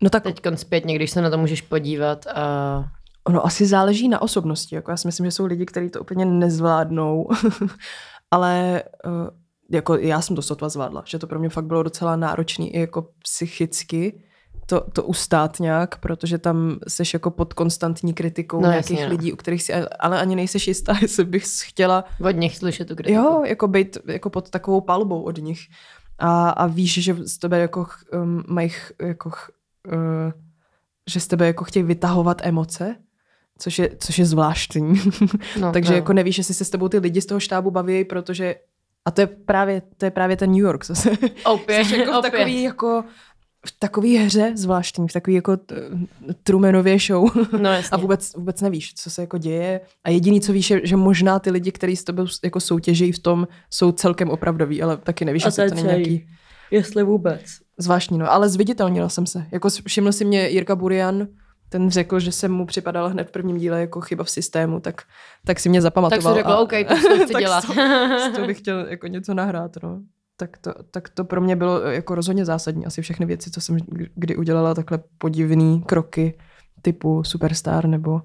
No 0.02 0.10
tak 0.10 0.24
Teď 0.24 0.42
zpětně, 0.56 0.96
když 0.96 1.12
se 1.12 1.22
na 1.22 1.30
to 1.30 1.38
můžeš 1.38 1.62
podívat 1.62 2.28
a 2.28 2.86
ono 3.24 3.46
asi 3.46 3.66
záleží 3.66 4.10
na 4.10 4.22
osobnosti. 4.22 4.76
Jako 4.76 4.92
já 4.92 4.98
si 4.98 5.08
myslím, 5.08 5.26
že 5.26 5.32
jsou 5.32 5.46
lidi, 5.46 5.66
kteří 5.66 5.90
to 5.90 6.02
úplně 6.02 6.26
nezvládnou, 6.26 7.30
ale 8.32 8.84
uh, 9.06 9.12
jako 9.72 9.96
já 9.96 10.22
jsem 10.22 10.36
to 10.36 10.42
sotva 10.42 10.70
zvládla, 10.70 11.04
že 11.06 11.20
to 11.20 11.28
pro 11.28 11.40
mě 11.40 11.50
fakt 11.50 11.66
bylo 11.66 11.84
docela 11.84 12.16
náročný 12.16 12.76
i 12.76 12.80
jako 12.80 13.10
psychicky 13.24 14.24
to, 14.70 14.82
to 14.94 15.04
ustát 15.04 15.60
nějak, 15.60 15.98
protože 15.98 16.38
tam 16.38 16.80
seš 16.88 17.14
jako 17.14 17.32
pod 17.32 17.54
konstantní 17.54 18.14
kritikou 18.14 18.62
No, 18.62 18.70
nějakých 18.70 18.92
jasně, 18.92 19.06
no. 19.06 19.12
lidí, 19.12 19.34
u 19.34 19.36
kterých 19.36 19.64
si 19.64 19.74
ale 19.74 20.22
ani 20.22 20.36
nejseš 20.36 20.68
jistá, 20.68 20.96
jestli 21.02 21.26
bych 21.26 21.44
chtěla 21.66 22.04
od 22.26 22.32
nich 22.36 22.58
slyšet 22.58 22.88
tu 22.88 22.96
kritiku. 22.96 23.20
jo, 23.20 23.44
jako 23.46 23.68
být 23.68 23.98
jako 24.08 24.30
pod 24.30 24.50
takovou 24.50 24.82
palbou 24.82 25.22
od 25.22 25.38
nich. 25.38 25.60
A, 26.20 26.50
a 26.50 26.68
víš, 26.68 27.04
že 27.04 27.14
z 27.14 27.38
tebe 27.38 27.60
jako 27.60 27.86
um, 28.14 28.44
mají 28.48 28.72
jako 29.02 29.32
uh, 29.88 30.32
že 31.10 31.20
z 31.20 31.28
tebe 31.28 31.48
jako 31.48 31.64
chtějí 31.64 31.84
vytahovat 31.84 32.42
emoce, 32.44 32.96
což 33.58 33.80
je, 33.80 33.90
což 34.00 34.20
je 34.20 34.26
zvláštní. 34.26 35.02
no, 35.60 35.72
Takže 35.74 35.92
no. 35.92 35.96
jako 35.96 36.14
nevíš, 36.14 36.38
jestli 36.38 36.54
se 36.54 36.66
s 36.66 36.70
tebou 36.70 36.90
ty 36.90 37.00
lidi 37.00 37.22
z 37.22 37.26
toho 37.26 37.40
štábu 37.40 37.72
baví, 37.72 38.06
protože 38.06 38.56
a 39.06 39.12
to 39.12 39.22
je 39.22 39.28
právě, 39.28 39.82
to 39.98 40.06
je 40.06 40.12
právě 40.12 40.38
ten 40.38 40.52
New 40.52 40.60
York 40.60 40.86
zase. 40.86 41.10
Opět, 41.46 41.92
jako 41.92 42.12
v 42.12 42.16
opět. 42.18 42.32
takový 42.32 42.64
jako 42.64 43.04
v 43.66 43.80
takový 43.80 44.18
hře 44.18 44.52
zvláštní, 44.56 45.08
v 45.08 45.14
takový 45.14 45.36
jako 45.36 45.58
Trumanově 46.44 47.00
show. 47.00 47.30
No 47.62 47.70
jasně. 47.70 47.90
A 47.92 47.98
vůbec, 47.98 48.36
vůbec 48.36 48.62
nevíš, 48.62 48.94
co 48.94 49.10
se 49.10 49.22
jako 49.22 49.38
děje. 49.38 49.82
A 50.04 50.10
jediný, 50.10 50.42
co 50.42 50.54
víš, 50.54 50.70
je, 50.70 50.82
že 50.84 50.96
možná 50.96 51.40
ty 51.40 51.52
lidi, 51.52 51.72
kteří 51.72 51.96
s 51.96 52.04
tebou 52.04 52.26
jako 52.44 52.60
soutěží 52.60 53.12
v 53.12 53.20
tom, 53.20 53.48
jsou 53.70 53.92
celkem 53.92 54.30
opravdoví, 54.30 54.82
ale 54.82 54.98
taky 54.98 55.26
nevíš, 55.26 55.46
jestli 55.46 55.70
to 55.70 55.76
není 55.76 55.88
nějaký 55.88 56.28
Jestli 56.72 57.04
vůbec. 57.04 57.42
zvláštní. 57.78 58.18
No. 58.18 58.32
Ale 58.32 58.50
zviditelnila 58.50 59.10
jsem 59.10 59.26
se. 59.26 59.46
Jako 59.52 59.70
všiml 59.88 60.12
si 60.12 60.26
mě 60.26 60.48
Jirka 60.50 60.76
Burian, 60.76 61.28
ten 61.70 61.90
řekl, 61.92 62.20
že 62.20 62.32
jsem 62.32 62.52
mu 62.52 62.66
připadala 62.66 63.08
hned 63.10 63.28
v 63.28 63.32
prvním 63.32 63.58
díle 63.58 63.82
jako 63.82 64.02
chyba 64.02 64.24
v 64.24 64.30
systému, 64.30 64.80
tak, 64.80 65.02
tak 65.46 65.60
si 65.60 65.70
mě 65.70 65.80
Tak 65.80 65.84
zapamatoval. 65.84 66.34
si 66.34 66.40
řekla, 66.40 66.56
a- 66.56 66.60
OK, 66.60 66.72
to 66.88 66.96
to 67.10 67.24
chci 67.24 67.34
tak 67.34 67.42
dělat. 67.42 67.64
Toho 68.36 68.48
bych 68.48 68.58
chtěl 68.60 68.86
jako 68.90 69.08
něco 69.08 69.34
nahrát. 69.34 69.72
No. 69.84 70.00
Tak, 70.38 70.58
to, 70.58 70.74
tak 70.92 71.10
to 71.10 71.24
pro 71.24 71.42
mě 71.42 71.56
bylo 71.56 71.82
jako 71.82 72.16
rozhodně 72.16 72.46
zásadní. 72.46 72.86
Asi 72.86 73.02
všechny 73.02 73.26
věci, 73.26 73.52
co 73.52 73.62
jsem 73.62 73.78
kdy 74.16 74.36
udělala, 74.36 74.74
takhle 74.74 75.00
podivný 75.18 75.82
kroky 75.86 76.38
typu 76.82 77.24
Superstar 77.24 77.86
nebo 77.88 78.22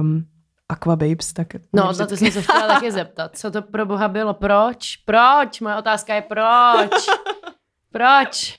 um, 0.00 0.24
Aqua 0.68 0.96
Babes, 0.96 1.32
tak 1.32 1.46
No, 1.72 1.92
na 1.98 2.06
to 2.06 2.16
jsem 2.16 2.30
se 2.32 2.42
chtěla 2.42 2.66
taky 2.66 2.92
zeptat. 2.92 3.36
Co 3.38 3.50
to 3.50 3.62
pro 3.62 3.86
boha 3.86 4.08
bylo? 4.08 4.34
Proč? 4.34 4.96
Proč? 4.96 5.60
Moje 5.60 5.76
otázka 5.76 6.14
je 6.14 6.22
proč? 6.22 6.90
Proč? 7.92 8.58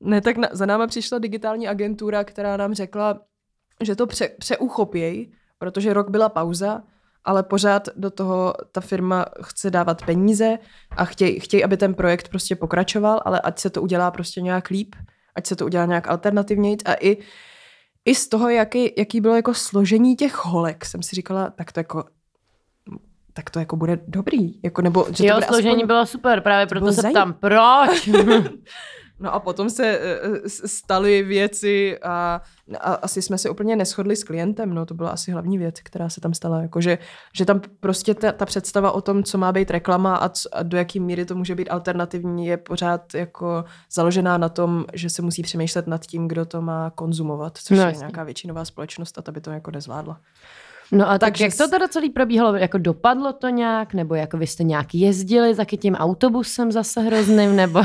Ne, 0.00 0.20
tak 0.20 0.36
na, 0.36 0.48
za 0.52 0.66
náma 0.66 0.86
přišla 0.86 1.18
digitální 1.18 1.68
agentura, 1.68 2.24
která 2.24 2.56
nám 2.56 2.74
řekla, 2.74 3.20
že 3.80 3.96
to 3.96 4.06
pře, 4.06 4.28
přeuchopěj, 4.28 5.32
protože 5.58 5.94
rok 5.94 6.10
byla 6.10 6.28
pauza, 6.28 6.82
ale 7.24 7.42
pořád 7.42 7.88
do 7.96 8.10
toho 8.10 8.54
ta 8.72 8.80
firma 8.80 9.26
chce 9.42 9.70
dávat 9.70 10.04
peníze 10.04 10.58
a 10.96 11.04
chtějí, 11.04 11.40
chtěj, 11.40 11.64
aby 11.64 11.76
ten 11.76 11.94
projekt 11.94 12.28
prostě 12.28 12.56
pokračoval, 12.56 13.20
ale 13.24 13.40
ať 13.40 13.58
se 13.58 13.70
to 13.70 13.82
udělá 13.82 14.10
prostě 14.10 14.40
nějak 14.40 14.68
líp, 14.68 14.94
ať 15.34 15.46
se 15.46 15.56
to 15.56 15.64
udělá 15.64 15.86
nějak 15.86 16.08
alternativněji 16.08 16.76
a 16.84 16.94
i, 17.00 17.16
i 18.04 18.14
z 18.14 18.28
toho, 18.28 18.48
jaký, 18.48 18.92
jaký 18.98 19.20
bylo 19.20 19.36
jako 19.36 19.54
složení 19.54 20.16
těch 20.16 20.44
holek, 20.44 20.84
jsem 20.84 21.02
si 21.02 21.16
říkala, 21.16 21.50
tak 21.50 21.72
to 21.72 21.80
jako 21.80 22.04
tak 23.32 23.50
to 23.50 23.58
jako 23.58 23.76
bude 23.76 23.98
dobrý, 24.08 24.62
jako 24.62 24.82
nebo 24.82 25.06
že 25.10 25.16
to 25.16 25.24
jo, 25.26 25.34
bude 25.34 25.46
složení 25.46 25.74
aspoň... 25.74 25.86
bylo 25.86 26.06
super, 26.06 26.40
právě 26.40 26.66
proto 26.66 26.92
se 26.92 27.10
ptám, 27.10 27.32
proč? 27.32 28.08
No 29.20 29.34
a 29.34 29.40
potom 29.40 29.70
se 29.70 29.98
eh, 30.00 30.48
s- 30.48 30.66
staly 30.78 31.22
věci 31.22 31.98
a, 32.02 32.40
a 32.80 32.94
asi 32.94 33.22
jsme 33.22 33.38
se 33.38 33.50
úplně 33.50 33.76
neschodli 33.76 34.16
s 34.16 34.24
klientem, 34.24 34.74
no 34.74 34.86
to 34.86 34.94
byla 34.94 35.10
asi 35.10 35.30
hlavní 35.32 35.58
věc, 35.58 35.74
která 35.82 36.08
se 36.08 36.20
tam 36.20 36.34
stala, 36.34 36.62
jako 36.62 36.80
že, 36.80 36.98
že 37.34 37.44
tam 37.44 37.60
prostě 37.80 38.14
ta, 38.14 38.32
ta 38.32 38.46
představa 38.46 38.92
o 38.92 39.00
tom, 39.00 39.22
co 39.22 39.38
má 39.38 39.52
být 39.52 39.70
reklama 39.70 40.16
a, 40.16 40.28
c, 40.28 40.48
a 40.52 40.62
do 40.62 40.76
jaký 40.76 41.00
míry 41.00 41.24
to 41.24 41.34
může 41.34 41.54
být 41.54 41.68
alternativní, 41.70 42.46
je 42.46 42.56
pořád 42.56 43.14
jako 43.14 43.64
založená 43.92 44.38
na 44.38 44.48
tom, 44.48 44.84
že 44.94 45.10
se 45.10 45.22
musí 45.22 45.42
přemýšlet 45.42 45.86
nad 45.86 46.06
tím, 46.06 46.28
kdo 46.28 46.44
to 46.44 46.62
má 46.62 46.90
konzumovat, 46.90 47.58
což 47.58 47.78
No 47.78 47.82
je 47.84 47.88
jasně. 47.88 47.98
nějaká 47.98 48.24
většinová 48.24 48.64
společnost 48.64 49.18
a 49.18 49.22
ta 49.22 49.32
by 49.32 49.40
to 49.40 49.50
jako 49.50 49.70
nezvládla. 49.70 50.20
No 50.92 51.10
a 51.10 51.18
tak 51.18 51.20
Takže 51.30 51.44
jak 51.44 51.56
to 51.56 51.66
s- 51.66 51.70
teda 51.70 51.88
celý 51.88 52.10
probíhalo? 52.10 52.56
Jako 52.56 52.78
dopadlo 52.78 53.32
to 53.32 53.48
nějak? 53.48 53.94
Nebo 53.94 54.14
jako 54.14 54.38
vy 54.38 54.46
jste 54.46 54.64
nějak 54.64 54.94
jezdili 54.94 55.56
taky 55.56 55.76
tím 55.76 55.94
autobusem 55.94 56.72
zase 56.72 57.00
hrozným? 57.00 57.56
Nebo 57.56 57.80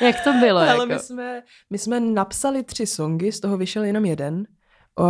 jak 0.00 0.24
to 0.24 0.32
bylo? 0.32 0.58
Ale 0.60 0.68
jako? 0.74 0.86
my 0.92 0.98
jsme, 0.98 1.42
my 1.70 1.78
jsme 1.78 2.00
napsali 2.00 2.62
tři 2.62 2.86
songy, 2.86 3.32
z 3.32 3.40
toho 3.40 3.56
vyšel 3.56 3.84
jenom 3.84 4.04
jeden. 4.04 4.46
O, 4.98 5.04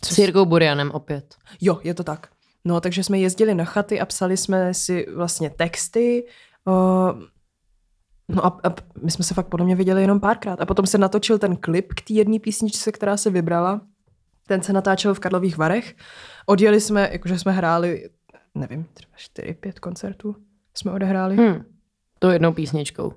co 0.00 0.14
S 0.14 0.18
Jirkou 0.18 0.44
Burianem 0.44 0.90
opět. 0.90 1.34
Jo, 1.60 1.80
je 1.84 1.94
to 1.94 2.04
tak. 2.04 2.28
No, 2.64 2.80
takže 2.80 3.04
jsme 3.04 3.18
jezdili 3.18 3.54
na 3.54 3.64
chaty 3.64 4.00
a 4.00 4.06
psali 4.06 4.36
jsme 4.36 4.74
si 4.74 5.06
vlastně 5.14 5.50
texty. 5.50 6.26
Uh, 6.64 7.22
no 8.28 8.46
a, 8.46 8.60
a 8.64 8.74
my 9.02 9.10
jsme 9.10 9.24
se 9.24 9.34
fakt 9.34 9.46
podle 9.48 9.66
mě 9.66 9.76
viděli 9.76 10.00
jenom 10.02 10.20
párkrát. 10.20 10.60
A 10.60 10.66
potom 10.66 10.86
se 10.86 10.98
natočil 10.98 11.38
ten 11.38 11.56
klip 11.56 11.92
k 11.94 12.00
té 12.00 12.12
jedné 12.14 12.38
písničce, 12.38 12.92
která 12.92 13.16
se 13.16 13.30
vybrala. 13.30 13.80
Ten 14.46 14.62
se 14.62 14.72
natáčel 14.72 15.14
v 15.14 15.18
Karlových 15.18 15.58
Varech. 15.58 15.94
Odjeli 16.46 16.80
jsme, 16.80 17.08
jakože 17.12 17.38
jsme 17.38 17.52
hráli, 17.52 18.08
nevím, 18.54 18.86
třeba 18.94 19.12
čtyři, 19.16 19.54
pět 19.54 19.78
koncertů 19.78 20.36
jsme 20.74 20.92
odehráli. 20.92 21.36
Hmm. 21.36 21.46
Hm. 21.46 21.64
To 22.18 22.30
jednou 22.30 22.52
písničkou. 22.52 23.12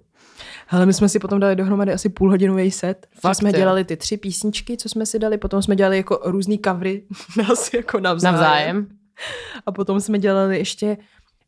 Ale 0.69 0.85
my 0.85 0.93
jsme 0.93 1.09
si 1.09 1.19
potom 1.19 1.39
dali 1.39 1.55
dohromady 1.55 1.93
asi 1.93 2.09
půlhodinový 2.09 2.71
set. 2.71 3.07
Fakt, 3.19 3.35
jsme 3.35 3.49
jo. 3.49 3.55
dělali 3.55 3.83
ty 3.83 3.97
tři 3.97 4.17
písničky, 4.17 4.77
co 4.77 4.89
jsme 4.89 5.05
si 5.05 5.19
dali, 5.19 5.37
potom 5.37 5.61
jsme 5.61 5.75
dělali 5.75 5.97
jako 5.97 6.19
různý 6.23 6.59
covery 6.65 7.03
nás 7.37 7.73
jako 7.73 7.99
navzájem. 7.99 8.35
Navzájem. 8.35 8.87
A 9.65 9.71
potom 9.71 9.99
jsme 9.99 10.19
dělali 10.19 10.57
ještě, 10.57 10.97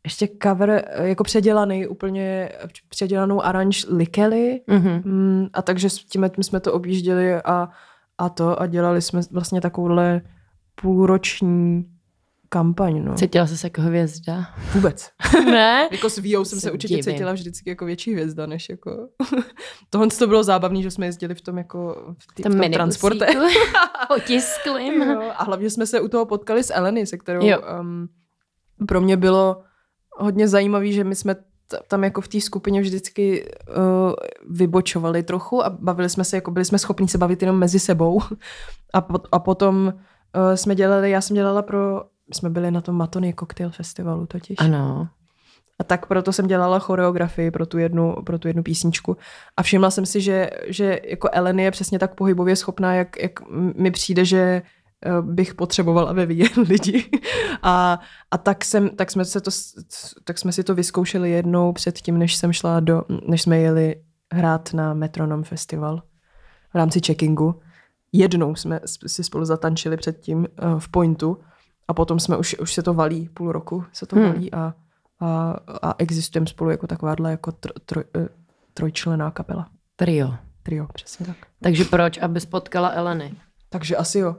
ještě 0.04 0.28
cover 0.42 0.84
eh, 0.86 1.08
jako 1.08 1.24
předělaný, 1.24 1.86
úplně 1.86 2.48
předělanou 2.88 3.44
aranž 3.44 3.86
Likely. 3.88 4.60
Mhm. 4.66 5.02
Mm, 5.04 5.46
a 5.52 5.62
takže 5.62 5.90
s 5.90 6.04
tím 6.04 6.28
my 6.36 6.44
jsme 6.44 6.60
to 6.60 6.72
objížděli 6.72 7.34
a, 7.34 7.68
a 8.22 8.28
to 8.28 8.60
a 8.60 8.66
dělali 8.66 9.02
jsme 9.02 9.20
vlastně 9.30 9.60
takovouhle 9.60 10.20
půlroční 10.82 11.84
kampaň, 12.48 13.04
no. 13.04 13.14
Cítila 13.14 13.46
jsi 13.46 13.58
se 13.58 13.66
jako 13.66 13.80
hvězda? 13.80 14.46
Vůbec. 14.74 15.10
ne? 15.44 15.88
Jako 15.90 16.10
s 16.10 16.18
Víou 16.18 16.44
jsem 16.44 16.60
Se 16.60 16.70
určitě 16.70 16.94
divím. 16.94 17.12
cítila 17.12 17.32
vždycky 17.32 17.70
jako 17.70 17.84
větší 17.84 18.12
hvězda, 18.12 18.46
než 18.46 18.68
jako... 18.68 19.08
Tohle 19.90 20.06
to 20.06 20.26
bylo 20.26 20.44
zábavné, 20.44 20.82
že 20.82 20.90
jsme 20.90 21.06
jezdili 21.06 21.34
v 21.34 21.40
tom 21.40 21.58
jako 21.58 22.12
v, 22.18 22.34
tý, 22.34 22.42
v 22.42 22.46
tom 22.46 22.72
transporte. 22.72 23.26
Otisklým. 24.16 25.02
Jo, 25.02 25.32
a 25.36 25.44
hlavně 25.44 25.70
jsme 25.70 25.86
se 25.86 26.00
u 26.00 26.08
toho 26.08 26.26
potkali 26.26 26.64
s 26.64 26.74
Eleny, 26.74 27.06
se 27.06 27.18
kterou 27.18 27.46
Jo. 27.46 27.58
um, 27.80 28.08
pro 28.88 29.00
mě 29.00 29.16
bylo 29.16 29.62
hodně 30.10 30.48
zajímavý, 30.48 30.92
že 30.92 31.04
my 31.04 31.14
jsme 31.14 31.36
tam 31.88 32.04
jako 32.04 32.20
v 32.20 32.28
té 32.28 32.40
skupině 32.40 32.80
vždycky 32.80 33.50
uh, 33.68 34.12
vybočovali 34.50 35.22
trochu 35.22 35.64
a 35.64 35.70
bavili 35.70 36.08
jsme 36.08 36.24
se, 36.24 36.36
jako 36.36 36.50
byli 36.50 36.64
jsme 36.64 36.78
schopni 36.78 37.08
se 37.08 37.18
bavit 37.18 37.42
jenom 37.42 37.58
mezi 37.58 37.78
sebou. 37.78 38.20
A, 38.94 39.00
pot, 39.00 39.28
a 39.32 39.38
potom 39.38 39.86
uh, 39.86 40.54
jsme 40.54 40.74
dělali, 40.74 41.10
já 41.10 41.20
jsem 41.20 41.34
dělala 41.34 41.62
pro, 41.62 42.04
jsme 42.32 42.50
byli 42.50 42.70
na 42.70 42.80
tom 42.80 42.94
Matony 42.96 43.34
Cocktail 43.40 43.70
Festivalu 43.70 44.26
totiž. 44.26 44.56
Ano. 44.58 45.08
A 45.78 45.84
tak 45.84 46.06
proto 46.06 46.32
jsem 46.32 46.46
dělala 46.46 46.78
choreografii 46.78 47.50
pro 47.50 47.66
tu 47.66 47.78
jednu, 47.78 48.16
pro 48.26 48.38
tu 48.38 48.48
jednu 48.48 48.62
písničku. 48.62 49.16
A 49.56 49.62
všimla 49.62 49.90
jsem 49.90 50.06
si, 50.06 50.20
že, 50.20 50.50
že 50.66 51.00
jako 51.04 51.28
Ellen 51.32 51.60
je 51.60 51.70
přesně 51.70 51.98
tak 51.98 52.14
pohybově 52.14 52.56
schopná, 52.56 52.94
jak, 52.94 53.22
jak 53.22 53.32
mi 53.50 53.90
přijde, 53.90 54.24
že 54.24 54.62
bych 55.20 55.54
potřebovala 55.54 56.12
ve 56.12 56.26
vidět 56.26 56.56
lidi. 56.68 57.10
A, 57.62 58.00
a 58.30 58.38
tak, 58.38 58.64
jsem, 58.64 58.88
tak, 58.88 59.10
jsme 59.10 59.24
se 59.24 59.40
to, 59.40 59.50
tak 60.24 60.38
jsme 60.38 60.52
si 60.52 60.64
to 60.64 60.74
vyzkoušeli 60.74 61.30
jednou 61.30 61.72
před 61.72 61.98
tím, 61.98 62.18
než 62.18 62.36
jsem 62.36 62.52
šla 62.52 62.80
do, 62.80 63.02
než 63.28 63.42
jsme 63.42 63.58
jeli 63.58 63.96
hrát 64.32 64.74
na 64.74 64.94
Metronom 64.94 65.44
Festival 65.44 66.02
v 66.72 66.74
rámci 66.74 67.00
checkingu. 67.06 67.60
Jednou 68.12 68.54
jsme 68.54 68.80
si 69.06 69.24
spolu 69.24 69.44
zatančili 69.44 69.96
předtím 69.96 70.46
eh, 70.46 70.62
v 70.78 70.88
Pointu 70.88 71.38
a 71.88 71.94
potom 71.94 72.20
jsme 72.20 72.36
už, 72.36 72.56
už 72.58 72.74
se 72.74 72.82
to 72.82 72.94
valí, 72.94 73.28
půl 73.28 73.52
roku 73.52 73.84
se 73.92 74.06
to 74.06 74.16
Hmm. 74.16 74.28
valí 74.28 74.52
a, 74.52 74.74
a, 75.20 75.54
a 75.82 75.94
existujeme 75.98 76.46
spolu 76.46 76.70
jako 76.70 76.86
takováhle 76.86 77.30
jako 77.30 77.52
tro, 77.52 77.72
troj, 77.86 78.04
eh, 78.16 78.28
trojčlená 78.74 79.30
kapela. 79.30 79.68
Trio. 79.96 80.34
Trio, 80.62 80.86
přesně 80.94 81.26
tak. 81.26 81.36
Takže 81.62 81.84
proč, 81.84 82.18
aby 82.18 82.40
spotkala 82.40 82.88
Eleny? 82.88 83.34
Takže 83.68 83.96
asi 83.96 84.18
jo. 84.18 84.36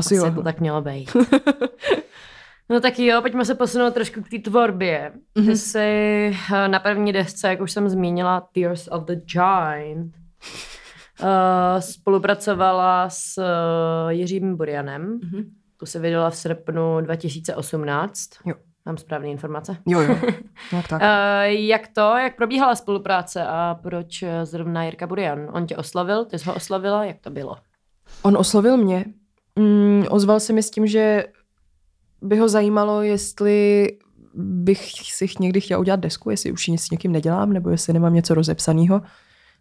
Asi, 0.00 0.18
Asi 0.18 0.26
jo. 0.26 0.34
to 0.34 0.42
tak 0.42 0.60
mělo 0.60 0.80
být. 0.82 1.16
No 2.72 2.80
tak 2.80 2.98
jo, 2.98 3.20
pojďme 3.22 3.44
se 3.44 3.54
posunout 3.54 3.94
trošku 3.94 4.22
k 4.22 4.28
té 4.28 4.38
tvorbě. 4.38 5.12
Ty 5.34 5.40
Mhm. 5.40 5.56
jsi 5.56 5.78
eh, 6.54 6.68
na 6.68 6.78
první 6.78 7.12
desce, 7.12 7.48
jak 7.48 7.60
už 7.60 7.72
jsem 7.72 7.88
zmínila, 7.88 8.48
Tears 8.52 8.88
of 8.88 9.04
the 9.04 9.14
Giant, 9.14 10.14
eh, 11.22 11.80
spolupracovala 11.82 13.08
s 13.10 13.38
eh, 13.38 14.14
Jiřím 14.14 14.56
Burianem. 14.56 15.18
Mhm. 15.22 15.42
Tu 15.76 15.86
se 15.86 15.98
vydala 15.98 16.30
v 16.30 16.36
srpnu 16.36 17.00
2018. 17.00 18.30
Jo. 18.46 18.54
Mám 18.86 18.96
správné 18.98 19.28
informace. 19.28 19.76
Jo, 19.86 20.00
jo. 20.00 20.16
Jak 20.72 20.88
tak. 20.88 21.02
Uh, 21.02 21.08
jak 21.44 21.88
to, 21.88 22.00
jak 22.16 22.36
probíhala 22.36 22.74
spolupráce 22.74 23.44
a 23.46 23.78
proč 23.82 24.24
zrovna 24.44 24.84
Jirka 24.84 25.06
Burian? 25.06 25.48
On 25.52 25.66
tě 25.66 25.76
oslavil, 25.76 26.24
ty 26.24 26.38
jsi 26.38 26.48
ho 26.48 26.54
oslavila, 26.54 27.04
jak 27.04 27.16
to 27.20 27.30
bylo? 27.30 27.56
On 28.22 28.36
oslovil 28.36 28.76
mě. 28.76 29.04
Mm, 29.60 30.04
ozval 30.10 30.40
se 30.40 30.52
mi 30.52 30.62
s 30.62 30.70
tím, 30.70 30.86
že 30.86 31.24
by 32.22 32.36
ho 32.36 32.48
zajímalo, 32.48 33.02
jestli 33.02 33.88
bych 34.34 34.80
si 35.02 35.26
někdy 35.40 35.60
chtěla 35.60 35.80
udělat 35.80 36.00
desku, 36.00 36.30
jestli 36.30 36.52
už 36.52 36.68
ji 36.68 36.78
s 36.78 36.90
někým 36.90 37.12
nedělám, 37.12 37.52
nebo 37.52 37.70
jestli 37.70 37.92
nemám 37.92 38.14
něco 38.14 38.34
rozepsaného. 38.34 39.02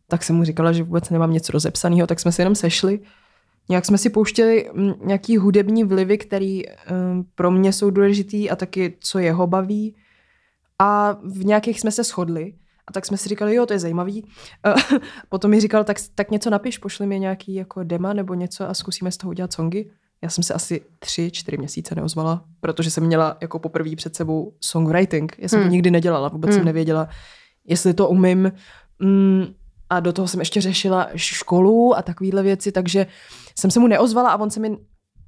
Tak 0.07 0.23
jsem 0.23 0.35
mu 0.35 0.43
říkala, 0.43 0.71
že 0.71 0.83
vůbec 0.83 1.09
nemám 1.09 1.33
něco 1.33 1.51
rozepsaného, 1.51 2.07
tak 2.07 2.19
jsme 2.19 2.31
se 2.31 2.41
jenom 2.41 2.55
sešli. 2.55 2.99
Nějak 3.69 3.85
jsme 3.85 3.97
si 3.97 4.09
pouštěli 4.09 4.69
mm, 4.73 4.93
nějaký 5.03 5.37
hudební 5.37 5.83
vlivy, 5.83 6.17
které 6.17 6.59
um, 6.91 7.25
pro 7.35 7.51
mě 7.51 7.73
jsou 7.73 7.89
důležitý 7.89 8.49
a 8.49 8.55
taky, 8.55 8.97
co 8.99 9.19
jeho 9.19 9.47
baví. 9.47 9.95
A 10.79 11.17
v 11.23 11.45
nějakých 11.45 11.79
jsme 11.79 11.91
se 11.91 12.03
shodli. 12.03 12.53
A 12.89 12.93
tak 12.93 13.05
jsme 13.05 13.17
si 13.17 13.29
říkali, 13.29 13.55
jo, 13.55 13.65
to 13.65 13.73
je 13.73 13.79
zajímavý. 13.79 14.25
Eh, 14.65 14.97
Potom 15.29 15.51
mi 15.51 15.59
říkal, 15.59 15.83
tak, 15.83 15.97
tak 16.15 16.31
něco 16.31 16.49
napiš, 16.49 16.77
pošli 16.77 17.07
mi 17.07 17.19
nějaký 17.19 17.55
jako 17.55 17.83
dema 17.83 18.13
nebo 18.13 18.33
něco 18.33 18.69
a 18.69 18.73
zkusíme 18.73 19.11
z 19.11 19.17
toho 19.17 19.29
udělat 19.31 19.53
songy. 19.53 19.91
Já 20.21 20.29
jsem 20.29 20.43
se 20.43 20.53
asi 20.53 20.81
tři, 20.99 21.31
čtyři 21.31 21.57
měsíce 21.57 21.95
neozvala, 21.95 22.43
protože 22.61 22.91
jsem 22.91 23.03
měla 23.05 23.37
jako 23.41 23.59
poprvé 23.59 23.95
před 23.95 24.15
sebou 24.15 24.53
songwriting. 24.61 25.35
Já 25.39 25.47
jsem 25.49 25.59
Hmm. 25.59 25.69
to 25.69 25.71
nikdy 25.71 25.91
nedělala, 25.91 26.29
vůbec 26.29 26.49
Hmm. 26.49 26.57
jsem 26.59 26.65
nevěděla, 26.65 27.09
jestli 27.65 27.93
to 27.93 28.09
umím. 28.09 28.51
Mm, 28.99 29.45
a 29.89 29.99
do 29.99 30.13
toho 30.13 30.27
jsem 30.27 30.39
ještě 30.39 30.61
řešila 30.61 31.07
školu 31.15 31.97
a 31.97 32.01
takovéhle 32.01 32.43
věci, 32.43 32.71
takže 32.71 33.07
jsem 33.59 33.71
se 33.71 33.79
mu 33.79 33.87
neozvala 33.87 34.29
a 34.29 34.37
on 34.39 34.49
se 34.49 34.59
mi, 34.59 34.77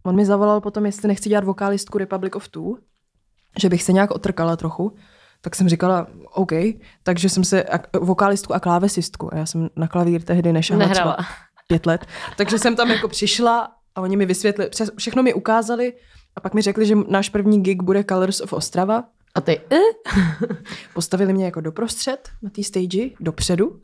on 0.03 0.15
mi 0.15 0.25
zavolal 0.25 0.61
potom, 0.61 0.85
jestli 0.85 1.07
nechci 1.07 1.29
dělat 1.29 1.43
vokálistku 1.43 1.97
Republic 1.97 2.35
of 2.35 2.47
Two, 2.49 2.73
že 3.61 3.69
bych 3.69 3.83
se 3.83 3.93
nějak 3.93 4.11
otrkala 4.11 4.55
trochu. 4.55 4.93
Tak 5.41 5.55
jsem 5.55 5.69
říkala, 5.69 6.07
OK, 6.33 6.51
takže 7.03 7.29
jsem 7.29 7.43
se 7.43 7.63
a, 7.63 7.79
vokálistku 7.99 8.53
a 8.53 8.59
klávesistku. 8.59 9.33
A 9.33 9.37
já 9.37 9.45
jsem 9.45 9.69
na 9.75 9.87
klavír 9.87 10.21
tehdy 10.21 10.53
Nehrala. 10.79 11.13
třeba 11.13 11.27
pět 11.67 11.85
let. 11.85 12.05
Takže 12.37 12.59
jsem 12.59 12.75
tam 12.75 12.91
jako 12.91 13.07
přišla 13.07 13.71
a 13.95 14.01
oni 14.01 14.17
mi 14.17 14.25
vysvětlili, 14.25 14.69
všechno 14.97 15.23
mi 15.23 15.33
ukázali 15.33 15.93
a 16.35 16.41
pak 16.41 16.53
mi 16.53 16.61
řekli, 16.61 16.85
že 16.85 16.95
náš 17.07 17.29
první 17.29 17.63
gig 17.63 17.83
bude 17.83 18.03
Colors 18.03 18.41
of 18.41 18.53
Ostrava. 18.53 19.03
A 19.35 19.41
ty, 19.41 19.61
eh? 19.71 19.77
Postavili 20.93 21.33
mě 21.33 21.45
jako 21.45 21.61
doprostřed 21.61 22.29
na 22.41 22.49
té 22.49 22.63
stage, 22.63 23.09
dopředu. 23.19 23.79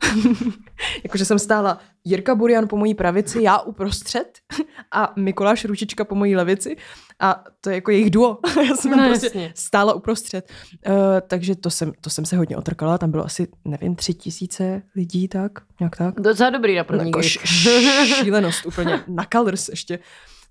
Jakože 1.04 1.24
jsem 1.24 1.38
stála 1.38 1.78
Jirka 2.04 2.34
Burian 2.34 2.68
po 2.68 2.76
mojí 2.76 2.94
pravici, 2.94 3.42
já 3.42 3.58
uprostřed 3.60 4.38
a 4.92 5.12
Mikuláš 5.16 5.64
Ručička 5.64 6.04
po 6.04 6.14
mojí 6.14 6.36
levici. 6.36 6.76
A 7.20 7.44
to 7.60 7.70
je 7.70 7.74
jako 7.74 7.90
jejich 7.90 8.10
duo. 8.10 8.38
já 8.68 8.76
jsem 8.76 8.90
tam 8.90 9.00
No, 9.00 9.08
prostě 9.08 9.26
jasně. 9.26 9.52
stála 9.56 9.92
uprostřed. 9.94 10.50
Uh, 10.88 10.94
takže 11.28 11.56
to 11.56 11.70
jsem, 11.70 11.92
to 12.00 12.10
jsem 12.10 12.24
se 12.26 12.36
hodně 12.36 12.56
otrkala. 12.56 12.98
Tam 12.98 13.10
bylo 13.10 13.24
asi, 13.24 13.48
nevím, 13.64 13.96
tři 13.96 14.14
tisíce 14.14 14.82
lidí, 14.96 15.28
tak, 15.28 15.52
nějak 15.80 15.96
tak. 15.96 16.14
docela 16.20 16.50
dobrý 16.50 16.76
na 16.76 16.84
první 16.84 17.06
Jako 17.08 17.20
gig. 17.20 17.40
š- 17.44 18.14
šílenost 18.22 18.66
úplně. 18.66 19.00
Na 19.08 19.26
Colors 19.32 19.68
ještě. 19.68 19.98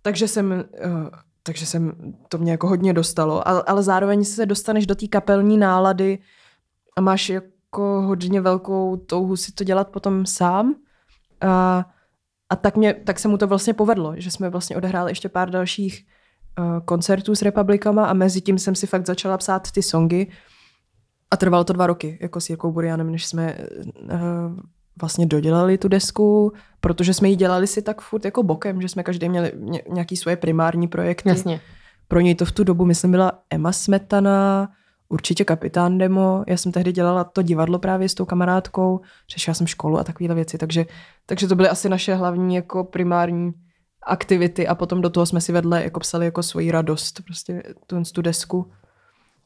Takže 0.01 0.27
jsem, 0.27 0.51
uh, 0.85 0.91
takže 1.47 1.65
jsem, 1.65 1.93
to 2.29 2.37
mě 2.37 2.51
jako 2.51 2.67
hodně 2.67 2.93
dostalo, 2.93 3.47
ale, 3.47 3.63
ale 3.67 3.83
zároveň 3.83 4.23
se 4.23 4.45
dostaneš 4.45 4.85
do 4.85 4.95
té 4.95 5.07
kapelní 5.07 5.57
nálady 5.57 6.19
a 6.97 7.01
máš 7.01 7.29
jako 7.29 8.01
hodně 8.01 8.41
velkou 8.41 8.97
touhu 8.97 9.35
si 9.35 9.51
to 9.51 9.63
dělat 9.63 9.89
potom 9.89 10.25
sám. 10.25 10.75
A, 11.41 11.85
a 12.49 12.55
tak, 12.55 12.77
mě, 12.77 12.93
tak 12.93 13.19
se 13.19 13.27
mu 13.27 13.37
to 13.37 13.47
vlastně 13.47 13.73
povedlo, 13.73 14.13
že 14.17 14.31
jsme 14.31 14.49
vlastně 14.49 14.75
odehráli 14.75 15.11
ještě 15.11 15.29
pár 15.29 15.49
dalších 15.49 16.05
uh, 16.59 16.79
koncertů 16.85 17.35
s 17.35 17.41
Republikama 17.41 18.05
a 18.05 18.13
mezi 18.13 18.41
tím 18.41 18.59
jsem 18.59 18.75
si 18.75 18.87
fakt 18.87 19.07
začala 19.07 19.37
psát 19.37 19.71
ty 19.71 19.83
songy 19.83 20.27
a 21.31 21.37
trvalo 21.37 21.63
to 21.63 21.73
dva 21.73 21.87
roky, 21.87 22.19
jako 22.21 22.41
s 22.41 22.49
Jirkou 22.49 22.71
Burianem, 22.71 23.11
než 23.11 23.25
jsme 23.25 23.57
uh, 24.03 24.59
vlastně 25.01 25.25
dodělali 25.25 25.77
tu 25.77 25.87
desku, 25.87 26.53
protože 26.79 27.13
jsme 27.13 27.29
ji 27.29 27.35
dělali 27.35 27.67
si 27.67 27.81
tak 27.81 28.01
furt 28.01 28.25
jako 28.25 28.43
bokem, 28.43 28.81
že 28.81 28.89
jsme 28.89 29.03
každý 29.03 29.29
měli 29.29 29.51
ně, 29.55 29.81
nějaký 29.89 30.17
svoje 30.17 30.35
primární 30.35 30.87
projekty. 30.87 31.29
Jasně. 31.29 31.61
Pro 32.07 32.19
něj 32.19 32.35
to 32.35 32.45
v 32.45 32.51
tu 32.51 32.63
dobu, 32.63 32.85
myslím, 32.85 33.11
byla 33.11 33.31
Emma 33.49 33.71
Smetana, 33.71 34.69
určitě 35.09 35.45
Kapitán 35.45 35.97
Demo. 35.97 36.43
Já 36.47 36.57
jsem 36.57 36.71
tehdy 36.71 36.91
dělala 36.91 37.23
to 37.23 37.41
divadlo 37.41 37.79
právě 37.79 38.09
s 38.09 38.13
tou 38.13 38.25
kamarádkou, 38.25 39.01
řešila 39.29 39.53
jsem 39.53 39.67
školu 39.67 39.99
a 39.99 40.03
takovéhle 40.03 40.35
věci, 40.35 40.57
takže, 40.57 40.85
takže 41.25 41.47
to 41.47 41.55
byly 41.55 41.69
asi 41.69 41.89
naše 41.89 42.15
hlavní 42.15 42.55
jako 42.55 42.83
primární 42.83 43.51
aktivity 44.03 44.67
a 44.67 44.75
potom 44.75 45.01
do 45.01 45.09
toho 45.09 45.25
jsme 45.25 45.41
si 45.41 45.51
vedle 45.51 45.83
jako 45.83 45.99
psali 45.99 46.25
jako 46.25 46.43
svoji 46.43 46.71
radost, 46.71 47.21
prostě 47.25 47.63
tu, 47.87 48.03
tu 48.13 48.21
desku. 48.21 48.71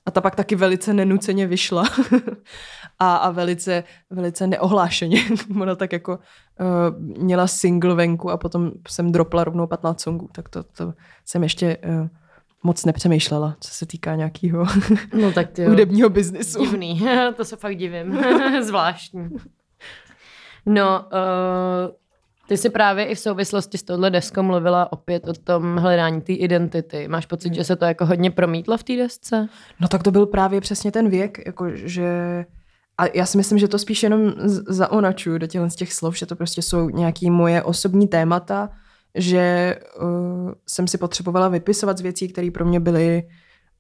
A 0.06 0.12
ta 0.12 0.22
pak 0.22 0.36
taky 0.36 0.56
velice 0.56 0.94
nenuceně 0.94 1.48
vyšla 1.48 1.84
a, 3.00 3.16
a 3.16 3.32
velice, 3.32 3.84
velice 4.10 4.48
neohlášeně. 4.48 5.24
Ona 5.62 5.76
tak 5.76 5.94
jako 5.94 6.20
uh, 6.60 7.24
měla 7.24 7.48
single 7.48 7.96
venku 7.96 8.32
a 8.32 8.38
potom 8.38 8.72
jsem 8.88 9.12
dropla 9.12 9.44
rovnou 9.44 9.68
15 9.68 10.02
songů, 10.02 10.30
tak 10.32 10.50
to, 10.50 10.64
to 10.64 10.94
jsem 11.26 11.44
ještě 11.44 11.78
uh, 11.78 12.08
moc 12.64 12.86
nepřemýšlela, 12.86 13.56
co 13.60 13.74
se 13.74 13.86
týká 13.86 14.16
nějakého 14.16 14.66
No 15.22 15.32
tak 15.32 15.52
ty 15.52 15.66
hudebního 15.66 16.10
biznisu. 16.10 16.60
Divný, 16.60 17.02
to 17.38 17.46
se 17.46 17.56
fakt 17.56 17.78
divím. 17.78 18.20
Zvláštní. 18.62 19.30
No, 20.66 21.06
uh, 21.14 22.01
ty 22.52 22.58
si 22.58 22.70
právě 22.70 23.06
i 23.06 23.16
v 23.16 23.20
souvislosti 23.20 23.78
s 23.78 23.84
touhle 23.84 24.10
deskou 24.10 24.44
mluvila 24.44 24.92
opět 24.92 25.28
o 25.28 25.34
tom 25.34 25.78
hledání 25.78 26.22
té 26.22 26.34
identity. 26.34 27.08
Máš 27.08 27.26
pocit, 27.26 27.54
že 27.54 27.64
se 27.64 27.76
to 27.76 27.86
jako 27.86 28.06
hodně 28.06 28.32
promítlo 28.32 28.78
v 28.78 28.84
té 28.84 28.98
desce? 28.98 29.48
No 29.80 29.88
tak 29.88 30.04
to 30.04 30.12
byl 30.12 30.26
právě 30.26 30.62
přesně 30.62 30.92
ten 30.92 31.10
věk, 31.10 31.46
jako 31.46 31.70
že... 31.74 32.46
A 32.98 33.06
já 33.14 33.26
si 33.26 33.38
myslím, 33.38 33.58
že 33.58 33.68
to 33.68 33.80
spíš 33.80 34.04
jenom 34.04 34.34
zaonačuju 34.68 35.38
do 35.38 35.48
těchto 35.48 35.70
z 35.70 35.76
těch 35.76 35.94
slov, 35.94 36.18
že 36.18 36.26
to 36.26 36.36
prostě 36.36 36.62
jsou 36.62 36.90
nějaké 36.90 37.32
moje 37.32 37.64
osobní 37.64 38.08
témata, 38.08 38.70
že 39.16 39.76
uh, 40.02 40.52
jsem 40.68 40.88
si 40.88 40.98
potřebovala 40.98 41.48
vypisovat 41.48 41.98
z 41.98 42.02
věcí, 42.02 42.28
které 42.28 42.52
pro 42.52 42.66
mě 42.66 42.80
byly 42.80 43.24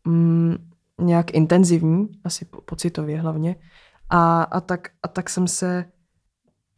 um, 0.07 0.57
nějak 1.01 1.33
intenzivní, 1.33 2.07
asi 2.23 2.45
po- 2.45 2.61
pocitově 2.61 3.21
hlavně. 3.21 3.55
A, 4.09 4.43
a, 4.43 4.61
tak, 4.61 4.87
a 5.03 5.07
tak 5.07 5.29
jsem 5.29 5.47
se 5.47 5.85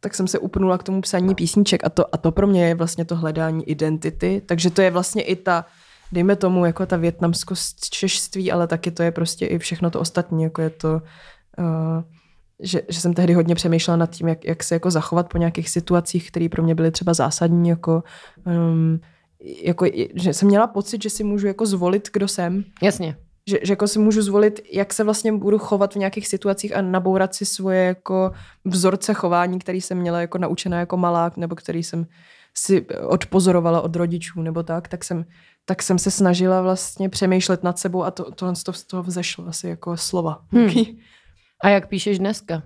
tak 0.04 0.14
jsem 0.14 0.28
se 0.28 0.38
upnula 0.38 0.78
k 0.78 0.82
tomu 0.82 1.00
psaní 1.00 1.34
písniček 1.34 1.84
a 1.84 1.88
to, 1.88 2.14
a 2.14 2.18
to 2.18 2.32
pro 2.32 2.46
mě 2.46 2.68
je 2.68 2.74
vlastně 2.74 3.04
to 3.04 3.16
hledání 3.16 3.64
identity, 3.68 4.42
takže 4.46 4.70
to 4.70 4.82
je 4.82 4.90
vlastně 4.90 5.22
i 5.22 5.36
ta, 5.36 5.64
dejme 6.12 6.36
tomu, 6.36 6.64
jako 6.64 6.86
ta 6.86 6.96
větnamskost 6.96 7.88
češství, 7.90 8.52
ale 8.52 8.66
taky 8.66 8.90
to 8.90 9.02
je 9.02 9.10
prostě 9.10 9.46
i 9.46 9.58
všechno 9.58 9.90
to 9.90 10.00
ostatní, 10.00 10.42
jako 10.42 10.62
je 10.62 10.70
to, 10.70 10.92
uh, 11.58 12.02
že, 12.60 12.82
že 12.88 13.00
jsem 13.00 13.14
tehdy 13.14 13.34
hodně 13.34 13.54
přemýšlela 13.54 13.96
nad 13.96 14.10
tím, 14.10 14.28
jak, 14.28 14.44
jak 14.44 14.64
se 14.64 14.74
jako 14.74 14.90
zachovat 14.90 15.28
po 15.28 15.38
nějakých 15.38 15.70
situacích, 15.70 16.30
které 16.30 16.48
pro 16.48 16.62
mě 16.62 16.74
byly 16.74 16.90
třeba 16.90 17.14
zásadní, 17.14 17.68
jako, 17.68 18.02
um, 18.46 19.00
jako, 19.62 19.86
že 20.14 20.32
jsem 20.32 20.48
měla 20.48 20.66
pocit, 20.66 21.02
že 21.02 21.10
si 21.10 21.24
můžu 21.24 21.46
jako 21.46 21.66
zvolit, 21.66 22.08
kdo 22.12 22.28
jsem, 22.28 22.64
Jasně. 22.82 23.16
Že, 23.48 23.58
že 23.62 23.72
jako 23.72 23.88
si 23.88 23.98
můžu 23.98 24.22
zvolit, 24.22 24.60
jak 24.72 24.92
se 24.92 25.04
vlastně 25.04 25.32
budu 25.32 25.58
chovat 25.58 25.94
v 25.94 25.98
nějakých 25.98 26.28
situacích 26.28 26.76
a 26.76 26.82
nabourat 26.82 27.34
si 27.34 27.44
svoje 27.44 27.84
jako 27.84 28.32
vzorce 28.64 29.14
chování, 29.14 29.58
který 29.58 29.80
jsem 29.80 29.98
měla 29.98 30.20
jako 30.20 30.38
naučená 30.38 30.78
jako 30.80 30.96
malák, 30.96 31.36
nebo 31.36 31.54
který 31.56 31.82
jsem 31.82 32.06
si 32.56 32.86
odpozorovala 33.08 33.80
od 33.80 33.96
rodičů, 33.96 34.42
nebo 34.42 34.62
tak, 34.62 34.88
tak 34.88 35.04
jsem, 35.04 35.24
tak 35.64 35.82
jsem 35.82 35.98
se 35.98 36.10
snažila 36.10 36.62
vlastně 36.62 37.08
přemýšlet 37.08 37.62
nad 37.62 37.78
sebou 37.78 38.04
a 38.04 38.10
to, 38.10 38.30
tohle 38.30 38.56
z 38.56 38.62
toho, 38.62 38.74
z 38.74 38.84
toho 38.84 39.02
vzešlo 39.02 39.46
asi 39.46 39.68
jako 39.68 39.96
slova. 39.96 40.44
Hmm. 40.52 40.70
A 41.62 41.68
jak 41.68 41.88
píšeš 41.88 42.18
dneska? 42.18 42.62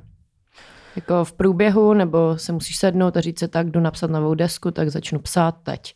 Jako 0.96 1.24
v 1.24 1.32
průběhu, 1.32 1.94
nebo 1.94 2.38
se 2.38 2.52
musíš 2.52 2.76
sednout 2.76 3.16
a 3.16 3.20
říct 3.20 3.38
se 3.38 3.48
tak, 3.48 3.70
jdu 3.70 3.80
napsat 3.80 4.10
novou 4.10 4.34
desku, 4.34 4.70
tak 4.70 4.88
začnu 4.88 5.18
psát 5.18 5.54
teď. 5.62 5.94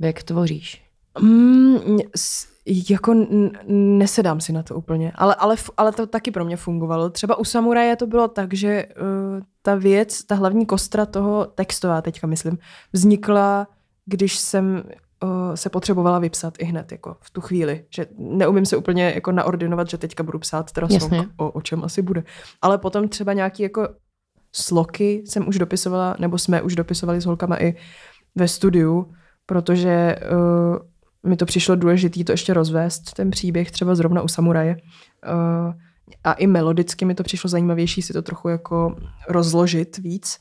Jak 0.00 0.22
tvoříš? 0.22 0.82
Mm, 1.20 1.98
s- 2.16 2.49
jako 2.66 3.12
n- 3.12 3.50
nesedám 3.98 4.40
si 4.40 4.52
na 4.52 4.62
to 4.62 4.74
úplně, 4.74 5.12
ale, 5.14 5.34
ale, 5.34 5.56
ale 5.76 5.92
to 5.92 6.06
taky 6.06 6.30
pro 6.30 6.44
mě 6.44 6.56
fungovalo. 6.56 7.10
Třeba 7.10 7.38
u 7.38 7.44
Samuraje 7.44 7.96
to 7.96 8.06
bylo 8.06 8.28
tak, 8.28 8.54
že 8.54 8.86
uh, 8.86 9.40
ta 9.62 9.74
věc, 9.74 10.24
ta 10.24 10.34
hlavní 10.34 10.66
kostra 10.66 11.06
toho 11.06 11.46
textová 11.46 12.02
teďka 12.02 12.26
myslím, 12.26 12.58
vznikla, 12.92 13.68
když 14.06 14.38
jsem 14.38 14.82
uh, 15.22 15.54
se 15.54 15.70
potřebovala 15.70 16.18
vypsat 16.18 16.54
i 16.58 16.64
hned, 16.64 16.92
jako 16.92 17.16
v 17.20 17.30
tu 17.30 17.40
chvíli. 17.40 17.84
Že 17.94 18.06
neumím 18.18 18.66
se 18.66 18.76
úplně 18.76 19.12
jako 19.14 19.32
naordinovat, 19.32 19.90
že 19.90 19.98
teďka 19.98 20.22
budu 20.22 20.38
psát 20.38 20.72
teda 20.72 20.88
song, 20.88 21.28
o, 21.36 21.50
o 21.50 21.60
čem 21.60 21.84
asi 21.84 22.02
bude. 22.02 22.24
Ale 22.62 22.78
potom 22.78 23.08
třeba 23.08 23.32
nějaký 23.32 23.62
jako 23.62 23.88
sloky 24.52 25.22
jsem 25.26 25.48
už 25.48 25.58
dopisovala, 25.58 26.16
nebo 26.18 26.38
jsme 26.38 26.62
už 26.62 26.74
dopisovali 26.74 27.20
s 27.20 27.26
holkama 27.26 27.62
i 27.62 27.74
ve 28.34 28.48
studiu, 28.48 29.12
protože 29.46 30.16
uh, 30.32 30.76
mi 31.26 31.36
to 31.36 31.46
přišlo 31.46 31.76
důležité 31.76 32.24
to 32.24 32.32
ještě 32.32 32.54
rozvést, 32.54 33.12
ten 33.12 33.30
příběh 33.30 33.70
třeba 33.70 33.94
zrovna 33.94 34.22
u 34.22 34.28
Samuraje. 34.28 34.76
Uh, 34.76 35.74
a 36.24 36.32
i 36.32 36.46
melodicky 36.46 37.04
mi 37.04 37.14
to 37.14 37.22
přišlo 37.22 37.50
zajímavější 37.50 38.02
si 38.02 38.12
to 38.12 38.22
trochu 38.22 38.48
jako 38.48 38.96
rozložit 39.28 39.98
víc. 39.98 40.38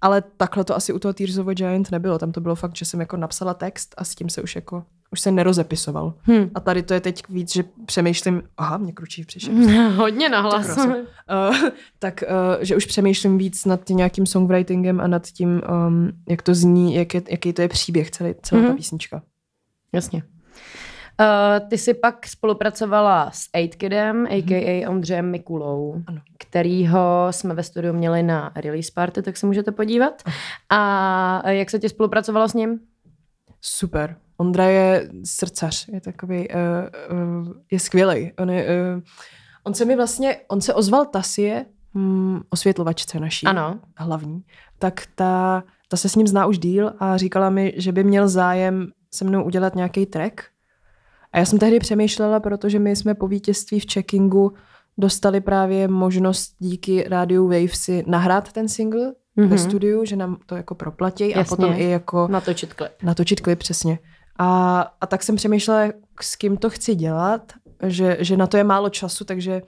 Ale 0.00 0.22
takhle 0.36 0.64
to 0.64 0.76
asi 0.76 0.92
u 0.92 0.98
toho 0.98 1.14
Tears 1.14 1.38
of 1.38 1.48
a 1.48 1.54
Giant 1.54 1.90
nebylo. 1.90 2.18
Tam 2.18 2.32
to 2.32 2.40
bylo 2.40 2.54
fakt, 2.54 2.76
že 2.76 2.84
jsem 2.84 3.00
jako 3.00 3.16
napsala 3.16 3.54
text 3.54 3.94
a 3.98 4.04
s 4.04 4.14
tím 4.14 4.28
se 4.28 4.42
už 4.42 4.54
jako 4.54 4.84
už 5.12 5.20
se 5.20 5.30
nerozepisoval. 5.30 6.14
Hmm. 6.22 6.50
A 6.54 6.60
tady 6.60 6.82
to 6.82 6.94
je 6.94 7.00
teď 7.00 7.22
víc, 7.28 7.52
že 7.52 7.64
přemýšlím, 7.86 8.42
aha, 8.56 8.78
mě 8.78 8.92
kručí 8.92 9.24
přišel. 9.24 9.54
Hodně 9.96 10.28
nahlas. 10.28 10.76
uh, 10.76 10.94
tak, 11.98 12.24
uh, 12.28 12.62
že 12.62 12.76
už 12.76 12.86
přemýšlím 12.86 13.38
víc 13.38 13.64
nad 13.64 13.84
tím 13.84 13.96
nějakým 13.96 14.26
songwritingem 14.26 15.00
a 15.00 15.06
nad 15.06 15.26
tím, 15.26 15.62
um, 15.88 16.10
jak 16.28 16.42
to 16.42 16.54
zní, 16.54 16.94
jak 16.94 17.14
je, 17.14 17.22
jaký 17.30 17.52
to 17.52 17.62
je 17.62 17.68
příběh, 17.68 18.10
celý, 18.10 18.34
celá 18.42 18.62
mm-hmm. 18.62 18.66
ta 18.68 18.74
písnička. 18.74 19.22
Jasně. 19.92 20.22
Uh, 21.20 21.68
ty 21.68 21.78
jsi 21.78 21.94
pak 21.94 22.26
spolupracovala 22.26 23.30
s 23.30 23.44
8Kidem, 23.56 24.26
a.k.a. 24.30 24.88
Ondřejem 24.90 25.30
Mikulou, 25.30 26.02
Ano. 26.06 26.20
kterýho 26.38 27.26
jsme 27.30 27.54
ve 27.54 27.62
studiu 27.62 27.92
měli 27.92 28.22
na 28.22 28.52
release 28.56 28.92
party, 28.94 29.22
tak 29.22 29.36
se 29.36 29.46
můžete 29.46 29.72
podívat. 29.72 30.22
A 30.70 31.50
jak 31.50 31.70
se 31.70 31.78
ti 31.78 31.88
spolupracovalo 31.88 32.48
s 32.48 32.54
ním? 32.54 32.80
Super. 33.60 34.16
Ondra 34.36 34.64
je 34.64 35.10
srdcař, 35.24 35.88
je 35.88 36.00
takový, 36.00 36.48
uh, 36.48 37.18
uh, 37.18 37.48
je 37.70 37.78
skvělý. 37.80 38.32
On, 38.38 38.50
je, 38.50 38.66
uh, 38.96 39.02
on 39.64 39.74
se 39.74 39.84
mi 39.84 39.96
vlastně, 39.96 40.36
on 40.48 40.60
se 40.60 40.74
ozval 40.74 41.06
Tasie, 41.06 41.66
hm, 41.94 42.40
osvětlovačce 42.50 43.20
naší, 43.20 43.46
Ano. 43.46 43.80
hlavní, 43.96 44.42
tak 44.78 45.02
ta, 45.14 45.62
ta 45.88 45.96
se 45.96 46.08
s 46.08 46.14
ním 46.16 46.26
zná 46.26 46.46
už 46.46 46.58
díl 46.58 46.92
a 46.98 47.16
říkala 47.16 47.50
mi, 47.50 47.72
že 47.76 47.92
by 47.92 48.04
měl 48.04 48.28
zájem 48.28 48.88
se 49.10 49.24
mnou 49.24 49.44
udělat 49.44 49.74
nějaký 49.74 50.06
track. 50.06 50.40
A 51.32 51.38
já 51.38 51.44
jsem 51.44 51.58
tehdy 51.58 51.78
přemýšlela, 51.78 52.40
protože 52.40 52.78
my 52.78 52.96
jsme 52.96 53.14
po 53.14 53.28
vítězství 53.28 53.80
v 53.80 53.92
checkingu 53.92 54.52
dostali 54.98 55.40
právě 55.40 55.88
možnost 55.88 56.54
díky 56.58 57.04
rádiu 57.08 57.44
Wave 57.44 57.68
si 57.68 58.04
nahrát 58.06 58.52
ten 58.52 58.68
single 58.68 59.12
mm-hmm. 59.38 59.48
ve 59.48 59.58
studiu, 59.58 60.04
že 60.04 60.16
nám 60.16 60.36
to 60.46 60.56
jako 60.56 60.74
proplatí 60.74 61.34
a 61.34 61.38
Jasně. 61.38 61.56
potom 61.56 61.72
i 61.72 61.90
jako 61.90 62.28
Natočit 62.30 62.74
klip. 62.74 62.92
natočit 63.02 63.40
klip 63.40 63.58
přesně. 63.58 63.98
A, 64.38 64.80
a 65.00 65.06
tak 65.06 65.22
jsem 65.22 65.36
přemýšlela, 65.36 65.92
s 66.20 66.36
kým 66.36 66.56
to 66.56 66.70
chci 66.70 66.94
dělat, 66.94 67.52
že, 67.86 68.16
že 68.20 68.36
na 68.36 68.46
to 68.46 68.56
je 68.56 68.64
málo 68.64 68.88
času, 68.88 69.24
takže 69.24 69.62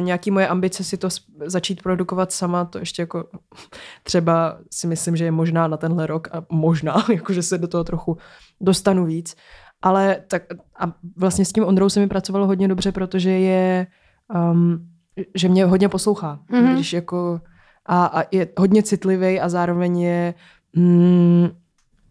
nějaký 0.00 0.30
moje 0.30 0.48
ambice 0.48 0.84
si 0.84 0.96
to 0.96 1.08
začít 1.44 1.82
produkovat 1.82 2.32
sama, 2.32 2.64
to 2.64 2.78
ještě 2.78 3.02
jako 3.02 3.24
třeba 4.02 4.58
si 4.70 4.86
myslím, 4.86 5.16
že 5.16 5.24
je 5.24 5.30
možná 5.30 5.68
na 5.68 5.76
tenhle 5.76 6.06
rok 6.06 6.28
a 6.32 6.44
možná, 6.50 7.06
jakože 7.12 7.42
se 7.42 7.58
do 7.58 7.68
toho 7.68 7.84
trochu 7.84 8.18
dostanu 8.60 9.06
víc. 9.06 9.36
Ale 9.82 10.16
tak 10.28 10.42
a 10.78 10.92
vlastně 11.16 11.44
s 11.44 11.52
tím 11.52 11.64
Ondrou 11.64 11.88
se 11.88 12.00
mi 12.00 12.06
pracovalo 12.06 12.46
hodně 12.46 12.68
dobře, 12.68 12.92
protože 12.92 13.30
je, 13.30 13.86
um, 14.52 14.88
že 15.34 15.48
mě 15.48 15.64
hodně 15.64 15.88
poslouchá. 15.88 16.40
Mhm. 16.48 16.64
Mm-hmm. 16.64 16.74
Když 16.74 16.92
jako, 16.92 17.40
a, 17.86 18.06
a 18.06 18.22
je 18.30 18.48
hodně 18.58 18.82
citlivý 18.82 19.40
a 19.40 19.48
zároveň 19.48 20.00
je 20.00 20.34
mm, 20.76 21.48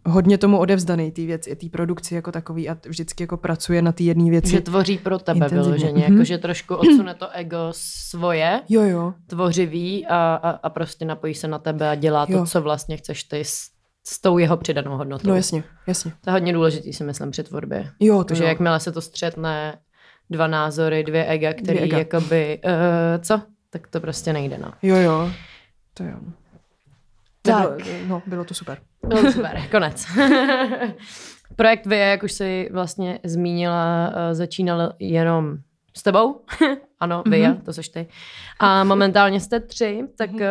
hodně 0.06 0.38
tomu 0.38 0.58
odevzdaný 0.60 1.12
té 1.12 1.22
věci, 1.22 1.56
té 1.56 1.70
produkci 1.70 2.16
jako 2.16 2.32
takový 2.32 2.70
a 2.70 2.78
vždycky 2.88 3.24
jako 3.24 3.38
pracuje 3.38 3.82
na 3.82 3.92
té 3.92 4.04
jedné 4.04 4.30
věci. 4.30 4.50
Že 4.52 4.62
tvoří 4.62 4.98
pro 4.98 5.20
tebe 5.20 5.38
Intenzivně. 5.46 5.64
vyloženě, 5.64 6.04
Mhm. 6.08 6.14
jakože 6.14 6.38
trošku 6.38 6.76
odsune 6.76 7.14
to 7.14 7.30
ego 7.30 7.58
svoje, 7.72 8.62
Jo, 8.70 8.82
jo. 8.82 9.14
tvořivý 9.28 10.08
a, 10.08 10.16
a, 10.36 10.50
a 10.50 10.70
prostě 10.70 11.06
napojí 11.06 11.34
se 11.36 11.48
na 11.48 11.60
tebe 11.60 11.90
a 11.90 11.96
dělá 11.96 12.26
to, 12.26 12.32
Jo. 12.34 12.46
co 12.46 12.62
vlastně 12.62 12.98
chceš 12.98 13.24
ty 13.24 13.40
s, 13.46 13.62
s 14.08 14.22
tou 14.22 14.38
jeho 14.38 14.58
přidanou 14.58 14.98
hodnotou. 14.98 15.28
No 15.30 15.36
jasně, 15.36 15.64
jasně. 15.88 16.12
To 16.24 16.30
je 16.30 16.32
hodně 16.32 16.54
důležitý, 16.54 16.94
si 16.94 17.04
myslím, 17.04 17.32
při 17.32 17.44
tvorbě. 17.44 17.92
Jo, 18.00 18.18
to 18.18 18.24
Takže 18.24 18.44
jo. 18.44 18.50
jakmile 18.50 18.80
se 18.80 18.92
to 18.92 19.02
střetne, 19.02 19.78
dva 20.30 20.48
názory, 20.48 21.04
dvě 21.04 21.26
ega, 21.26 21.54
který 21.54 21.78
Dvě 21.78 21.82
ega. 21.82 21.98
jakoby, 21.98 22.60
uh, 22.66 22.72
co? 23.24 23.42
Tak 23.70 23.88
to 23.88 24.00
prostě 24.00 24.34
nejde, 24.34 24.58
no. 24.58 24.74
Jo, 24.82 24.96
jo. 24.96 25.32
To 25.94 26.04
jo. 26.04 26.18
Tak. 27.42 27.78
Nebylo, 27.78 27.98
no, 28.08 28.22
bylo 28.28 28.44
to 28.46 28.54
super. 28.54 28.78
Bylo 29.12 29.32
super, 29.32 29.62
konec. 29.72 30.06
Projekt 31.56 31.86
VIA, 31.86 32.06
jak 32.06 32.24
už 32.24 32.32
jsi 32.32 32.70
vlastně 32.74 33.20
zmínila, 33.24 34.14
eh, 34.16 34.36
začínal 34.36 34.94
jenom 35.00 35.58
s 35.98 36.04
tebou. 36.04 36.42
ano, 37.00 37.24
VIA, 37.28 37.58
to 37.66 37.74
jsi 37.74 37.82
ty. 37.94 38.08
A 38.60 38.84
momentálně 38.84 39.40
jste 39.40 39.60
tři, 39.60 40.04
tak 40.18 40.30
eh, 40.42 40.50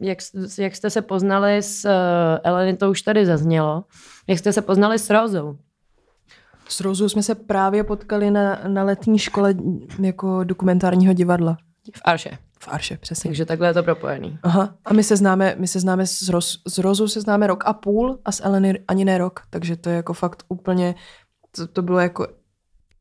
jak, 0.00 0.18
jak 0.58 0.76
jste 0.76 0.90
se 0.90 1.02
poznali 1.02 1.56
s 1.56 1.84
eh, 1.84 2.40
Eleny, 2.44 2.76
to 2.76 2.90
už 2.90 3.02
tady 3.02 3.26
zaznělo. 3.26 3.84
Jak 4.26 4.38
jste 4.38 4.52
se 4.52 4.62
poznali 4.62 4.98
s 4.98 5.10
Rozou? 5.10 5.58
S 6.68 6.80
Rozou 6.80 7.08
jsme 7.08 7.22
se 7.22 7.34
právě 7.34 7.84
potkali 7.84 8.30
na, 8.30 8.60
na 8.66 8.84
letní 8.84 9.18
škole 9.18 9.54
jako 10.02 10.44
dokumentárního 10.44 11.12
divadla. 11.12 11.56
V 11.96 12.00
Arše. 12.04 12.38
V 12.60 12.68
Arše, 12.68 12.96
přesně. 12.96 13.28
Takže 13.28 13.44
takhle 13.44 13.68
je 13.68 13.74
to 13.74 13.82
propojený. 13.82 14.38
Aha. 14.42 14.74
A 14.84 14.92
my 14.92 15.04
se 15.04 15.16
známe, 15.16 15.54
my 15.58 15.68
se 15.68 15.80
známe 15.80 16.06
s, 16.06 16.28
Roz, 16.28 16.62
s 16.68 16.78
Rozou 16.78 17.08
se 17.08 17.20
známe 17.20 17.46
rok 17.46 17.64
a 17.66 17.72
půl 17.72 18.18
a 18.24 18.32
s 18.32 18.44
Eleny 18.44 18.80
ani 18.88 19.04
ne 19.04 19.18
rok, 19.18 19.40
takže 19.50 19.76
to 19.76 19.88
je 19.90 19.96
jako 19.96 20.12
fakt 20.12 20.42
úplně, 20.48 20.94
to, 21.56 21.66
to 21.66 21.82
bylo 21.82 21.98
jako 21.98 22.26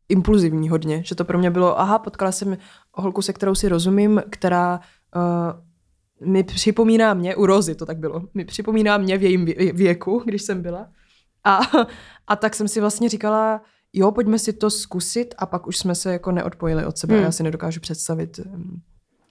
impulzivní 0.09 0.69
hodně, 0.69 1.03
že 1.03 1.15
to 1.15 1.25
pro 1.25 1.37
mě 1.37 1.51
bylo, 1.51 1.79
aha, 1.79 1.99
potkala 1.99 2.31
jsem 2.31 2.57
holku, 2.93 3.21
se 3.21 3.33
kterou 3.33 3.55
si 3.55 3.69
rozumím, 3.69 4.21
která 4.29 4.79
uh, 5.15 6.29
mi 6.29 6.43
připomíná 6.43 7.13
mě, 7.13 7.35
u 7.35 7.45
Rozy 7.45 7.75
to 7.75 7.85
tak 7.85 7.97
bylo, 7.97 8.21
mi 8.33 8.45
připomíná 8.45 8.97
mě 8.97 9.17
v 9.17 9.23
jejím 9.23 9.45
vě- 9.45 9.75
věku, 9.75 10.23
když 10.25 10.41
jsem 10.41 10.61
byla. 10.61 10.87
A, 11.43 11.59
a 12.27 12.35
tak 12.35 12.55
jsem 12.55 12.67
si 12.67 12.79
vlastně 12.81 13.09
říkala, 13.09 13.61
jo, 13.93 14.11
pojďme 14.11 14.39
si 14.39 14.53
to 14.53 14.69
zkusit 14.69 15.35
a 15.37 15.45
pak 15.45 15.67
už 15.67 15.77
jsme 15.77 15.95
se 15.95 16.11
jako 16.13 16.31
neodpojili 16.31 16.85
od 16.85 16.97
sebe. 16.97 17.15
Hmm. 17.15 17.23
Já 17.23 17.31
si 17.31 17.43
nedokážu 17.43 17.79
představit, 17.79 18.39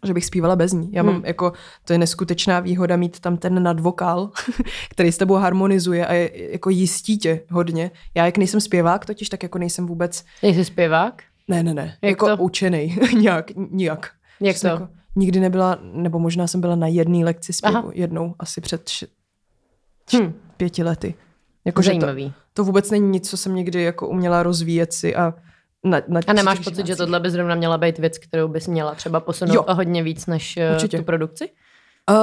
že 0.06 0.14
bych 0.14 0.24
zpívala 0.24 0.56
bez 0.56 0.72
ní. 0.72 0.88
Já 0.92 1.02
mám 1.02 1.14
Hmm. 1.14 1.24
jako, 1.26 1.52
to 1.84 1.92
je 1.92 1.98
neskutečná 1.98 2.60
výhoda 2.60 2.96
mít 2.96 3.20
tam 3.20 3.36
ten 3.36 3.62
nadvokál, 3.62 4.30
který 4.90 5.12
s 5.12 5.16
tebou 5.18 5.34
harmonizuje 5.34 6.06
a 6.06 6.12
je 6.12 6.52
jako 6.52 6.70
jistí 6.70 7.18
tě 7.18 7.40
hodně. 7.50 7.90
Já 8.14 8.24
jak 8.26 8.38
nejsem 8.38 8.60
zpěvák 8.60 9.06
totiž, 9.06 9.28
tak 9.28 9.42
jako 9.42 9.58
nejsem 9.58 9.86
vůbec, 9.86 10.24
Jsi 10.42 10.64
zpěvák? 10.64 11.22
ne, 11.48 11.62
ne, 11.62 11.74
ne, 11.74 11.96
Jak 12.02 12.10
jako 12.10 12.36
to? 12.36 12.42
učený, 12.42 12.98
nějak, 13.18 13.46
nijak. 13.70 14.10
Jak 14.40 14.60
to? 14.60 14.66
Jako, 14.66 14.88
nikdy 15.16 15.40
nebyla, 15.40 15.78
nebo 15.82 16.18
možná 16.18 16.46
jsem 16.46 16.60
byla 16.60 16.74
na 16.76 16.86
jedné 16.86 17.24
lekci 17.24 17.52
zpěvu, 17.52 17.76
Aha. 17.76 17.90
jednou, 17.94 18.34
asi 18.38 18.60
před 18.60 18.88
š- 18.88 19.06
Hm, 20.16 20.32
pěti 20.56 20.82
lety. 20.82 21.14
Jako, 21.64 21.82
že 21.82 21.90
to, 21.90 22.00
zajímavý. 22.00 22.32
to 22.52 22.64
vůbec 22.64 22.90
není 22.90 23.08
nic, 23.08 23.30
co 23.30 23.36
jsem 23.36 23.54
někdy 23.54 23.82
jako 23.82 24.08
uměla 24.08 24.42
rozvíjet 24.42 24.92
si 24.92 25.16
a 25.16 25.34
na, 25.86 26.00
na 26.08 26.20
A 26.26 26.32
nemáš 26.32 26.58
pocit, 26.58 26.86
že 26.86 26.96
tohle 26.96 27.20
by 27.20 27.30
zrovna 27.30 27.54
měla 27.54 27.78
být 27.78 27.98
věc, 27.98 28.18
kterou 28.18 28.48
bys 28.48 28.66
měla 28.68 28.94
třeba 28.94 29.20
posunout 29.20 29.54
Jo. 29.54 29.62
o 29.62 29.74
hodně 29.74 30.02
víc 30.02 30.26
než 30.26 30.56
eh, 30.56 30.72
Určitě. 30.74 30.98
tu 30.98 31.04
produkci? 31.04 31.50
Uh, 32.10 32.16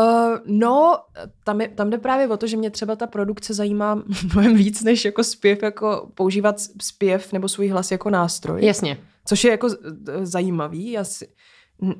no, 0.45 0.97
tam, 1.43 1.61
je, 1.61 1.67
tam 1.67 1.89
jde 1.89 1.97
právě 1.97 2.27
o 2.27 2.37
to, 2.37 2.47
že 2.47 2.57
mě 2.57 2.69
třeba 2.71 2.95
ta 2.95 3.07
produkce 3.07 3.53
zajímá 3.53 3.95
mnohem 4.33 4.55
víc, 4.55 4.83
než 4.83 5.05
jako 5.05 5.23
zpěv, 5.23 5.63
jako 5.63 6.09
používat 6.15 6.55
zpěv 6.81 7.33
nebo 7.33 7.47
svůj 7.47 7.67
hlas 7.67 7.91
jako 7.91 8.09
nástroj. 8.09 8.65
Jasně. 8.65 8.97
Což 9.25 9.43
je 9.43 9.51
jako 9.51 9.67
d- 9.89 10.25
zajímavý. 10.25 10.91
Já 10.91 11.03
si, 11.03 11.27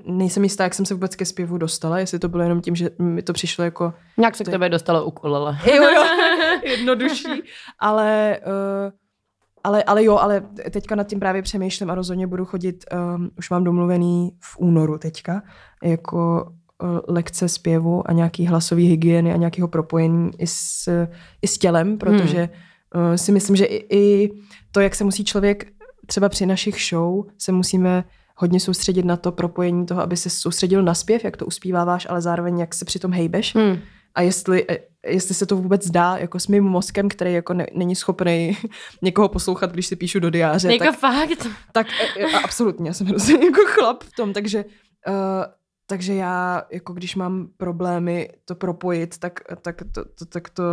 nejsem 0.06 0.44
jistá, 0.44 0.64
jak 0.64 0.74
jsem 0.74 0.86
se 0.86 0.94
vůbec 0.94 1.16
ke 1.16 1.26
zpěvu 1.26 1.58
dostala, 1.58 2.00
jestli 2.00 2.20
to 2.20 2.30
bylo 2.30 2.44
jenom 2.44 2.62
tím, 2.62 2.76
že 2.76 2.90
mi 3.00 3.22
to 3.22 3.34
přišlo 3.34 3.64
jako 3.64 3.94
Nějak 4.18 4.36
se 4.36 4.44
k 4.44 4.46
To 4.46 4.50
je- 4.50 4.54
tebe 4.54 4.70
dostalo 4.70 5.06
ukulele. 5.06 5.58
jo, 5.76 5.84
jo, 5.96 6.04
jednodušší, 6.64 7.44
ale, 7.80 8.40
uh, 8.46 8.92
ale, 9.64 9.84
ale 9.84 10.04
jo, 10.04 10.18
ale 10.18 10.42
teďka 10.72 10.96
nad 10.96 11.08
tím 11.08 11.20
právě 11.20 11.42
přemýšlím 11.42 11.90
a 11.90 11.96
rozhodně 11.96 12.28
budu 12.28 12.46
chodit, 12.46 12.86
um, 13.16 13.30
už 13.38 13.50
mám 13.50 13.64
domluvený 13.64 14.32
v 14.40 14.58
únoru 14.60 14.98
teďka, 14.98 15.44
jako 15.84 16.52
uh, 16.84 17.00
lekce 17.08 17.50
zpěvu 17.50 18.10
a 18.10 18.14
nějaký 18.14 18.46
hlasový 18.46 18.88
hygieny 18.88 19.34
a 19.34 19.38
nějakého 19.38 19.68
propojení 19.68 20.32
i 20.38 20.48
s, 20.48 20.88
i 21.42 21.48
s 21.48 21.58
tělem, 21.58 21.98
protože 21.98 22.50
uh, 22.96 23.16
si 23.16 23.32
myslím, 23.32 23.56
že 23.56 23.66
i, 23.66 23.98
i 23.98 24.32
to, 24.72 24.80
jak 24.80 24.96
se 24.96 25.04
musí 25.04 25.24
člověk 25.24 25.66
třeba 26.06 26.30
při 26.30 26.46
našich 26.46 26.76
show, 26.90 27.26
se 27.38 27.52
musíme 27.52 28.04
hodně 28.36 28.60
soustředit 28.60 29.06
na 29.06 29.18
to 29.18 29.32
propojení 29.32 29.86
toho, 29.86 30.02
aby 30.02 30.18
se 30.18 30.30
soustředil 30.30 30.84
na 30.84 30.94
zpěv, 30.94 31.24
jak 31.24 31.38
to 31.38 31.46
uspíváváš, 31.46 32.08
ale 32.10 32.22
zároveň 32.22 32.60
jak 32.60 32.74
se 32.74 32.86
přitom 32.86 33.14
hejbeš 33.14 33.56
Hm. 33.56 33.78
a 34.16 34.22
jestli, 34.22 34.66
eh, 34.70 34.78
jestli 35.08 35.36
se 35.36 35.46
to 35.46 35.56
vůbec 35.56 35.90
dá 35.90 36.18
jako 36.18 36.40
s 36.40 36.48
mým 36.48 36.64
mozkem, 36.64 37.10
který 37.10 37.34
jako 37.34 37.54
ne, 37.54 37.68
není 37.74 37.96
schopný 37.96 38.58
někoho 39.02 39.30
poslouchat, 39.30 39.72
když 39.72 39.88
si 39.88 39.96
píšu 39.96 40.20
do 40.20 40.30
diáře, 40.30 40.72
Jako 40.74 40.86
tak, 40.86 41.00
fakt. 41.00 41.48
tak 41.72 41.88
eh, 42.18 42.24
eh, 42.26 42.40
absolutně, 42.44 42.90
já 42.90 42.94
jsem 42.94 43.08
hrozně 43.08 43.34
jako 43.46 43.62
chlap 43.66 44.04
v 44.04 44.12
tom, 44.16 44.34
takže 44.34 44.66
uh, 45.08 45.14
takže 45.88 46.14
já, 46.14 46.64
jako 46.72 46.94
když 46.94 47.16
mám 47.16 47.48
problémy 47.58 48.30
to 48.46 48.56
propojit, 48.56 49.18
tak, 49.18 49.40
tak, 49.62 49.82
to, 49.92 50.06
to, 50.06 50.26
tak 50.26 50.50
to 50.50 50.64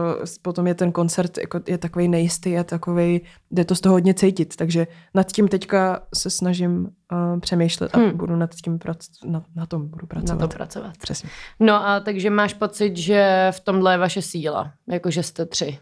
potom 0.43 0.67
je 0.67 0.75
ten 0.75 0.93
koncert 0.93 1.39
jako 1.39 1.61
je 1.67 1.79
takový 1.79 2.09
nejistý 2.09 2.59
a 2.59 2.65
takový, 2.65 3.21
jde 3.51 3.65
to 3.65 3.75
z 3.75 3.81
toho 3.81 3.93
hodně 3.93 4.15
cítit. 4.15 4.57
Takže 4.57 4.87
nad 5.15 5.33
tím 5.33 5.49
teďka 5.49 6.03
se 6.15 6.31
snažím 6.31 6.89
uh, 7.13 7.41
přemýšlet 7.41 7.95
a 7.95 7.99
Hmm. 7.99 8.17
budu 8.17 8.37
nad 8.37 8.55
tím 8.55 8.79
prac, 8.79 9.07
na, 9.25 9.45
na 9.57 9.67
tom 9.67 9.89
budu 9.89 10.03
Na 10.03 10.07
pracovat. 10.07 10.41
to 10.41 10.49
pracovat. 10.57 10.97
Přesně. 10.99 11.31
No 11.61 11.87
a 11.89 12.01
takže 12.01 12.31
máš 12.31 12.55
pocit, 12.55 12.97
že 12.97 13.49
v 13.51 13.61
tomhle 13.61 13.95
je 13.95 13.99
vaše 13.99 14.23
síla. 14.23 14.73
Jako, 14.89 15.11
že 15.11 15.23
jste 15.23 15.47
tři. 15.47 15.79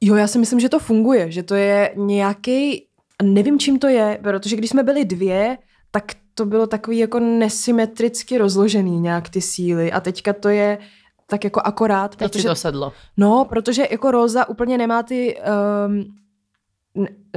Jo, 0.00 0.14
já 0.14 0.26
si 0.26 0.38
myslím, 0.38 0.60
že 0.60 0.68
to 0.68 0.78
funguje, 0.78 1.30
že 1.30 1.42
to 1.42 1.54
je 1.54 1.94
nějaký 1.96 2.86
A 3.20 3.22
nevím, 3.22 3.58
čím 3.58 3.78
to 3.78 3.88
je, 3.88 4.18
protože 4.22 4.56
když 4.56 4.70
jsme 4.70 4.82
byli 4.82 5.04
dvě, 5.04 5.58
tak 5.90 6.04
to 6.40 6.46
bylo 6.46 6.66
takový 6.66 6.98
jako 6.98 7.20
nesymetricky 7.20 8.38
rozložený 8.38 9.00
nějak 9.00 9.28
ty 9.28 9.40
síly 9.40 9.92
a 9.92 10.00
teďka 10.00 10.32
to 10.32 10.48
je 10.48 10.78
tak 11.26 11.44
jako 11.44 11.60
akorát. 11.64 12.16
Teď 12.16 12.30
protože, 12.30 12.48
to 12.48 12.54
sedlo. 12.54 12.92
No, 13.16 13.46
protože 13.48 13.88
jako 13.90 14.10
Rosa 14.10 14.48
úplně 14.48 14.78
nemá 14.78 15.02
ty 15.02 15.36
um, 15.86 16.04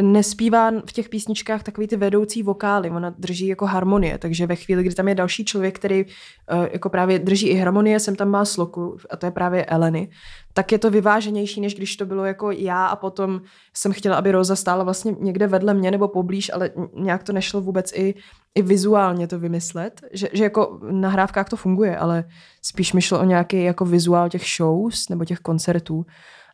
nespívá 0.01 0.72
v 0.86 0.91
těch 0.93 1.10
písničkách 1.10 1.64
takový 1.64 1.88
ty 1.88 1.95
vedoucí 1.95 2.43
vokály, 2.43 2.89
ona 2.89 3.16
drží 3.18 3.47
jako 3.47 3.66
harmonie, 3.66 4.18
takže 4.18 4.47
ve 4.47 4.56
chvíli, 4.56 4.84
kdy 4.84 4.95
tam 4.95 5.08
je 5.08 5.16
další 5.16 5.45
člověk, 5.45 5.76
který 5.76 6.06
uh, 6.06 6.68
jako 6.72 6.89
právě 6.89 7.20
drží 7.20 7.47
i 7.47 7.56
harmonie, 7.56 7.99
jsem 7.99 8.16
tam 8.16 8.30
má 8.30 8.45
sloku 8.45 8.97
a 9.10 9.18
to 9.18 9.26
je 9.26 9.32
právě 9.32 9.66
Eleny, 9.66 10.10
tak 10.54 10.72
je 10.72 10.80
to 10.80 10.91
vyváženější, 10.91 11.62
než 11.62 11.76
když 11.76 11.95
to 11.95 12.06
bylo 12.06 12.26
jako 12.26 12.51
já 12.51 12.86
a 12.86 12.95
potom 12.95 13.41
jsem 13.74 13.93
chtěla, 13.93 14.18
aby 14.18 14.32
Rosa 14.32 14.56
stála 14.56 14.84
vlastně 14.84 15.16
někde 15.20 15.47
vedle 15.47 15.74
mě 15.74 15.91
nebo 15.91 16.08
poblíž, 16.08 16.51
ale 16.54 16.70
nějak 16.95 17.24
to 17.24 17.34
nešlo 17.34 17.62
vůbec 17.62 17.91
i, 17.95 18.16
i 18.56 18.62
vizuálně 18.62 19.28
to 19.28 19.39
vymyslet, 19.39 20.01
že, 20.14 20.30
že 20.34 20.43
jako 20.43 20.80
na 20.91 21.10
hrávkách 21.10 21.49
to 21.49 21.56
funguje, 21.56 21.97
ale 21.97 22.24
spíš 22.62 22.93
mi 22.93 23.01
šlo 23.01 23.20
o 23.20 23.24
nějaký 23.24 23.64
jako 23.64 23.86
vizuál 23.86 24.30
těch 24.30 24.43
shows 24.58 25.10
nebo 25.10 25.26
těch 25.26 25.39
koncertů 25.39 26.06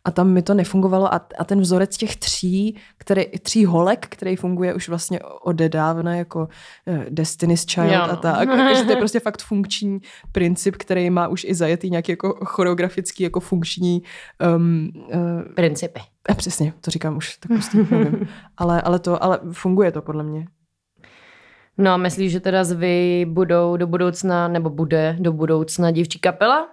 a 0.09 0.11
tam 0.11 0.29
mi 0.29 0.41
to 0.41 0.53
nefungovalo 0.53 1.13
a, 1.13 1.27
a 1.37 1.43
ten 1.43 1.61
vzorec 1.61 1.97
těch 1.97 2.15
tří, 2.15 2.77
který, 2.97 3.25
tří 3.25 3.65
holek, 3.65 4.07
který 4.09 4.35
funguje 4.35 4.73
už 4.73 4.89
vlastně 4.89 5.19
odedávna 5.41 6.15
jako 6.15 6.39
uh, 6.39 7.03
Destiny's 7.09 7.65
Child 7.65 7.91
jo, 7.91 7.97
no. 7.97 8.11
a 8.11 8.15
tak, 8.15 8.49
takže 8.67 8.83
to 8.83 8.91
je 8.91 8.97
prostě 8.97 9.19
fakt 9.19 9.41
funkční 9.41 9.99
princip, 10.31 10.75
který 10.75 11.09
má 11.09 11.27
už 11.27 11.43
i 11.43 11.55
zajetý 11.55 11.89
nějaký 11.89 12.11
jako 12.11 12.45
choreografický, 12.45 13.23
jako 13.23 13.39
funkční 13.39 14.01
um, 14.55 14.89
uh, 15.13 15.41
principy. 15.55 15.99
A 16.29 16.33
přesně, 16.33 16.73
to 16.81 16.91
říkám 16.91 17.17
už, 17.17 17.37
tak 17.37 17.51
prostě 17.51 17.77
nevím. 17.77 18.27
Ale, 18.57 18.81
ale, 18.81 18.99
to, 18.99 19.23
ale 19.23 19.39
funguje 19.51 19.91
to 19.91 20.01
podle 20.01 20.23
mě. 20.23 20.47
No 21.77 21.91
a 21.91 21.97
myslíš, 21.97 22.31
že 22.31 22.39
teda 22.39 22.63
zvy 22.63 23.25
budou 23.29 23.77
do 23.77 23.87
budoucna, 23.87 24.47
nebo 24.47 24.69
bude 24.69 25.15
do 25.19 25.33
budoucna 25.33 25.91
dívčí 25.91 26.19
kapela? 26.19 26.67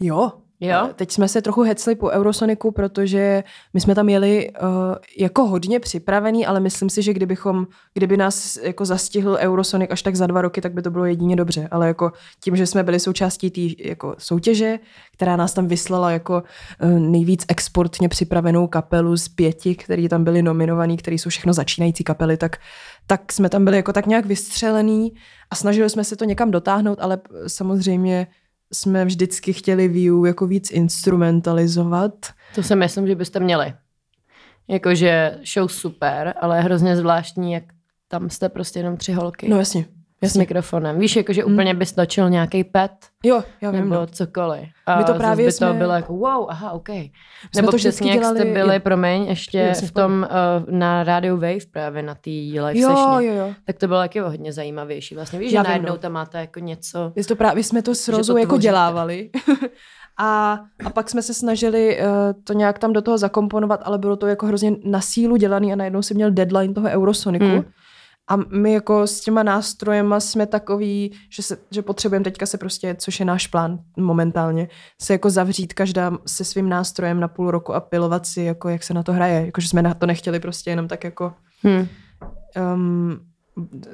Jo, 0.00 0.32
Jo? 0.60 0.88
Teď 0.96 1.12
jsme 1.12 1.28
se 1.28 1.42
trochu 1.42 1.62
hecli 1.62 1.94
po 1.94 2.08
Eurosoniku, 2.08 2.70
protože 2.70 3.44
my 3.74 3.80
jsme 3.80 3.94
tam 3.94 4.08
jeli 4.08 4.50
uh, 4.50 4.68
jako 5.18 5.46
hodně 5.46 5.80
připravený, 5.80 6.46
ale 6.46 6.60
myslím 6.60 6.90
si, 6.90 7.02
že 7.02 7.12
kdybychom, 7.12 7.66
kdyby 7.94 8.16
nás 8.16 8.56
jako 8.56 8.84
zastihl 8.84 9.38
Eurosonic 9.40 9.90
až 9.90 10.02
tak 10.02 10.16
za 10.16 10.26
dva 10.26 10.42
roky, 10.42 10.60
tak 10.60 10.72
by 10.72 10.82
to 10.82 10.90
bylo 10.90 11.04
jedině 11.04 11.36
dobře. 11.36 11.68
Ale 11.70 11.86
jako 11.86 12.12
tím, 12.40 12.56
že 12.56 12.66
jsme 12.66 12.82
byli 12.82 13.00
součástí 13.00 13.50
té 13.50 13.88
jako 13.88 14.14
soutěže, 14.18 14.78
která 15.12 15.36
nás 15.36 15.52
tam 15.52 15.66
vyslala 15.66 16.10
jako 16.10 16.42
uh, 16.82 16.90
nejvíc 16.90 17.44
exportně 17.48 18.08
připravenou 18.08 18.66
kapelu 18.66 19.16
z 19.16 19.28
pěti, 19.28 19.74
který 19.74 20.08
tam 20.08 20.24
byli 20.24 20.42
nominovaní, 20.42 20.96
který 20.96 21.18
jsou 21.18 21.30
všechno 21.30 21.52
začínající 21.52 22.04
kapely, 22.04 22.36
tak 22.36 22.56
tak 23.06 23.32
jsme 23.32 23.48
tam 23.48 23.64
byli 23.64 23.76
jako 23.76 23.92
tak 23.92 24.06
nějak 24.06 24.26
vystřelený 24.26 25.12
a 25.50 25.54
snažili 25.54 25.90
jsme 25.90 26.04
se 26.04 26.16
to 26.16 26.24
někam 26.24 26.50
dotáhnout, 26.50 26.98
ale 27.00 27.18
samozřejmě 27.46 28.26
jsme 28.72 29.04
vždycky 29.04 29.52
chtěli 29.52 29.88
view 29.88 30.26
jako 30.26 30.46
víc 30.46 30.70
instrumentalizovat. 30.70 32.12
To 32.54 32.62
si 32.62 32.76
myslím, 32.76 33.06
že 33.06 33.14
byste 33.14 33.40
měli. 33.40 33.72
Jakože 34.68 35.38
show 35.54 35.68
super, 35.68 36.34
ale 36.40 36.56
je 36.58 36.62
hrozně 36.62 36.96
zvláštní, 36.96 37.52
jak 37.52 37.64
tam 38.08 38.30
jste 38.30 38.48
prostě 38.48 38.78
jenom 38.78 38.96
tři 38.96 39.12
holky. 39.12 39.48
No 39.48 39.58
jasně. 39.58 39.84
Jasně. 40.22 40.38
S 40.38 40.38
mikrofonem. 40.38 40.98
Víš, 40.98 41.16
jakože 41.16 41.44
mm. 41.44 41.52
úplně 41.52 41.74
bys 41.74 41.92
točil 41.92 42.30
nějaký 42.30 42.64
pet. 42.64 42.90
Jo, 43.24 43.44
já 43.60 43.70
vím. 43.70 43.80
Nebo 43.80 43.94
no. 43.94 44.06
cokoliv. 44.06 44.68
A 44.86 44.98
My 44.98 45.04
to 45.04 45.14
právě 45.14 45.46
by 45.46 45.52
jsme... 45.52 45.66
to 45.66 45.74
bylo 45.74 45.92
jako 45.92 46.12
wow, 46.12 46.46
aha, 46.48 46.70
OK. 46.70 46.88
Jsme 46.88 47.10
Nebo 47.56 47.70
to 47.70 47.76
přesně, 47.76 48.10
jak 48.10 48.20
dělali... 48.20 48.40
jste 48.40 48.52
byli, 48.52 48.74
jo. 48.74 48.80
promiň, 48.80 49.22
ještě 49.22 49.58
Jasně, 49.58 49.88
v 49.88 49.92
tom 49.92 50.26
uh, 50.30 50.74
na 50.74 51.04
Radio 51.04 51.36
Wave 51.36 51.66
právě 51.72 52.02
na 52.02 52.14
té 52.14 52.30
live 52.30 52.78
jo, 52.78 52.88
session. 52.88 53.22
Jo, 53.22 53.34
jo, 53.34 53.54
Tak 53.66 53.78
to 53.78 53.88
bylo 53.88 53.98
taky 53.98 54.20
hodně 54.20 54.52
zajímavější. 54.52 55.14
Vlastně 55.14 55.38
víš, 55.38 55.52
já 55.52 55.62
že 55.62 55.68
najednou 55.68 55.96
tam 55.96 56.12
máte 56.12 56.38
jako 56.38 56.60
něco... 56.60 57.12
Vy 57.16 57.24
to 57.24 57.36
právě 57.36 57.64
jsme 57.64 57.82
to 57.82 57.94
s 57.94 58.08
Rozou 58.08 58.36
jako 58.36 58.58
dělávali. 58.58 59.30
A, 60.22 60.60
a 60.84 60.90
pak 60.90 61.10
jsme 61.10 61.22
se 61.22 61.34
snažili 61.34 61.98
uh, 62.00 62.06
to 62.44 62.52
nějak 62.52 62.78
tam 62.78 62.92
do 62.92 63.02
toho 63.02 63.18
zakomponovat, 63.18 63.80
ale 63.84 63.98
bylo 63.98 64.16
to 64.16 64.26
jako 64.26 64.46
hrozně 64.46 64.72
na 64.84 65.00
sílu 65.00 65.36
dělaný 65.36 65.72
a 65.72 65.76
najednou 65.76 66.02
si 66.02 66.14
měl 66.14 66.30
deadline 66.30 66.74
toho 66.74 66.88
Eurosoniku. 66.88 67.44
Hmm. 67.44 67.64
A 68.30 68.36
my 68.36 68.72
jako 68.72 69.06
s 69.06 69.20
těma 69.20 69.42
nástrojema 69.42 70.20
jsme 70.20 70.46
takový, 70.46 71.12
že, 71.30 71.42
se, 71.42 71.58
že 71.70 71.82
potřebujeme 71.82 72.24
teďka 72.24 72.46
se 72.46 72.58
prostě, 72.58 72.96
což 72.98 73.20
je 73.20 73.26
náš 73.26 73.46
plán 73.46 73.78
momentálně, 73.96 74.68
se 75.00 75.12
jako 75.12 75.30
zavřít 75.30 75.74
každá 75.74 76.18
se 76.26 76.44
svým 76.44 76.68
nástrojem 76.68 77.20
na 77.20 77.28
půl 77.28 77.50
roku 77.50 77.74
a 77.74 77.80
pilovat 77.80 78.26
si, 78.26 78.42
jako 78.42 78.68
jak 78.68 78.82
se 78.82 78.94
na 78.94 79.02
to 79.02 79.12
hraje. 79.12 79.46
Jakože 79.46 79.68
jsme 79.68 79.82
na 79.82 79.94
to 79.94 80.06
nechtěli 80.06 80.40
prostě 80.40 80.70
jenom 80.70 80.88
tak 80.88 81.04
jako... 81.04 81.32
Hmm. 81.62 81.86
Um, 82.74 83.20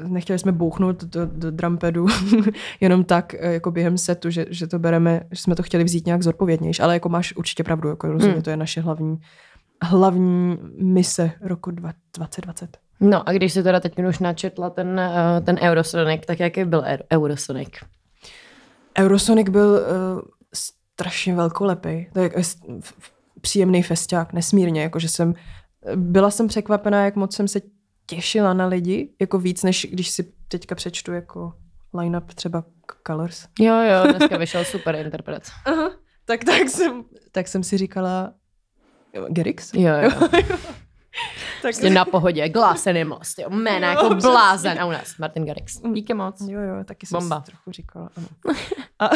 nechtěli 0.09 0.39
jsme 0.39 0.53
bouchnout 0.53 1.05
do, 1.05 1.27
do 1.27 1.51
drumpadu 1.51 2.07
jenom 2.81 3.05
tak 3.05 3.35
eh, 3.35 3.53
jako 3.53 3.71
během 3.71 3.99
setu, 3.99 4.31
že, 4.31 4.47
že 4.51 4.67
to 4.67 4.79
bereme, 4.79 5.21
že 5.33 5.43
jsme 5.43 5.55
to 5.55 5.63
chtěli 5.63 5.85
vzít 5.85 6.07
nějak 6.07 6.23
zodpovědnější, 6.23 6.83
ale 6.83 6.95
jako 6.95 7.09
máš 7.09 7.37
určitě 7.37 7.65
pravdu, 7.65 7.89
jako 7.89 8.07
rozumím, 8.07 8.35
hmm. 8.35 8.43
to 8.43 8.51
je 8.51 8.57
naše 8.57 8.81
hlavní, 8.81 9.19
hlavní 9.83 10.59
mise 10.79 11.31
roku 11.41 11.71
2020. 11.71 12.86
No 13.01 13.29
a 13.29 13.33
když 13.33 13.53
se 13.53 13.63
teda 13.63 13.81
teď 13.81 13.99
už 13.99 14.19
načetla 14.19 14.71
ten, 14.71 15.01
uh, 15.01 15.45
ten 15.45 15.59
Eurosonic, 15.59 16.23
tak 16.27 16.41
jaký 16.41 16.65
byl 16.65 16.85
Eurosonic? 17.13 17.69
Eurosonic 18.99 19.49
byl 19.49 19.69
uh, 19.69 20.21
strašně 20.55 21.35
velkolepý. 21.35 22.07
To 22.13 22.21
je 22.21 22.31
příjemný 23.41 23.83
festiák, 23.83 24.33
nesmírně, 24.33 24.83
jakože 24.83 25.09
jsem 25.09 25.35
byla 25.97 26.31
jsem 26.31 26.49
překvapená, 26.49 27.05
jak 27.05 27.17
moc 27.17 27.37
jsem 27.37 27.49
se 27.49 27.61
těšila 28.07 28.55
na 28.55 28.67
lidi, 28.67 29.15
jako 29.21 29.39
víc, 29.39 29.63
než 29.63 29.87
když 29.91 30.11
si 30.11 30.33
teďka 30.49 30.75
přečtu 30.75 31.13
jako 31.13 31.53
line-up 31.95 32.35
třeba 32.35 32.65
Colors. 33.07 33.47
Jo, 33.61 33.75
jo, 33.75 34.13
dneska 34.17 34.37
vyšel 34.37 34.65
super 34.65 34.95
interpret. 34.95 35.43
Aha, 35.65 35.91
tak, 36.25 36.45
tak, 36.45 36.69
jsem, 36.69 37.05
tak 37.33 37.49
jsem 37.49 37.63
si 37.63 37.79
říkala 37.79 38.33
Gerix? 39.29 39.75
Jo, 39.75 39.93
jo. 40.03 40.29
tak... 41.63 41.63
Prostě 41.63 41.91
na 41.91 42.05
pohodě, 42.05 42.49
Glass 42.49 42.87
Animals, 42.87 43.35
jo, 43.39 43.51
jména 43.51 43.91
jako 43.91 44.15
blázen. 44.15 44.81
A 44.81 44.87
u 44.87 44.91
nás 44.91 45.19
Martin 45.19 45.45
Garrix. 45.45 45.81
Díky 45.93 46.15
moc. 46.15 46.41
Jo, 46.41 46.61
jo, 46.61 46.85
taky 46.85 47.07
jsem 47.07 47.21
Bomba. 47.21 47.41
si 47.41 47.51
trochu 47.51 47.73
říkala. 47.73 48.11
Ano. 48.17 48.27
A, 48.99 49.07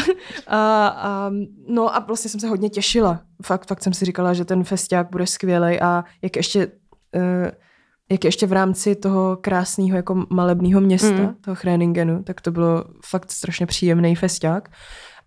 a, 0.46 0.88
a, 0.88 1.30
no 1.68 1.96
a 1.96 1.98
vlastně 1.98 2.30
jsem 2.30 2.40
se 2.40 2.48
hodně 2.48 2.70
těšila. 2.70 3.20
Fakt, 3.44 3.68
fakt 3.68 3.82
jsem 3.82 3.92
si 3.92 4.04
říkala, 4.04 4.34
že 4.34 4.44
ten 4.44 4.64
festiák 4.64 5.10
bude 5.10 5.26
skvělý 5.26 5.80
a 5.80 6.04
jak 6.22 6.36
ještě 6.36 6.66
uh, 7.16 7.50
jak 8.12 8.24
ještě 8.24 8.46
v 8.46 8.52
rámci 8.52 8.96
toho 8.96 9.36
krásného 9.36 9.96
jako 9.96 10.26
malebného 10.30 10.80
města, 10.80 11.12
mm. 11.12 11.34
toho 11.34 11.54
Chreningenu, 11.54 12.22
tak 12.22 12.40
to 12.40 12.50
bylo 12.50 12.84
fakt 13.06 13.32
strašně 13.32 13.66
příjemný 13.66 14.16
festiák. 14.16 14.68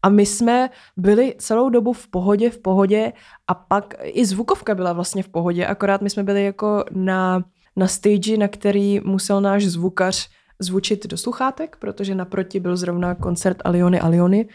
A 0.04 0.10
my 0.10 0.26
jsme 0.26 0.70
byli 0.98 1.36
celou 1.38 1.70
dobu 1.70 1.94
v 1.94 2.08
pohodě, 2.08 2.50
v 2.50 2.58
pohodě 2.58 3.14
a 3.48 3.54
pak 3.54 3.94
i 4.04 4.26
zvukovka 4.26 4.76
byla 4.76 4.94
vlastně 4.94 5.24
v 5.24 5.30
pohodě, 5.30 5.66
akorát 5.66 6.02
my 6.02 6.10
jsme 6.10 6.24
byli 6.24 6.46
jako 6.46 6.86
na, 6.92 7.44
na 7.76 7.88
stage, 7.88 8.38
na 8.38 8.48
který 8.48 9.00
musel 9.04 9.42
náš 9.42 9.66
zvukař 9.66 10.30
zvučit 10.60 11.08
do 11.08 11.18
sluchátek, 11.18 11.76
protože 11.80 12.16
naproti 12.16 12.60
byl 12.60 12.78
zrovna 12.78 13.16
koncert 13.16 13.58
Aliony 13.66 14.00
Aliony, 14.00 14.50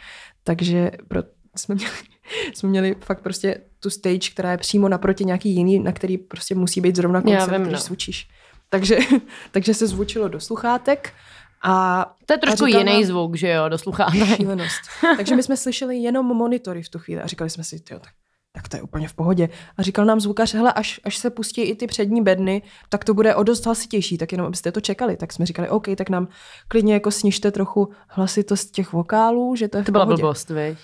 takže 0.44 0.90
pro, 1.09 1.22
jsme 1.57 1.74
měli 1.74 1.92
jsme 2.55 2.68
měli 2.68 2.96
fakt 3.01 3.22
prostě 3.22 3.61
tu 3.80 3.90
stage, 3.90 4.30
která 4.32 4.51
je 4.51 4.59
přímo 4.59 4.88
naproti 4.88 5.24
nějaký 5.24 5.55
jiný, 5.55 5.78
na 5.78 5.92
který 5.92 6.18
prostě 6.18 6.55
musí 6.55 6.80
být 6.80 6.96
zrovna 6.96 7.22
koncert, 7.22 7.53
vím, 7.53 7.62
když 7.62 7.72
no. 7.72 7.78
zvučíš. 7.80 8.28
Takže, 8.68 8.99
takže 9.51 9.74
se 9.74 9.86
zvučilo 9.86 10.28
do 10.28 10.40
sluchátek. 10.40 11.12
A, 11.62 12.04
to 12.26 12.32
je 12.32 12.38
trošku 12.38 12.66
jiný 12.66 13.04
zvuk, 13.04 13.36
že 13.36 13.48
jo, 13.48 13.68
do. 13.68 13.78
Šílenost. 14.36 14.80
Takže 15.16 15.36
my 15.36 15.42
jsme 15.42 15.56
slyšeli 15.56 15.96
jenom 15.96 16.26
monitory 16.26 16.82
v 16.82 16.88
tu 16.88 16.98
chvíli 16.98 17.22
a 17.22 17.26
říkali 17.26 17.50
jsme 17.50 17.64
si, 17.64 17.80
tyjo, 17.80 18.00
tak, 18.00 18.12
tak 18.52 18.68
to 18.68 18.76
je 18.76 18.82
úplně 18.82 19.09
v 19.09 19.14
pohodě. 19.14 19.48
A 19.76 19.82
říkal 19.82 20.04
nám 20.04 20.20
zvukař, 20.20 20.54
hele, 20.54 20.72
až, 20.72 21.00
až 21.04 21.16
se 21.16 21.30
pustí 21.30 21.62
i 21.62 21.74
ty 21.74 21.86
přední 21.86 22.22
bedny, 22.22 22.62
tak 22.88 23.04
to 23.04 23.14
bude 23.14 23.34
o 23.34 23.42
dost 23.42 23.64
hlasitější, 23.64 24.18
tak 24.18 24.32
jenom 24.32 24.46
abyste 24.46 24.72
to 24.72 24.80
čekali. 24.80 25.16
Tak 25.16 25.32
jsme 25.32 25.46
říkali, 25.46 25.68
OK, 25.68 25.86
tak 25.96 26.11
nám 26.11 26.28
klidně 26.68 26.94
jako 26.94 27.11
snižte 27.11 27.50
trochu 27.50 27.88
hlasitost 28.09 28.70
těch 28.70 28.92
vokálů, 28.92 29.56
že 29.56 29.68
to 29.68 29.76
je 29.76 29.82
v 29.82 29.86
To 29.86 29.92
byla 29.92 30.06
blbost, 30.06 30.50
viď? 30.50 30.78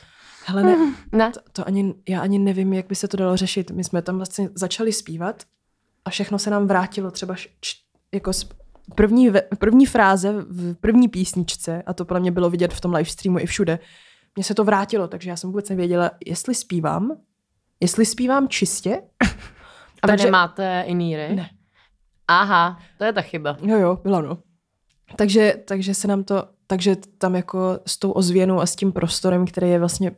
Hele, 0.46 0.62
ne, 0.62 0.94
ne. 1.12 1.32
To, 1.32 1.40
to 1.52 1.66
ani, 1.66 1.94
já 2.08 2.20
ani 2.20 2.38
nevím, 2.38 2.72
jak 2.72 2.86
by 2.86 2.94
se 2.94 3.08
to 3.08 3.16
dalo 3.16 3.36
řešit. 3.36 3.70
My 3.70 3.84
jsme 3.84 4.02
tam 4.02 4.16
vlastně 4.16 4.50
začali 4.54 4.92
zpívat 4.92 5.42
a 6.04 6.10
všechno 6.10 6.38
se 6.38 6.50
nám 6.50 6.66
vrátilo 6.66 7.10
třeba 7.10 7.34
č, 7.60 7.76
jako 8.12 8.32
z 8.32 8.48
první, 8.94 9.32
první 9.58 9.86
fráze 9.86 10.32
v 10.32 10.74
první 10.74 11.08
písničce, 11.08 11.82
a 11.86 11.92
to 11.92 12.04
pro 12.04 12.20
mě 12.20 12.32
bylo 12.32 12.50
vidět 12.50 12.74
v 12.74 12.80
tom 12.80 12.94
live 12.94 13.10
streamu 13.10 13.38
i 13.38 13.46
všude, 13.46 13.78
mně 14.36 14.44
se 14.44 14.54
to 14.54 14.64
vrátilo, 14.64 15.08
takže 15.08 15.30
já 15.30 15.36
jsem 15.36 15.50
vůbec 15.50 15.68
nevěděla, 15.68 16.10
jestli 16.26 16.54
zpívám, 16.54 17.16
jestli 17.80 18.06
zpívám 18.06 18.48
čistě. 18.48 19.02
A 20.02 20.06
takže... 20.06 20.24
nemáte 20.24 20.84
iníry? 20.86 21.34
Ne. 21.34 21.50
Aha, 22.28 22.78
to 22.98 23.04
je 23.04 23.12
ta 23.12 23.22
chyba. 23.22 23.56
Jo, 23.62 23.78
jo, 23.78 23.98
byla 24.02 24.20
no. 24.20 24.38
Takže, 25.16 25.54
takže 25.66 25.94
se 25.94 26.08
nám 26.08 26.24
to, 26.24 26.48
takže 26.66 26.96
tam 27.18 27.36
jako 27.36 27.80
s 27.86 27.98
tou 27.98 28.10
ozvěnou 28.10 28.60
a 28.60 28.66
s 28.66 28.76
tím 28.76 28.92
prostorem, 28.92 29.46
který 29.46 29.70
je 29.70 29.78
vlastně 29.78 30.12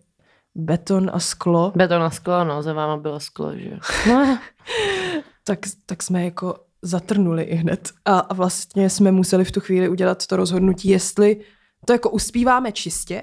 beton 0.54 1.10
a 1.12 1.18
sklo. 1.18 1.72
Beton 1.76 2.02
a 2.02 2.10
sklo, 2.10 2.44
no, 2.44 2.62
za 2.62 2.72
váma 2.72 2.96
bylo 2.96 3.20
sklo, 3.20 3.56
že 3.56 3.70
jo. 3.70 3.78
No. 4.08 4.38
tak, 5.44 5.58
tak 5.86 6.02
jsme 6.02 6.24
jako 6.24 6.54
zatrnuli 6.86 7.42
i 7.42 7.54
hned. 7.54 7.90
A, 8.04 8.18
a 8.18 8.34
vlastně 8.34 8.90
jsme 8.90 9.12
museli 9.12 9.44
v 9.44 9.52
tu 9.52 9.60
chvíli 9.60 9.88
udělat 9.88 10.26
to 10.26 10.36
rozhodnutí, 10.36 10.88
jestli 10.88 11.40
to 11.84 11.92
jako 11.92 12.10
uspíváme 12.10 12.72
čistě, 12.72 13.22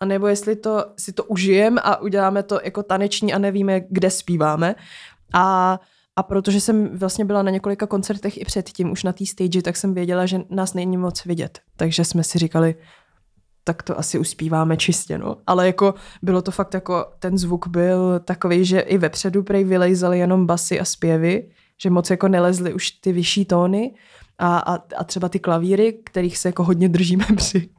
anebo 0.00 0.26
jestli 0.26 0.56
to 0.56 0.84
si 0.98 1.12
to 1.12 1.24
užijeme 1.24 1.80
a 1.80 1.96
uděláme 1.96 2.42
to 2.42 2.60
jako 2.64 2.82
taneční 2.82 3.32
a 3.32 3.38
nevíme, 3.38 3.80
kde 3.90 4.10
zpíváme. 4.10 4.74
A, 5.34 5.80
a 6.16 6.22
protože 6.22 6.60
jsem 6.60 6.98
vlastně 6.98 7.24
byla 7.24 7.42
na 7.42 7.50
několika 7.50 7.86
koncertech 7.86 8.40
i 8.40 8.44
předtím, 8.44 8.90
už 8.90 9.04
na 9.04 9.12
té 9.12 9.26
stage, 9.26 9.62
tak 9.62 9.76
jsem 9.76 9.94
věděla, 9.94 10.26
že 10.26 10.40
nás 10.50 10.74
není 10.74 10.96
moc 10.96 11.24
vidět. 11.24 11.58
Takže 11.76 12.04
jsme 12.04 12.24
si 12.24 12.38
říkali, 12.38 12.74
tak 13.64 13.82
to 13.82 13.98
asi 13.98 14.18
uspíváme 14.18 14.76
čistě, 14.76 15.18
no. 15.18 15.36
Ale 15.46 15.66
jako 15.66 15.94
bylo 16.22 16.42
to 16.42 16.50
fakt 16.50 16.74
jako, 16.74 17.06
ten 17.18 17.38
zvuk 17.38 17.66
byl 17.66 18.20
takový, 18.24 18.64
že 18.64 18.80
i 18.80 18.98
vepředu 18.98 19.42
prej 19.42 19.64
vylejzaly 19.64 20.18
jenom 20.18 20.46
basy 20.46 20.80
a 20.80 20.84
zpěvy, 20.84 21.48
že 21.82 21.90
moc 21.90 22.10
jako 22.10 22.28
nelezly 22.28 22.74
už 22.74 22.90
ty 22.90 23.12
vyšší 23.12 23.44
tóny 23.44 23.94
a, 24.38 24.58
a, 24.58 24.74
a 24.96 25.04
třeba 25.04 25.28
ty 25.28 25.38
klavíry, 25.38 25.92
kterých 25.92 26.38
se 26.38 26.48
jako 26.48 26.64
hodně 26.64 26.88
držíme 26.88 27.24
při, 27.36 27.70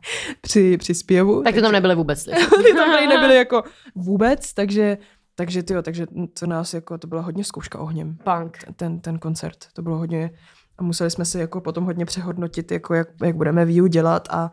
při, 0.41 0.77
při 0.77 0.93
zpěvu. 0.93 1.43
Tak 1.43 1.55
ty 1.55 1.61
tam 1.61 1.71
nebyly 1.71 1.95
vůbec 1.95 2.21
slyšet. 2.21 2.49
ty 2.65 2.73
tam 2.73 2.91
tady 2.91 3.07
nebyly 3.07 3.35
jako 3.35 3.63
vůbec, 3.95 4.53
takže 4.53 4.97
takže 5.35 5.63
tyjo, 5.63 5.81
takže 5.81 6.07
to 6.39 6.47
nás 6.47 6.73
jako, 6.73 6.97
to 6.97 7.07
byla 7.07 7.21
hodně 7.21 7.43
zkouška 7.43 7.79
ohněm. 7.79 8.17
Punk. 8.23 8.57
Ten, 8.75 8.99
ten 8.99 9.19
koncert, 9.19 9.57
to 9.73 9.81
bylo 9.81 9.97
hodně, 9.97 10.31
a 10.77 10.83
museli 10.83 11.11
jsme 11.11 11.25
si 11.25 11.39
jako 11.39 11.61
potom 11.61 11.85
hodně 11.85 12.05
přehodnotit, 12.05 12.71
jako 12.71 12.93
jak, 12.93 13.07
jak 13.23 13.35
budeme 13.35 13.65
výu 13.65 13.87
dělat 13.87 14.27
a, 14.31 14.51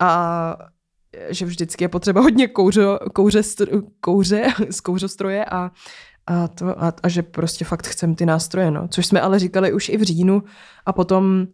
a 0.00 0.56
že 1.28 1.44
vždycky 1.44 1.84
je 1.84 1.88
potřeba 1.88 2.20
hodně 2.20 2.48
kouře, 2.48 2.82
kouře, 3.14 3.42
kouře 4.00 4.46
z 4.70 4.80
kouřostroje 4.80 5.44
a, 5.44 5.70
a, 6.26 6.48
to, 6.48 6.82
a, 6.82 6.92
a 7.02 7.08
že 7.08 7.22
prostě 7.22 7.64
fakt 7.64 7.86
chcem 7.86 8.14
ty 8.14 8.26
nástroje, 8.26 8.70
no. 8.70 8.88
Což 8.88 9.06
jsme 9.06 9.20
ale 9.20 9.38
říkali 9.38 9.72
už 9.72 9.88
i 9.88 9.96
v 9.96 10.02
říjnu 10.02 10.42
a 10.86 10.92
potom 10.92 11.46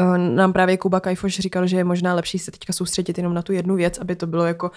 uh, 0.00 0.18
nám 0.18 0.52
právě 0.52 0.76
Kuba 0.76 1.00
Kajfoš 1.00 1.38
říkal, 1.38 1.66
že 1.66 1.76
je 1.76 1.84
možná 1.84 2.14
lepší 2.14 2.38
se 2.38 2.50
teďka 2.50 2.72
soustředit 2.72 3.18
jenom 3.18 3.34
na 3.34 3.42
tu 3.42 3.52
jednu 3.52 3.76
věc, 3.76 3.98
aby 3.98 4.16
to 4.16 4.26
bylo 4.26 4.46
jako 4.46 4.70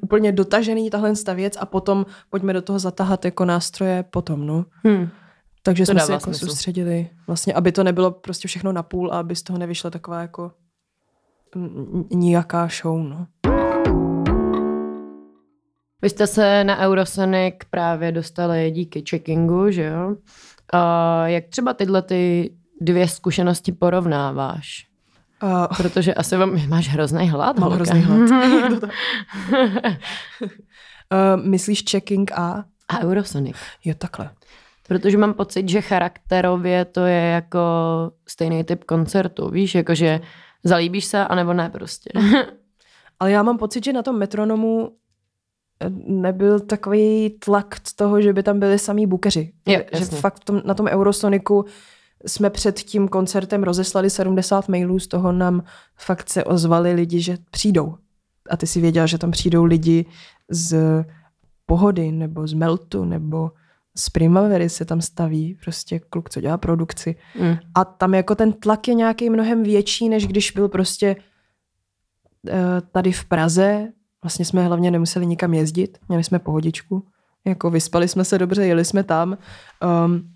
úplně 0.00 0.32
dotažený 0.32 0.90
tahle 0.90 1.12
věc 1.34 1.56
a 1.60 1.66
potom 1.66 2.06
pojďme 2.30 2.52
do 2.52 2.62
toho 2.62 2.78
zatahat 2.78 3.24
jako 3.24 3.44
nástroje 3.44 4.02
potom, 4.02 4.46
no. 4.46 4.64
Hmm. 4.84 5.08
Takže 5.62 5.86
to 5.86 5.92
jsme 5.92 6.00
se 6.00 6.12
jako 6.12 6.34
soustředili, 6.34 7.10
vlastně, 7.26 7.54
aby 7.54 7.72
to 7.72 7.84
nebylo 7.84 8.10
prostě 8.10 8.48
všechno 8.48 8.72
na 8.72 8.82
půl 8.82 9.12
a 9.12 9.18
aby 9.18 9.36
z 9.36 9.42
toho 9.42 9.58
nevyšla 9.58 9.90
taková 9.90 10.20
jako 10.20 10.52
nijaká 12.10 12.68
show, 12.82 13.08
no. 13.08 13.26
Vy 16.02 16.10
jste 16.10 16.26
se 16.26 16.64
na 16.64 16.78
Eurosonic 16.78 17.54
právě 17.70 18.12
dostali 18.12 18.70
díky 18.70 19.04
checkingu, 19.10 19.70
že 19.70 19.84
jo? 19.84 20.16
A 20.72 21.26
jak 21.26 21.44
třeba 21.48 21.74
tyhle 21.74 22.02
ty 22.02 22.52
dvě 22.80 23.08
zkušenosti 23.08 23.72
porovnáváš? 23.72 24.86
Uh, 25.42 25.66
Protože 25.76 26.14
asi 26.14 26.36
vám, 26.36 26.68
máš 26.68 26.88
hrozný 26.88 27.28
hlad. 27.28 27.58
Mám 27.58 27.72
hrozný 27.72 28.02
hlad. 28.02 28.30
uh, 28.82 28.90
myslíš 31.44 31.84
checking 31.90 32.32
a? 32.32 32.64
A 32.88 33.00
Eurosonic. 33.00 33.56
Jo, 33.84 33.94
takhle. 33.98 34.30
Protože 34.88 35.18
mám 35.18 35.34
pocit, 35.34 35.68
že 35.68 35.80
charakterově 35.80 36.84
to 36.84 37.06
je 37.06 37.20
jako 37.20 37.60
stejný 38.26 38.64
typ 38.64 38.84
koncertu. 38.84 39.50
Víš, 39.50 39.74
jakože 39.74 40.20
zalíbíš 40.64 41.04
se, 41.04 41.24
anebo 41.24 41.52
ne 41.52 41.70
prostě. 41.70 42.10
Ale 43.20 43.30
já 43.30 43.42
mám 43.42 43.58
pocit, 43.58 43.84
že 43.84 43.92
na 43.92 44.02
tom 44.02 44.18
metronomu 44.18 44.92
nebyl 46.06 46.60
takový 46.60 47.30
tlak 47.30 47.80
z 47.88 47.94
toho, 47.94 48.22
že 48.22 48.32
by 48.32 48.42
tam 48.42 48.60
byli 48.60 48.78
samý 48.78 49.06
bukeři. 49.06 49.52
Jo, 49.66 49.80
že 49.92 50.04
fakt 50.04 50.44
tom, 50.44 50.62
na 50.64 50.74
tom 50.74 50.86
Eurosoniku 50.86 51.64
jsme 52.26 52.50
před 52.50 52.80
tím 52.80 53.08
koncertem 53.08 53.62
rozeslali 53.62 54.10
70 54.10 54.68
mailů, 54.68 54.98
z 54.98 55.06
toho 55.06 55.32
nám 55.32 55.62
fakt 55.96 56.30
se 56.30 56.44
ozvali 56.44 56.92
lidi, 56.92 57.20
že 57.20 57.36
přijdou. 57.50 57.94
A 58.50 58.56
ty 58.56 58.66
si 58.66 58.80
věděla, 58.80 59.06
že 59.06 59.18
tam 59.18 59.30
přijdou 59.30 59.64
lidi 59.64 60.06
z 60.50 60.76
pohody, 61.66 62.12
nebo 62.12 62.46
z 62.46 62.52
Meltu, 62.52 63.04
nebo 63.04 63.50
z 63.96 64.10
Primavery 64.10 64.68
se 64.68 64.84
tam 64.84 65.00
staví, 65.00 65.58
prostě 65.62 65.98
kluk, 65.98 66.30
co 66.30 66.40
dělá 66.40 66.58
produkci. 66.58 67.16
Mm. 67.40 67.56
A 67.74 67.84
tam 67.84 68.14
jako 68.14 68.34
ten 68.34 68.52
tlak 68.52 68.88
je 68.88 68.94
nějaký 68.94 69.30
mnohem 69.30 69.62
větší, 69.62 70.08
než 70.08 70.26
když 70.26 70.50
byl 70.50 70.68
prostě 70.68 71.16
uh, 71.16 72.52
tady 72.92 73.12
v 73.12 73.24
Praze. 73.24 73.88
Vlastně 74.22 74.44
jsme 74.44 74.64
hlavně 74.64 74.90
nemuseli 74.90 75.26
nikam 75.26 75.54
jezdit, 75.54 75.98
měli 76.08 76.24
jsme 76.24 76.38
pohodičku. 76.38 77.04
Jako 77.44 77.70
vyspali 77.70 78.08
jsme 78.08 78.24
se 78.24 78.38
dobře, 78.38 78.66
jeli 78.66 78.84
jsme 78.84 79.04
tam. 79.04 79.38
Um, 80.04 80.30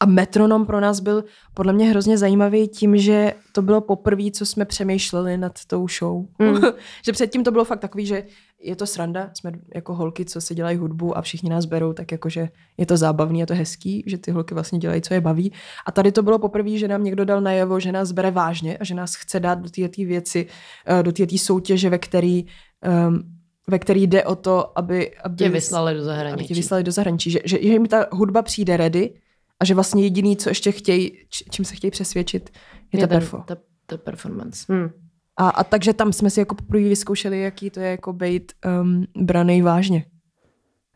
a 0.00 0.06
metronom 0.06 0.66
pro 0.66 0.80
nás 0.80 1.00
byl 1.00 1.24
podle 1.54 1.72
mě 1.72 1.90
hrozně 1.90 2.18
zajímavý 2.18 2.68
tím, 2.68 2.96
že 2.96 3.32
to 3.52 3.62
bylo 3.62 3.80
poprvé, 3.80 4.30
co 4.30 4.46
jsme 4.46 4.64
přemýšleli 4.64 5.36
nad 5.36 5.52
tou 5.66 5.88
show. 5.88 6.24
Mm. 6.38 6.56
že 7.06 7.12
předtím 7.12 7.44
to 7.44 7.50
bylo 7.50 7.64
fakt 7.64 7.80
takový, 7.80 8.06
že 8.06 8.24
je 8.64 8.76
to 8.76 8.86
sranda, 8.86 9.30
jsme 9.34 9.52
jako 9.74 9.94
holky, 9.94 10.24
co 10.24 10.40
si 10.40 10.54
dělají 10.54 10.76
hudbu 10.76 11.18
a 11.18 11.22
všichni 11.22 11.50
nás 11.50 11.64
berou, 11.64 11.92
tak 11.92 12.12
jakože 12.12 12.48
je 12.76 12.86
to 12.86 12.96
zábavný 12.96 13.42
a 13.42 13.46
to 13.46 13.54
hezký, 13.54 14.04
že 14.06 14.18
ty 14.18 14.30
holky 14.30 14.54
vlastně 14.54 14.78
dělají, 14.78 15.02
co 15.02 15.14
je 15.14 15.20
baví. 15.20 15.52
A 15.86 15.92
tady 15.92 16.12
to 16.12 16.22
bylo 16.22 16.38
poprvé, 16.38 16.78
že 16.78 16.88
nám 16.88 17.04
někdo 17.04 17.24
dal 17.24 17.40
najevo, 17.40 17.80
že 17.80 17.92
nás 17.92 18.12
bere 18.12 18.30
vážně 18.30 18.78
a 18.78 18.84
že 18.84 18.94
nás 18.94 19.14
chce 19.14 19.40
dát 19.40 19.58
do 19.58 19.70
této 19.70 20.02
věci, 20.02 20.46
eh, 20.86 21.02
do 21.02 21.12
této 21.12 21.38
soutěže, 21.38 21.90
ve 21.90 21.98
který 21.98 22.46
um, 23.08 23.22
ve 23.68 23.78
který 23.78 24.06
jde 24.06 24.24
o 24.24 24.36
to, 24.36 24.78
aby, 24.78 25.16
aby 25.24 25.36
tě 25.36 25.48
vyslali 25.48 25.94
do 25.94 26.04
zahraničí. 26.04 26.34
Aby 26.34 26.44
tě 26.44 26.54
vyslali 26.54 26.84
do 26.84 26.92
zahraničí. 26.92 27.30
Že, 27.30 27.40
že, 27.44 27.58
že 27.62 27.68
jim 27.68 27.86
ta 27.86 28.06
hudba 28.12 28.42
přijde 28.42 28.76
ready 28.76 29.14
a 29.60 29.64
že 29.64 29.74
vlastně 29.74 30.02
jediný, 30.02 30.36
co 30.36 30.48
ještě 30.48 30.72
chtějí, 30.72 31.18
čím 31.50 31.64
se 31.64 31.74
chtějí 31.74 31.90
přesvědčit, 31.90 32.50
je, 32.92 33.00
je 33.00 33.06
ta 33.06 33.14
perfo. 33.14 33.44
Ta, 33.46 33.56
ta 33.86 33.96
performance. 33.96 34.72
Hmm. 34.72 34.90
A, 35.36 35.48
a 35.48 35.64
takže 35.64 35.92
tam 35.92 36.12
jsme 36.12 36.30
si 36.30 36.40
jako 36.40 36.54
poprvé 36.54 36.82
vyzkoušeli, 36.82 37.40
jaký 37.40 37.70
to 37.70 37.80
je 37.80 37.90
jako 37.90 38.12
být 38.12 38.52
um, 38.82 39.04
branej 39.16 39.62
vážně. 39.62 40.04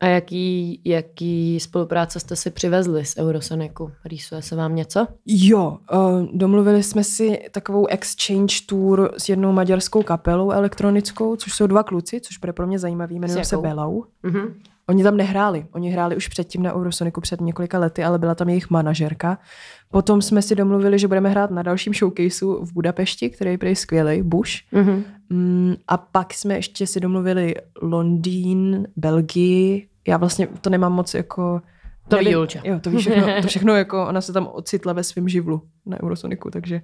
A 0.01 0.07
jaký, 0.07 0.80
jaký 0.84 1.61
spolupráce 1.61 2.20
jste 2.20 2.36
si 2.36 2.51
přivezli 2.51 3.05
z 3.05 3.16
Eurosoniku? 3.18 3.93
Rýsuje 4.05 4.43
se 4.43 4.57
vám 4.57 4.74
něco? 4.74 5.07
Jo, 5.26 5.78
uh, 5.93 6.26
domluvili 6.32 6.82
jsme 6.82 7.05
si 7.05 7.39
takovou 7.51 7.86
exchange 7.86 8.55
tour 8.66 9.11
s 9.16 9.28
jednou 9.28 9.53
maďarskou 9.53 10.03
kapelou 10.03 10.51
elektronickou, 10.51 11.36
což 11.36 11.53
jsou 11.55 11.66
dva 11.66 11.82
kluci, 11.82 12.20
což 12.20 12.39
bude 12.39 12.53
pro 12.53 12.66
mě 12.66 12.78
zajímavý, 12.78 13.16
jmenují 13.16 13.45
se 13.45 13.57
Belau. 13.57 14.03
Mm-hmm. 14.24 14.55
Oni 14.89 15.03
tam 15.03 15.16
nehráli. 15.16 15.66
Oni 15.72 15.91
hráli 15.91 16.16
už 16.16 16.28
předtím 16.28 16.62
na 16.62 16.74
Eurosoniku 16.74 17.20
před 17.20 17.41
několika 17.41 17.78
lety, 17.78 18.05
ale 18.05 18.18
byla 18.18 18.34
tam 18.34 18.49
jejich 18.49 18.70
manažerka. 18.70 19.39
Potom 19.91 20.22
jsme 20.22 20.43
si 20.43 20.55
domluvili, 20.55 20.99
že 20.99 21.09
budeme 21.09 21.28
hrát 21.28 21.51
na 21.51 21.62
dalším 21.62 21.95
showcaseu 21.95 22.64
v 22.64 22.72
Budapešti, 22.72 23.30
který 23.30 23.59
je 23.62 23.76
skvělý, 23.76 24.22
Bush. 24.22 24.53
Mm-hmm. 24.72 25.05
Mm, 25.30 25.74
a 25.89 25.97
pak 25.97 26.34
jsme 26.34 26.55
ještě 26.55 26.86
si 26.86 27.01
domluvili 27.01 27.55
Londýn, 27.82 28.86
Belgii. 28.97 29.89
Já 30.09 30.16
vlastně 30.16 30.47
to 30.47 30.70
nemám 30.70 30.93
moc 30.93 31.14
jako... 31.14 31.61
To 32.09 32.18
ví 32.18 32.30
Julča. 32.30 32.61
Jo, 32.64 32.80
to 32.80 32.91
ví 32.91 32.99
všechno, 32.99 33.26
to 33.43 33.49
všechno 33.49 33.76
jako, 33.76 34.07
ona 34.07 34.20
se 34.20 34.32
tam 34.32 34.49
ocitla 34.53 34.93
ve 34.93 35.05
svém 35.05 35.28
živlu 35.28 35.62
na 35.86 36.03
Eurosoniku, 36.03 36.51
takže 36.51 36.82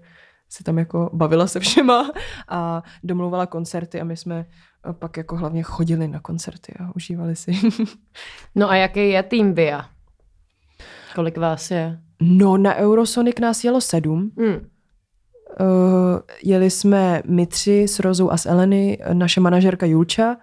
si 0.48 0.64
tam 0.64 0.78
jako 0.78 1.11
bavila 1.12 1.46
se 1.46 1.61
všema 1.61 2.11
a 2.48 2.82
domluvala 3.05 3.46
koncerty 3.46 4.00
a 4.00 4.05
my 4.05 4.16
jsme 4.16 4.46
pak 4.92 5.16
jako 5.16 5.36
hlavně 5.36 5.62
chodili 5.62 6.09
na 6.09 6.20
koncerty 6.20 6.72
a 6.80 6.96
užívali 6.96 7.36
si. 7.36 7.52
no 8.55 8.70
a 8.70 8.76
jaký 8.76 9.11
je 9.11 9.22
tým 9.22 9.55
VIA? 9.55 9.88
Kolik 11.14 11.38
vás 11.38 11.70
je? 11.70 12.00
No 12.21 12.57
na 12.57 12.75
Eurosonic 12.75 13.39
nás 13.41 13.65
jelo 13.65 13.81
sedm. 13.81 14.31
Hmm. 14.39 14.55
Uh, 15.61 16.21
jeli 16.45 16.71
jsme 16.71 17.23
my 17.27 17.47
tři 17.47 17.83
s 17.83 17.99
Rozou 17.99 18.31
a 18.31 18.37
s 18.37 18.47
Eleny, 18.47 18.99
naše 19.12 19.41
manažerka 19.41 19.87
Julča, 19.87 20.37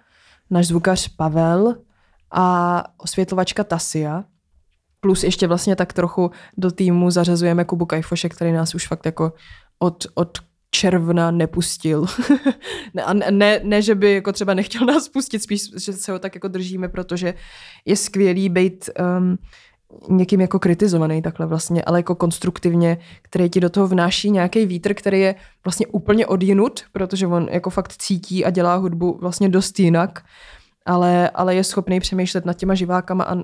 náš 0.50 0.66
zvukař 0.66 1.08
Pavel 1.08 1.76
a 2.30 2.84
osvětlovačka 2.98 3.64
Tasia. 3.64 4.24
Plus 5.00 5.24
ještě 5.24 5.46
vlastně 5.46 5.76
tak 5.76 5.92
trochu 5.92 6.30
do 6.56 6.70
týmu 6.70 7.10
zařazujeme 7.10 7.64
Kubu 7.64 7.86
Kajfoše, 7.86 8.28
který 8.28 8.52
nás 8.52 8.74
už 8.74 8.88
fakt 8.88 9.06
jako 9.06 9.32
od, 9.78 10.06
od 10.14 10.38
června 10.70 11.30
nepustil. 11.30 12.06
ne, 12.94 13.30
ne, 13.30 13.60
ne, 13.62 13.82
že 13.82 13.94
by 13.94 14.14
jako 14.14 14.32
třeba 14.32 14.54
nechtěl 14.54 14.86
nás 14.86 15.08
pustit, 15.08 15.42
spíš, 15.42 15.62
že 15.84 15.92
se 15.92 16.12
ho 16.12 16.18
tak 16.18 16.34
jako 16.34 16.48
držíme, 16.48 16.88
protože 16.88 17.34
je 17.84 17.96
skvělý 17.96 18.48
být 18.48 18.90
um, 19.18 19.38
někým 20.08 20.40
jako 20.40 20.58
kritizovaný 20.58 21.22
takhle 21.22 21.46
vlastně, 21.46 21.84
ale 21.84 21.98
jako 21.98 22.14
konstruktivně, 22.14 22.98
který 23.22 23.50
ti 23.50 23.60
do 23.60 23.70
toho 23.70 23.86
vnáší 23.86 24.30
nějaký 24.30 24.66
vítr, 24.66 24.94
který 24.94 25.20
je 25.20 25.34
vlastně 25.64 25.86
úplně 25.86 26.26
odjinut, 26.26 26.80
protože 26.92 27.26
on 27.26 27.48
jako 27.50 27.70
fakt 27.70 27.92
cítí 27.92 28.44
a 28.44 28.50
dělá 28.50 28.74
hudbu 28.74 29.18
vlastně 29.20 29.48
dost 29.48 29.80
jinak, 29.80 30.24
ale, 30.86 31.30
ale 31.30 31.54
je 31.54 31.64
schopný 31.64 32.00
přemýšlet 32.00 32.44
nad 32.44 32.54
těma 32.54 32.74
živákama 32.74 33.24
a 33.24 33.34
uh, 33.34 33.42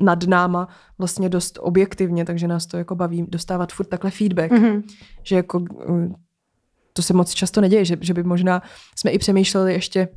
nad 0.00 0.26
náma 0.26 0.68
vlastně 0.98 1.28
dost 1.28 1.58
objektivně, 1.62 2.24
takže 2.24 2.48
nás 2.48 2.66
to 2.66 2.76
jako 2.76 2.94
baví 2.94 3.26
dostávat 3.28 3.72
furt 3.72 3.86
takhle 3.86 4.10
feedback, 4.10 4.52
mm-hmm. 4.52 4.82
že 5.22 5.36
jako 5.36 5.58
uh, 5.58 6.12
to 6.92 7.02
se 7.02 7.14
moc 7.14 7.30
často 7.30 7.60
neděje, 7.60 7.84
že, 7.84 7.96
že 8.00 8.14
by 8.14 8.22
možná 8.22 8.62
jsme 8.96 9.10
i 9.10 9.18
přemýšleli 9.18 9.72
ještě 9.72 10.08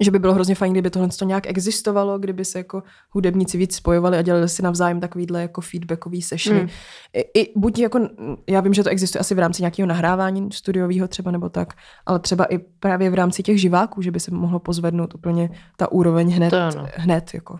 že 0.00 0.10
by 0.10 0.18
bylo 0.18 0.34
hrozně 0.34 0.54
fajn, 0.54 0.72
kdyby 0.72 0.90
tohle 0.90 1.08
to 1.08 1.24
nějak 1.24 1.46
existovalo, 1.46 2.18
kdyby 2.18 2.44
se 2.44 2.58
jako 2.58 2.82
hudebníci 3.10 3.58
víc 3.58 3.76
spojovali 3.76 4.18
a 4.18 4.22
dělali 4.22 4.48
si 4.48 4.62
navzájem 4.62 5.00
takovýhle 5.00 5.42
jako 5.42 5.60
feedbackový 5.60 6.22
sešny. 6.22 6.62
Mm. 6.62 6.68
I, 7.12 7.40
I, 7.40 7.52
buď 7.56 7.78
jako, 7.78 8.08
já 8.46 8.60
vím, 8.60 8.74
že 8.74 8.84
to 8.84 8.90
existuje 8.90 9.20
asi 9.20 9.34
v 9.34 9.38
rámci 9.38 9.62
nějakého 9.62 9.86
nahrávání 9.86 10.52
studiového 10.52 11.08
třeba 11.08 11.30
nebo 11.30 11.48
tak, 11.48 11.74
ale 12.06 12.18
třeba 12.18 12.44
i 12.44 12.58
právě 12.58 13.10
v 13.10 13.14
rámci 13.14 13.42
těch 13.42 13.60
živáků, 13.60 14.02
že 14.02 14.10
by 14.10 14.20
se 14.20 14.30
mohlo 14.30 14.58
pozvednout 14.58 15.14
úplně 15.14 15.50
ta 15.76 15.92
úroveň 15.92 16.30
hned, 16.30 16.54
hned 16.96 17.34
jako. 17.34 17.58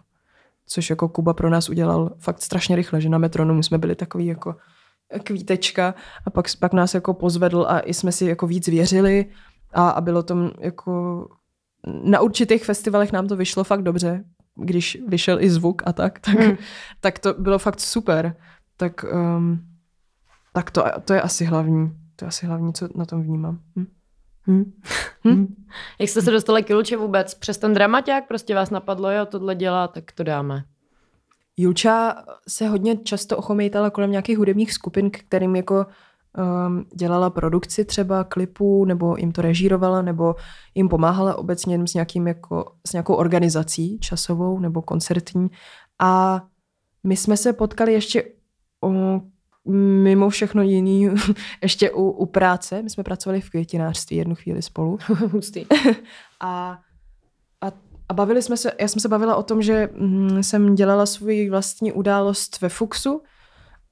Což 0.66 0.90
jako 0.90 1.08
Kuba 1.08 1.34
pro 1.34 1.50
nás 1.50 1.68
udělal 1.68 2.10
fakt 2.18 2.42
strašně 2.42 2.76
rychle, 2.76 3.00
že 3.00 3.08
na 3.08 3.18
metronomu 3.18 3.62
jsme 3.62 3.78
byli 3.78 3.94
takový 3.94 4.26
jako 4.26 4.54
kvítečka 5.24 5.94
a 6.26 6.30
pak, 6.30 6.46
pak 6.60 6.72
nás 6.72 6.94
jako 6.94 7.14
pozvedl 7.14 7.66
a 7.68 7.80
i 7.80 7.94
jsme 7.94 8.12
si 8.12 8.26
jako 8.26 8.46
víc 8.46 8.68
věřili 8.68 9.26
a, 9.72 9.90
a 9.90 10.00
bylo 10.00 10.22
to 10.22 10.50
jako 10.60 11.26
na 11.86 12.20
určitých 12.20 12.64
festivalech 12.64 13.12
nám 13.12 13.28
to 13.28 13.36
vyšlo 13.36 13.64
fakt 13.64 13.82
dobře, 13.82 14.24
když 14.56 14.98
vyšel 15.08 15.42
i 15.42 15.50
zvuk 15.50 15.82
a 15.86 15.92
tak, 15.92 16.18
tak, 16.18 16.38
hmm. 16.38 16.56
tak 17.00 17.18
to 17.18 17.34
bylo 17.34 17.58
fakt 17.58 17.80
super. 17.80 18.36
Tak, 18.76 19.04
um, 19.04 19.60
tak 20.52 20.70
to, 20.70 20.84
to 21.04 21.14
je 21.14 21.20
asi 21.20 21.44
hlavní. 21.44 21.92
To 22.16 22.24
je 22.24 22.28
asi 22.28 22.46
hlavní, 22.46 22.72
co 22.72 22.88
na 22.94 23.04
tom 23.04 23.22
vnímám. 23.22 23.58
Hm? 23.76 23.86
Hmm. 24.42 24.72
Hmm. 25.24 25.54
Jak 25.98 26.08
jste 26.08 26.22
se 26.22 26.30
dostali 26.30 26.62
k 26.62 26.70
Julče 26.70 26.96
vůbec? 26.96 27.34
Přes 27.34 27.58
ten 27.58 27.74
dramaťák 27.74 28.28
prostě 28.28 28.54
vás 28.54 28.70
napadlo, 28.70 29.10
jo, 29.10 29.26
tohle 29.26 29.54
dělá, 29.54 29.88
tak 29.88 30.12
to 30.12 30.22
dáme. 30.22 30.64
Julča 31.56 32.24
se 32.48 32.68
hodně 32.68 32.96
často 32.96 33.36
ochomejtala 33.36 33.90
kolem 33.90 34.10
nějakých 34.10 34.38
hudebních 34.38 34.72
skupin, 34.72 35.10
kterým 35.10 35.56
jako 35.56 35.86
um, 36.38 36.84
dělala 36.94 37.30
produkci 37.30 37.84
třeba 37.84 38.24
klipů, 38.24 38.84
nebo 38.84 39.16
jim 39.16 39.32
to 39.32 39.42
režírovala, 39.42 40.02
nebo 40.02 40.34
jim 40.74 40.88
pomáhala 40.88 41.38
obecně 41.38 41.86
s, 41.86 41.94
nějakým 41.94 42.26
jako, 42.26 42.72
s 42.86 42.92
nějakou 42.92 43.14
organizací 43.14 43.98
časovou 43.98 44.58
nebo 44.58 44.82
koncertní. 44.82 45.48
A 46.00 46.42
my 47.04 47.16
jsme 47.16 47.36
se 47.36 47.52
potkali 47.52 47.92
ještě 47.92 48.24
o, 48.84 49.20
mimo 49.70 50.28
všechno 50.28 50.62
jiný, 50.62 51.10
ještě 51.62 51.90
u, 51.90 52.10
u 52.10 52.26
práce. 52.26 52.82
My 52.82 52.90
jsme 52.90 53.04
pracovali 53.04 53.40
v 53.40 53.50
květinářství 53.50 54.16
jednu 54.16 54.34
chvíli 54.34 54.62
spolu. 54.62 54.98
a, 56.40 56.78
a, 57.60 57.72
a 58.08 58.14
bavili 58.14 58.42
jsme 58.42 58.56
se, 58.56 58.72
já 58.80 58.88
jsem 58.88 59.00
se 59.00 59.08
bavila 59.08 59.36
o 59.36 59.42
tom, 59.42 59.62
že 59.62 59.88
hm, 59.92 60.42
jsem 60.42 60.74
dělala 60.74 61.06
svůj 61.06 61.50
vlastní 61.50 61.92
událost 61.92 62.60
ve 62.60 62.68
Fuxu, 62.68 63.22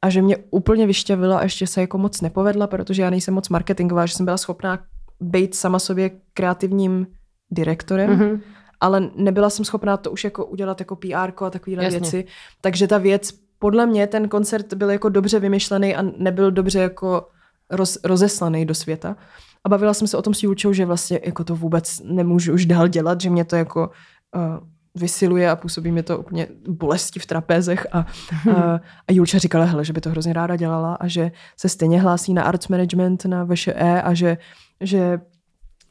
a 0.03 0.11
že 0.11 0.23
mě 0.23 0.37
úplně 0.51 0.87
vyšťavila 0.87 1.39
a 1.39 1.43
ještě 1.43 1.67
se 1.67 1.81
jako 1.81 1.99
moc 1.99 2.21
nepovedla, 2.21 2.67
protože 2.67 3.03
já 3.03 3.11
nejsem 3.11 3.35
moc 3.35 3.49
marketingová, 3.49 4.07
že 4.07 4.15
jsem 4.15 4.27
byla 4.27 4.37
schopná 4.37 4.79
být 5.21 5.55
sama 5.55 5.79
sobě 5.79 6.11
kreativním 6.35 7.07
direktorem, 7.51 8.19
mm-hmm. 8.19 8.41
ale 8.81 9.11
nebyla 9.17 9.51
jsem 9.51 9.65
schopná 9.65 9.97
to 9.97 10.11
už 10.11 10.25
jako 10.25 10.47
udělat 10.47 10.81
jako 10.81 10.97
PR 10.97 11.45
a 11.45 11.51
takovéhle 11.51 11.91
věci. 11.91 12.25
Takže 12.61 12.87
ta 12.87 12.99
věc, 12.99 13.33
podle 13.59 13.87
mě 13.87 14.07
ten 14.07 14.29
koncert 14.29 14.75
byl 14.75 14.91
jako 14.91 15.09
dobře 15.09 15.41
vymyšlený 15.41 15.97
a 15.97 16.03
nebyl 16.03 16.51
dobře 16.51 16.79
jako 16.79 17.29
roz, 17.71 17.99
rozeslaný 18.05 18.67
do 18.67 18.75
světa. 18.75 19.17
A 19.65 19.69
bavila 19.69 19.95
jsem 19.95 20.09
se 20.09 20.17
o 20.17 20.23
tom 20.23 20.35
s 20.35 20.43
Julčou, 20.43 20.73
že 20.73 20.87
vlastně 20.87 21.21
jako 21.25 21.45
to 21.45 21.57
vůbec 21.57 22.01
nemůžu 22.05 22.53
už 22.53 22.67
dál 22.67 22.89
dělat, 22.89 23.21
že 23.21 23.31
mě 23.31 23.45
to 23.45 23.57
jako 23.57 23.91
uh, 24.37 24.69
vysiluje 24.95 25.51
a 25.51 25.57
působí 25.57 25.93
mi 25.93 26.03
to 26.03 26.19
úplně 26.19 26.47
bolesti 26.69 27.21
v 27.21 27.27
trapézech 27.27 27.87
a, 27.93 27.99
a, 27.99 28.81
a 29.09 29.13
Julča 29.13 29.39
říkala, 29.39 29.65
hele, 29.65 29.85
že 29.85 29.93
by 29.93 30.01
to 30.01 30.11
hrozně 30.11 30.33
ráda 30.33 30.57
dělala 30.57 30.95
a 30.95 31.07
že 31.07 31.33
se 31.57 31.69
stejně 31.69 32.01
hlásí 32.01 32.35
na 32.35 32.43
arts 32.43 32.69
management 32.69 33.25
na 33.25 33.45
VŠE 33.45 34.03
a 34.03 34.15
že, 34.15 34.39
že, 34.81 35.21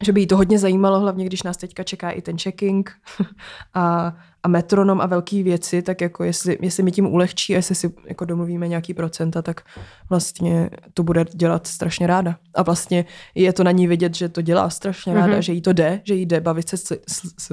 že 0.04 0.12
by 0.12 0.22
jí 0.22 0.28
to 0.28 0.38
hodně 0.38 0.60
zajímalo, 0.60 1.00
hlavně 1.00 1.26
když 1.26 1.43
nás 1.43 1.58
teďka 1.58 1.84
čeká 1.84 2.10
i 2.10 2.22
ten 2.22 2.38
checking 2.38 2.91
a, 3.74 4.16
a 4.43 4.47
metronom 4.47 5.02
a 5.02 5.06
velké 5.06 5.43
věci, 5.43 5.82
tak 5.82 6.02
jako 6.02 6.24
jestli, 6.24 6.58
jestli 6.62 6.84
mi 6.84 6.91
tím 6.91 7.14
ulehčí 7.14 7.54
a 7.54 7.58
jestli 7.58 7.76
si 7.76 7.93
jako 8.08 8.26
domluvíme 8.26 8.68
nějaký 8.68 8.93
procenta, 8.93 9.41
tak 9.41 9.62
vlastně 10.10 10.70
to 10.93 11.04
bude 11.04 11.26
dělat 11.34 11.68
strašně 11.68 12.08
ráda. 12.08 12.36
A 12.56 12.64
vlastně 12.64 13.06
je 13.36 13.54
to 13.54 13.64
na 13.64 13.72
ní 13.72 13.88
vidět, 13.88 14.16
že 14.16 14.30
to 14.30 14.41
dělá 14.41 14.70
strašně 14.70 15.14
ráda, 15.14 15.34
mm-hmm. 15.34 15.39
že 15.39 15.54
jí 15.54 15.62
to 15.62 15.74
jde, 15.74 16.02
že 16.04 16.14
jí 16.14 16.26
jde 16.26 16.41
bavit 16.41 16.70
se 16.70 16.78
s, 16.78 16.91
s, 17.08 17.34
s 17.38 17.50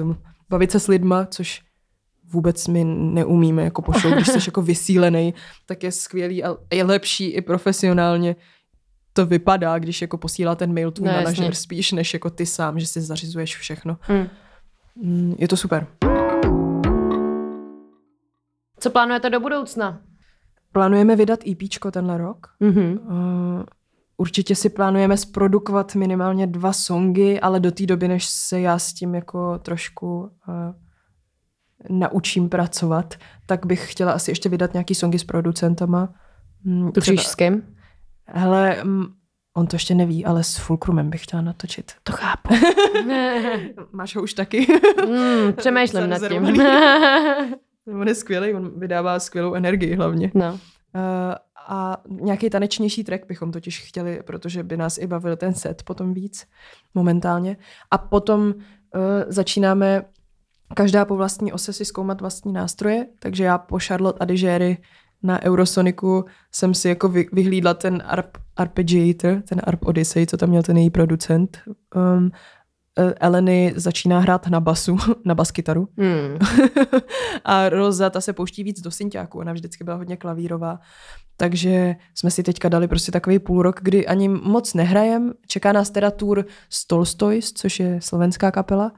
bavit 0.49 0.71
se 0.71 0.79
s 0.79 0.87
lidma, 0.87 1.25
což 1.25 1.61
vůbec 2.23 2.67
my 2.67 2.83
neumíme 2.83 3.63
jako 3.63 3.81
pošou, 3.81 4.11
když 4.11 4.27
jsi 4.27 4.39
jako 4.47 4.61
vysílený, 4.61 5.33
tak 5.65 5.83
je 5.83 5.91
skvělý 5.91 6.43
a 6.43 6.55
je 6.73 6.83
lepší 6.83 7.29
i 7.29 7.41
profesionálně 7.41 8.35
to 9.17 9.25
vypadá, 9.25 9.79
když 9.79 10.01
jako 10.01 10.17
posílá 10.17 10.55
ten 10.55 10.73
mail 10.73 10.91
tvůj 10.91 11.07
no, 11.07 11.13
manažer 11.13 11.55
spíš, 11.55 11.91
než 11.91 12.13
jako 12.13 12.29
ty 12.29 12.45
sám, 12.45 12.79
že 12.79 12.87
si 12.87 13.01
zařizuješ 13.01 13.57
všechno. 13.57 13.97
Mm. 14.95 15.35
Je 15.39 15.47
to 15.47 15.57
super. 15.57 15.87
Co 18.79 18.89
plánujete 18.89 19.29
do 19.29 19.39
budoucna? 19.39 20.01
Plánujeme 20.71 21.15
vydat 21.15 21.39
EP 21.47 21.91
tenhle 21.91 22.17
rok. 22.17 22.47
Mm-hmm. 22.61 22.99
Uh, 23.01 23.63
určitě 24.17 24.55
si 24.55 24.69
plánujeme 24.69 25.17
zprodukovat 25.17 25.95
minimálně 25.95 26.47
dva 26.47 26.73
songy, 26.73 27.39
ale 27.39 27.59
do 27.59 27.71
té 27.71 27.85
doby, 27.85 28.07
než 28.07 28.25
se 28.25 28.59
já 28.59 28.79
s 28.79 28.93
tím 28.93 29.15
jako 29.15 29.59
trošku 29.59 30.19
uh, 30.19 30.29
naučím 31.89 32.49
pracovat, 32.49 33.15
tak 33.45 33.65
bych 33.65 33.91
chtěla 33.91 34.11
asi 34.11 34.31
ještě 34.31 34.49
vydat 34.49 34.73
nějaký 34.73 34.95
songy 34.95 35.19
s 35.19 35.23
producentama. 35.23 36.13
Mm, 36.63 36.91
Tušíš 36.91 37.27
s 37.27 37.35
kým? 37.35 37.75
Hele, 38.25 38.83
um, 38.83 39.13
on 39.53 39.67
to 39.67 39.75
ještě 39.75 39.95
neví, 39.95 40.25
ale 40.25 40.43
s 40.43 40.57
Fulcrumem 40.57 41.09
bych 41.09 41.23
chtěla 41.23 41.41
natočit. 41.41 41.91
To 42.03 42.11
chápu. 42.11 42.53
Máš 43.91 44.15
ho 44.15 44.21
už 44.21 44.33
taky? 44.33 44.67
mm, 45.07 45.53
přemýšlím 45.57 46.09
nad 46.09 46.27
tím. 46.27 46.61
on 48.01 48.07
je 48.07 48.15
skvělý, 48.15 48.53
on 48.53 48.79
vydává 48.79 49.19
skvělou 49.19 49.53
energii 49.53 49.95
hlavně. 49.95 50.31
No. 50.33 50.51
Uh, 50.53 50.59
a 51.67 51.97
nějaký 52.09 52.49
tanečnější 52.49 53.03
track 53.03 53.27
bychom 53.27 53.51
totiž 53.51 53.87
chtěli, 53.87 54.23
protože 54.25 54.63
by 54.63 54.77
nás 54.77 54.97
i 54.97 55.07
bavil 55.07 55.35
ten 55.35 55.53
set 55.53 55.83
potom 55.83 56.13
víc 56.13 56.47
momentálně. 56.95 57.57
A 57.91 57.97
potom 57.97 58.41
uh, 58.47 58.53
začínáme 59.27 60.01
každá 60.73 61.05
po 61.05 61.15
vlastní 61.15 61.53
ose 61.53 61.73
si 61.73 61.85
zkoumat 61.85 62.21
vlastní 62.21 62.53
nástroje, 62.53 63.07
takže 63.19 63.43
já 63.43 63.57
po 63.57 63.79
Charlotte 63.79 64.19
Adigéry 64.19 64.77
na 65.23 65.43
Eurosoniku 65.43 66.25
jsem 66.51 66.73
si 66.73 66.89
jako 66.89 67.09
vy, 67.09 67.25
vyhlídla 67.33 67.73
ten 67.73 68.03
arp, 68.05 68.37
arpeggiator, 68.55 69.41
ten 69.41 69.61
Arp 69.63 69.85
Odyssey, 69.85 70.25
co 70.25 70.37
tam 70.37 70.49
měl 70.49 70.63
ten 70.63 70.77
její 70.77 70.89
producent. 70.89 71.61
Um, 71.95 72.31
Eleny 73.19 73.73
začíná 73.75 74.19
hrát 74.19 74.47
na 74.47 74.59
basu, 74.59 74.97
na 75.25 75.35
baskytaru. 75.35 75.87
Hmm. 75.97 76.37
a 77.43 77.69
Rosa, 77.69 78.09
ta 78.09 78.21
se 78.21 78.33
pouští 78.33 78.63
víc 78.63 78.81
do 78.81 78.91
synťáku, 78.91 79.39
ona 79.39 79.53
vždycky 79.53 79.83
byla 79.83 79.97
hodně 79.97 80.17
klavírová. 80.17 80.79
Takže 81.37 81.95
jsme 82.15 82.31
si 82.31 82.43
teďka 82.43 82.69
dali 82.69 82.87
prostě 82.87 83.11
takový 83.11 83.39
půl 83.39 83.61
rok, 83.61 83.79
kdy 83.81 84.07
ani 84.07 84.29
moc 84.29 84.73
nehrajem. 84.73 85.33
Čeká 85.47 85.71
nás 85.71 85.89
teda 85.89 86.11
tour 86.11 86.45
Stolstoys, 86.69 87.53
což 87.53 87.79
je 87.79 88.01
slovenská 88.01 88.51
kapela, 88.51 88.91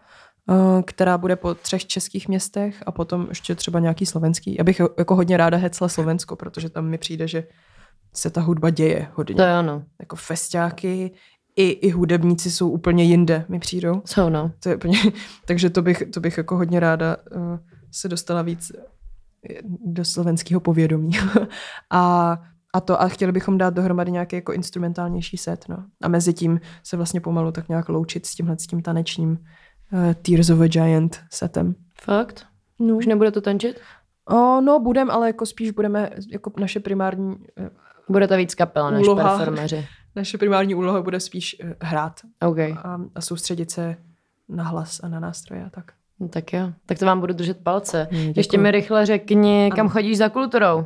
eh, 0.50 0.84
která 0.84 1.18
bude 1.18 1.36
po 1.36 1.54
třech 1.54 1.86
českých 1.86 2.28
městech 2.28 2.84
a 2.86 2.92
potom 2.92 3.26
ještě 3.30 3.56
třeba 3.56 3.80
nějaký 3.80 4.06
slovenský. 4.06 4.56
Já 4.56 4.64
bych 4.64 4.82
jako 4.98 5.16
hodně 5.16 5.38
ráda 5.38 5.58
hecla 5.58 5.90
Slovensko, 5.90 6.36
protože 6.36 6.70
tam 6.70 6.86
mi 6.86 6.98
přijde, 6.98 7.28
že 7.28 7.44
se 8.14 8.30
ta 8.30 8.42
hudba 8.42 8.70
děje 8.70 9.08
hodně. 9.14 9.36
To 9.36 9.42
je 9.42 9.54
ano. 9.54 9.84
Jako 10.00 10.16
festiáky, 10.16 11.12
i, 11.60 11.70
i 11.70 11.90
hudebníci 11.90 12.52
jsou 12.52 12.70
úplně 12.70 13.04
jinde, 13.04 13.46
mi 13.50 13.60
přijdou. 13.60 14.02
Co 14.06 14.30
no. 14.30 14.52
To 14.60 14.70
je 14.70 14.76
úplně, 14.76 14.98
takže 15.46 15.70
to 15.70 15.82
bych, 15.82 16.04
to 16.14 16.20
bych 16.20 16.38
jako 16.38 16.58
hodně 16.58 16.80
ráda 16.80 17.18
uh, 17.36 17.58
se 17.92 18.10
dostala 18.10 18.42
víc 18.42 18.72
eh, 18.76 19.54
do 19.86 20.06
slovenského 20.06 20.60
povědomí. 20.62 21.12
a, 21.90 22.38
a 22.74 22.82
to 22.82 23.02
a 23.02 23.08
chtěli 23.08 23.32
bychom 23.32 23.58
dát 23.58 23.74
dohromady 23.74 24.12
nějaký 24.12 24.36
jako 24.36 24.54
instrumentálnější 24.54 25.38
set. 25.38 25.66
No. 25.70 25.84
A 26.02 26.08
mezi 26.08 26.34
tím 26.34 26.60
se 26.84 26.98
vlastně 26.98 27.22
pomalu 27.22 27.52
tak 27.52 27.70
nějak 27.70 27.90
loučit 27.90 28.26
s 28.26 28.36
tímhle 28.36 28.60
s 28.60 28.68
tím 28.68 28.82
tanečním 28.82 29.30
uh, 29.30 30.14
Tears 30.14 30.50
of 30.50 30.60
a 30.60 30.68
Giant 30.68 31.20
setem. 31.32 31.76
Fakt? 32.02 32.46
No. 32.80 32.96
Už 32.96 33.06
nebude 33.06 33.32
to 33.32 33.42
tančit? 33.42 33.80
O, 34.30 34.62
no, 34.62 34.80
budem, 34.80 35.12
ale 35.12 35.28
jako 35.28 35.46
spíš 35.46 35.72
budeme 35.72 36.10
jako 36.32 36.52
naše 36.60 36.80
primární 36.80 37.28
uh, 37.28 37.68
Bude 38.10 38.28
to 38.28 38.38
víc 38.38 38.56
kapela 38.56 38.92
než 38.92 39.08
performeři 39.16 39.88
naše 40.16 40.38
primární 40.38 40.76
úloha 40.76 41.02
bude 41.02 41.20
spíš 41.20 41.56
eh, 41.64 41.76
hrát 41.82 42.22
okay. 42.48 42.76
a, 42.84 42.98
a 43.16 43.22
soustředit 43.22 43.72
se 43.72 43.96
na 44.50 44.64
hlas 44.64 45.00
a 45.04 45.08
na 45.08 45.20
nástroje 45.20 45.66
a 45.66 45.70
tak. 45.70 45.92
No, 46.20 46.28
tak 46.28 46.54
jo, 46.54 46.74
tak 46.86 47.00
to 47.00 47.06
vám 47.06 47.20
budu 47.20 47.34
držet 47.34 47.64
palce. 47.64 48.08
Hmm, 48.12 48.34
Ještě 48.36 48.58
mi 48.58 48.72
rychle 48.72 49.06
řekni, 49.06 49.66
ano. 49.66 49.76
kam 49.76 49.90
chodíš 49.90 50.18
za 50.18 50.30
kulturou? 50.30 50.86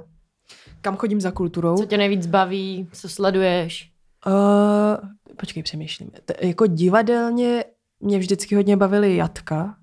Kam 0.81 0.97
chodím 0.97 1.21
za 1.21 1.31
kulturou? 1.31 1.77
Co 1.77 1.85
tě 1.85 1.97
nejvíc 1.97 2.27
baví, 2.27 2.87
co 2.93 3.09
sleduješ? 3.09 3.91
Uh, 4.27 5.09
počkej, 5.35 5.63
přemýšlím. 5.63 6.11
T- 6.25 6.47
jako 6.47 6.67
divadelně 6.67 7.63
mě 7.99 8.19
vždycky 8.19 8.55
hodně 8.55 8.77
bavily 8.77 9.15
jatka. 9.15 9.75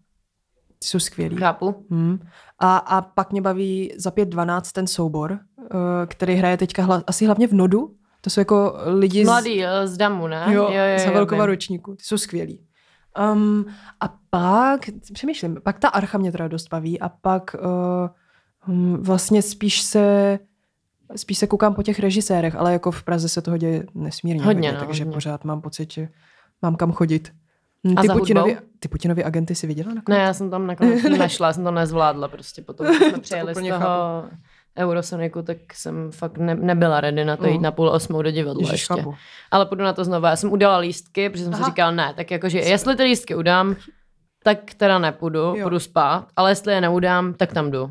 Ty 0.78 0.88
jsou 0.88 0.98
skvělý. 0.98 1.36
Chápu. 1.36 1.86
Hmm. 1.90 2.18
A, 2.58 2.76
a 2.76 3.00
pak 3.00 3.32
mě 3.32 3.42
baví 3.42 3.92
za 3.96 4.10
5.12 4.10 4.60
ten 4.72 4.86
soubor, 4.86 5.32
uh, 5.58 5.68
který 6.06 6.34
hraje 6.34 6.56
teďka 6.56 6.82
hla, 6.82 7.02
asi 7.06 7.26
hlavně 7.26 7.46
v 7.46 7.52
Nodu, 7.52 7.94
to 8.20 8.30
jsou 8.30 8.40
jako 8.40 8.74
lidi 8.86 9.24
Mladý, 9.24 9.62
z, 9.62 9.88
z 9.88 9.96
Damu, 9.96 10.26
ne? 10.26 10.46
Jo, 10.48 10.62
jo, 10.62 10.84
jo, 10.92 10.98
z 10.98 11.04
Havelkova 11.04 11.46
ročníku. 11.46 11.94
Ty 11.94 12.04
jsou 12.04 12.18
skvělí. 12.18 12.66
Um, 13.32 13.66
a 14.00 14.14
pak, 14.30 14.80
přemýšlím, 15.12 15.56
pak 15.64 15.78
ta 15.78 15.88
archa 15.88 16.18
mě 16.18 16.32
teda 16.32 16.48
dost 16.48 16.68
baví 16.68 17.00
a 17.00 17.08
pak 17.08 17.56
uh, 18.68 18.74
um, 18.74 18.96
vlastně 19.02 19.42
spíš 19.42 19.80
se 19.82 20.38
spíš 21.16 21.38
se 21.38 21.46
koukám 21.46 21.74
po 21.74 21.82
těch 21.82 21.98
režisérech, 21.98 22.54
ale 22.54 22.72
jako 22.72 22.90
v 22.90 23.02
Praze 23.02 23.28
se 23.28 23.42
toho 23.42 23.56
děje 23.56 23.86
nesmírně 23.94 24.44
Hodně, 24.44 24.68
hodně, 24.68 24.80
no, 24.80 24.86
takže 24.86 25.04
hodně. 25.04 25.14
pořád 25.14 25.44
mám 25.44 25.60
pocit, 25.60 25.92
že 25.92 26.08
mám 26.62 26.76
kam 26.76 26.92
chodit. 26.92 27.32
A 27.96 28.00
Ty 28.00 28.06
za 28.06 28.14
Putinovi, 28.14 28.58
ty 28.78 28.88
Putinovi 28.88 29.24
agenty 29.24 29.54
si 29.54 29.66
viděla 29.66 29.88
Ne, 29.88 29.94
nakonec? 29.94 30.18
já 30.18 30.34
jsem 30.34 30.50
tam 30.50 30.66
nakonec 30.66 31.02
nešla, 31.18 31.46
já 31.46 31.52
jsem 31.52 31.64
to 31.64 31.70
nezvládla 31.70 32.28
prostě 32.28 32.62
potom, 32.62 32.86
jsme 32.94 33.18
přijeli 33.20 33.54
z 33.54 33.56
úplně 33.56 33.72
toho 33.72 34.24
Eurosoniku, 34.78 35.42
tak 35.42 35.56
jsem 35.74 36.10
fakt 36.12 36.38
ne, 36.38 36.54
nebyla 36.54 37.00
ready 37.00 37.24
na 37.24 37.36
to 37.36 37.46
jít 37.46 37.56
Mm. 37.56 37.62
na 37.62 37.70
půl 37.70 37.88
osmou 37.88 38.22
do 38.22 38.30
divadla 38.30 38.60
Ježiš, 38.62 38.72
ještě. 38.72 38.94
chápu. 38.94 39.14
Ale 39.50 39.66
půjdu 39.66 39.84
na 39.84 39.92
to 39.92 40.04
znovu. 40.04 40.26
Já 40.26 40.36
jsem 40.36 40.52
udala 40.52 40.76
lístky, 40.78 41.30
protože 41.30 41.44
jsem 41.44 41.54
Aha. 41.54 41.64
si 41.64 41.70
říkala, 41.70 41.90
ne, 41.90 42.12
tak 42.16 42.30
jakože 42.30 42.58
jestli 42.58 42.96
ty 42.96 43.02
lístky 43.02 43.34
udám, 43.34 43.76
tak 44.44 44.58
teda 44.76 44.98
nepůjdu, 44.98 45.38
Jo. 45.38 45.62
půjdu 45.62 45.78
spát, 45.78 46.26
ale 46.36 46.50
jestli 46.50 46.72
je 46.72 46.80
neudám, 46.80 47.34
tak 47.34 47.52
tam 47.52 47.70
jdu. 47.70 47.90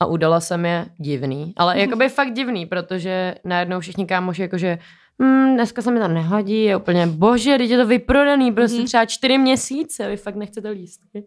A 0.00 0.06
udala 0.06 0.40
jsem 0.40 0.64
je 0.66 0.86
divný, 0.98 1.52
ale 1.56 1.80
jakoby 1.80 2.08
fakt 2.08 2.32
divný, 2.32 2.66
protože 2.66 3.34
najednou 3.44 3.80
všichni 3.80 4.06
kámoši 4.06 4.42
jakože 4.42 4.78
hm, 5.22 5.54
dneska 5.54 5.82
se 5.82 5.90
mi 5.90 6.00
to 6.00 6.08
nehodí, 6.08 6.64
je 6.64 6.76
úplně, 6.76 7.06
bože, 7.06 7.58
teď 7.58 7.70
je 7.70 7.78
to 7.78 7.86
vyprodaný, 7.86 8.52
prostě 8.52 8.76
Mhm. 8.78 8.86
třeba 8.86 9.04
čtyři 9.04 9.38
měsíce, 9.38 10.08
vy 10.08 10.16
fakt 10.16 10.34
nechcete 10.36 10.68
lístky. 10.70 11.24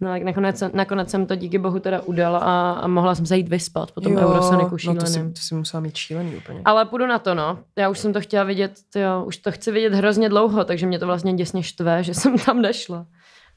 No 0.00 0.08
tak 0.10 0.22
nakonec, 0.22 0.62
nakonec 0.72 1.10
jsem 1.10 1.26
to 1.26 1.34
díky 1.34 1.58
bohu 1.58 1.78
teda 1.78 2.00
udala 2.00 2.38
a, 2.38 2.70
a 2.70 2.86
mohla 2.86 3.14
jsem 3.14 3.26
se 3.26 3.36
jít 3.36 3.48
vyspat 3.48 3.92
po 3.92 4.00
tom 4.00 4.16
Eurosoniku 4.16 4.70
no 4.70 4.78
šíleným. 4.78 5.00
to 5.00 5.06
si, 5.06 5.32
to 5.32 5.40
si 5.40 5.54
musela 5.54 5.80
mít 5.80 5.96
šílený 5.96 6.36
úplně. 6.36 6.60
Ale 6.64 6.84
půjdu 6.84 7.06
na 7.06 7.18
to, 7.18 7.34
no. 7.34 7.58
Já 7.78 7.88
už 7.88 7.98
jsem 7.98 8.12
to 8.12 8.20
chtěla 8.20 8.44
vidět, 8.44 8.74
jo, 8.96 9.24
už 9.26 9.36
to 9.36 9.52
chci 9.52 9.72
vidět 9.72 9.94
hrozně 9.94 10.28
dlouho, 10.28 10.64
takže 10.64 10.86
mě 10.86 10.98
to 10.98 11.06
vlastně 11.06 11.34
děsně 11.34 11.62
štve, 11.62 12.02
že 12.02 12.14
jsem 12.14 12.38
tam 12.38 12.62
nešla. 12.62 13.06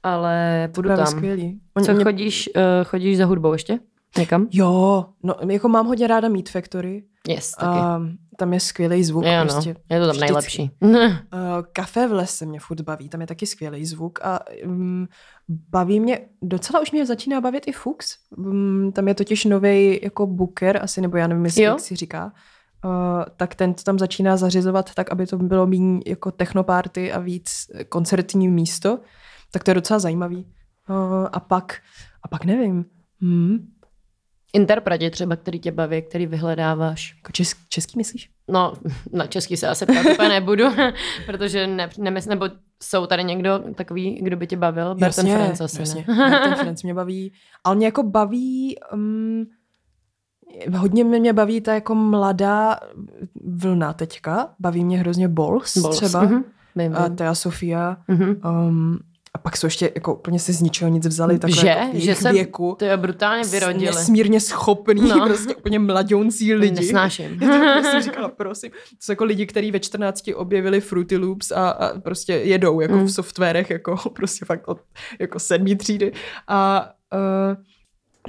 Ale 0.03 0.69
půjdu 0.73 0.89
tam. 0.89 1.05
skvělý. 1.05 1.59
Oni- 1.77 1.85
Co 1.85 1.93
mě- 1.93 2.03
chodíš, 2.03 2.49
uh, 2.55 2.61
chodíš 2.83 3.17
za 3.17 3.25
hudbou 3.25 3.53
ještě? 3.53 3.79
Někam? 4.17 4.47
Jo, 4.51 5.05
no 5.23 5.35
jako 5.49 5.69
mám 5.69 5.87
hodně 5.87 6.07
ráda 6.07 6.29
Meat 6.29 6.49
Factory. 6.49 7.03
Yes, 7.27 7.51
taky. 7.51 7.79
A 7.79 8.01
tam 8.37 8.53
je 8.53 8.59
skvělý 8.59 9.03
zvuk. 9.03 9.25
jo, 9.25 9.31
no. 9.37 9.45
prostě. 9.45 9.69
je 9.89 9.99
to 9.99 10.05
tam 10.05 10.15
vždycky. 10.15 10.19
nejlepší. 10.19 10.71
Uh, 10.81 10.91
kafe 11.73 12.07
v 12.07 12.11
lese 12.13 12.45
mě 12.45 12.59
furt 12.59 12.81
baví, 12.81 13.09
tam 13.09 13.21
je 13.21 13.27
taky 13.27 13.45
skvělý 13.47 13.85
zvuk 13.85 14.19
a 14.23 14.39
um, 14.65 15.07
baví 15.69 15.99
mě, 15.99 16.19
docela 16.41 16.79
už 16.79 16.91
mě 16.91 17.05
začíná 17.05 17.41
bavit 17.41 17.67
i 17.67 17.71
Fuchs. 17.71 18.17
Um, 18.37 18.91
tam 18.91 19.07
je 19.07 19.13
totiž 19.13 19.45
nový 19.45 19.99
jako 20.03 20.27
booker, 20.27 20.79
asi, 20.83 21.01
nebo 21.01 21.17
já 21.17 21.27
nevím, 21.27 21.45
jestli 21.45 21.63
Jo. 21.63 21.71
jak 21.71 21.79
si 21.79 21.95
říká. 21.95 22.33
Uh, 22.85 22.91
tak 23.37 23.55
ten 23.55 23.73
to 23.73 23.83
tam 23.83 23.99
začíná 23.99 24.37
zařizovat 24.37 24.93
tak, 24.93 25.11
aby 25.11 25.27
to 25.27 25.37
bylo 25.37 25.67
méně 25.67 25.99
jako 26.05 26.31
technoparty 26.31 27.11
a 27.11 27.19
víc 27.19 27.71
koncertní 27.89 28.47
místo. 28.47 28.99
Tak 29.51 29.63
to 29.63 29.71
je 29.71 29.75
docela 29.75 29.99
zajímavý. 29.99 30.47
Uh, 30.89 31.27
a 31.31 31.39
pak, 31.39 31.73
a 32.23 32.27
pak 32.27 32.45
nevím. 32.45 32.85
Hmm. 33.21 33.67
Interpreti 34.53 35.09
třeba, 35.09 35.35
který 35.35 35.59
tě 35.59 35.71
baví, 35.71 36.01
který 36.01 36.25
vyhledáváš. 36.27 37.15
Jako 37.17 37.31
česk, 37.31 37.57
český 37.69 37.97
myslíš? 37.97 38.29
No, 38.47 38.73
na 39.13 39.27
český 39.27 39.57
se 39.57 39.67
asi 39.67 39.85
ptát 39.85 40.05
úplně 40.13 40.29
nebudu, 40.29 40.63
protože 41.25 41.67
ne, 41.67 41.89
nemysl, 41.97 42.29
nebo 42.29 42.45
jsou 42.83 43.05
tady 43.05 43.23
někdo 43.23 43.59
takový, 43.75 44.19
kdo 44.21 44.37
by 44.37 44.47
tě 44.47 44.57
bavil? 44.57 44.95
Berten 44.95 45.25
France 45.27 45.63
asi, 45.63 45.81
jasně. 45.81 46.05
ne? 46.07 46.15
Berten 46.29 46.55
France 46.55 46.87
mě 46.87 46.93
baví. 46.93 47.33
Ale 47.63 47.75
mě 47.75 47.85
jako 47.85 48.03
baví, 48.03 48.75
um, 48.93 49.45
hodně 50.77 51.03
mě, 51.03 51.19
mě 51.19 51.33
baví 51.33 51.61
ta 51.61 51.73
jako 51.73 51.95
mladá 51.95 52.79
vlna 53.45 53.93
teďka. 53.93 54.49
Baví 54.59 54.85
mě 54.85 54.99
hrozně 54.99 55.27
Bols, 55.27 55.77
Bols, 55.77 55.97
třeba. 55.97 56.21
mhm, 56.23 56.43
vím, 56.75 56.95
A. 56.95 57.09
Thea 57.09 57.35
Sofia. 57.35 57.97
Mhm. 58.07 58.41
Um, 58.45 58.99
pak 59.43 59.57
jsou 59.57 59.67
ještě 59.67 59.91
jako 59.95 60.15
úplně 60.15 60.39
si 60.39 60.53
z 60.53 60.61
ničeho 60.61 60.91
nic 60.91 61.07
vzali. 61.07 61.39
Takhle 61.39 61.61
Že? 61.61 61.67
Jako 61.67 61.97
v 61.97 61.99
Že 61.99 62.15
se 62.15 62.31
věku. 62.31 62.75
to 62.79 62.85
je 62.85 62.97
brutálně 62.97 63.43
vyrodili. 63.43 63.85
Nesmírně 63.85 64.39
schopný, 64.39 65.01
No. 65.09 65.25
prostě 65.25 65.55
úplně 65.55 65.79
mladioncí 65.79 66.53
lidi. 66.53 66.75
Nesnáším. 66.75 67.41
Já 67.43 67.83
jsem 67.83 68.01
říkala, 68.01 68.27
prosím. 68.29 68.71
To 68.71 68.77
jsou 68.99 69.11
jako 69.11 69.23
lidi, 69.23 69.45
kteří 69.45 69.71
ve 69.71 69.79
14 69.79 70.23
objevili 70.35 70.81
Fruity 70.81 71.17
Loops 71.17 71.51
a, 71.51 71.69
a 71.69 71.99
prostě 71.99 72.33
jedou 72.33 72.79
jako 72.81 72.93
Mm. 72.95 73.05
v 73.05 73.11
softwarech, 73.11 73.69
jako 73.69 73.95
prostě 74.15 74.45
fakt 74.45 74.67
od 74.67 74.81
jako 75.19 75.39
sedmý 75.39 75.75
třídy. 75.75 76.11
A 76.47 76.89
uh, 77.13 77.63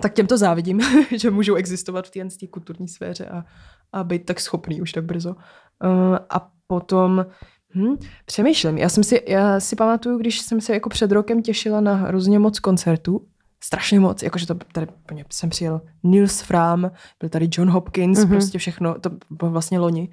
tak 0.03 0.15
těm 0.15 0.27
to 0.27 0.39
závidím, 0.39 0.81
že 1.17 1.31
můžou 1.31 1.55
existovat 1.55 2.07
v 2.07 2.11
té 2.11 2.47
kulturní 2.51 2.89
sféře 2.89 3.27
a, 3.27 3.45
a 3.93 4.05
být 4.05 4.25
tak 4.27 4.41
schopný 4.41 4.81
už 4.83 4.93
tak 4.93 5.05
brzo. 5.05 5.31
Uh, 5.31 6.17
a 6.31 6.49
potom 6.67 7.27
Hm, 7.75 7.97
přemýšlím. 8.27 8.79
Já 8.79 8.89
jsem 8.89 9.05
si, 9.05 9.23
já 9.29 9.61
si 9.61 9.77
pamatuju, 9.77 10.19
když 10.19 10.41
jsem 10.41 10.61
se 10.61 10.73
jako 10.73 10.89
před 10.89 11.13
rokem 11.13 11.43
těšila 11.43 11.81
na 11.81 11.95
hrozně 11.95 12.39
moc 12.39 12.59
koncertů, 12.61 13.27
strašně 13.65 14.01
moc, 14.01 14.23
jakože 14.23 14.47
to 14.47 14.55
tady 14.73 14.87
jsem 15.31 15.51
přijel 15.51 15.81
Nils 16.03 16.41
Fram, 16.41 16.91
byl 17.21 17.29
tady 17.29 17.49
John 17.53 17.71
Hopkins, 17.71 18.19
Mhm. 18.19 18.27
mm-hmm. 18.27 18.31
prostě 18.31 18.59
všechno, 18.59 19.01
to 19.01 19.11
bylo 19.31 19.51
vlastně 19.51 19.79
loni. 19.79 20.09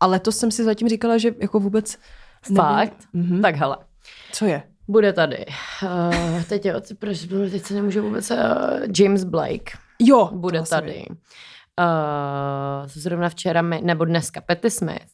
A 0.00 0.06
letos 0.06 0.38
jsem 0.38 0.50
si 0.50 0.64
zatím 0.64 0.88
říkala, 0.88 1.18
že 1.18 1.34
jako 1.40 1.60
vůbec 1.60 1.98
Fakt? 2.56 2.94
Mhm. 3.12 3.42
Tak 3.42 3.54
hele, 3.56 3.76
Co 4.32 4.44
je? 4.46 4.62
bude 4.88 5.12
tady. 5.12 5.46
Uh, 5.82 6.42
teď, 6.48 6.64
jo, 6.66 6.80
proč, 6.98 7.18
teď 7.50 7.62
se 7.62 7.74
nemůžu 7.74 8.02
vůbec... 8.02 8.30
Uh, 8.30 8.36
James 8.98 9.24
Blake 9.24 9.72
Jo, 9.98 10.30
bude 10.32 10.62
tady. 10.62 11.04
Uh, 11.08 12.86
zrovna 12.86 13.28
včera, 13.28 13.62
mi, 13.62 13.80
nebo 13.84 14.04
dneska, 14.04 14.40
Petty 14.40 14.70
Smith. 14.70 15.12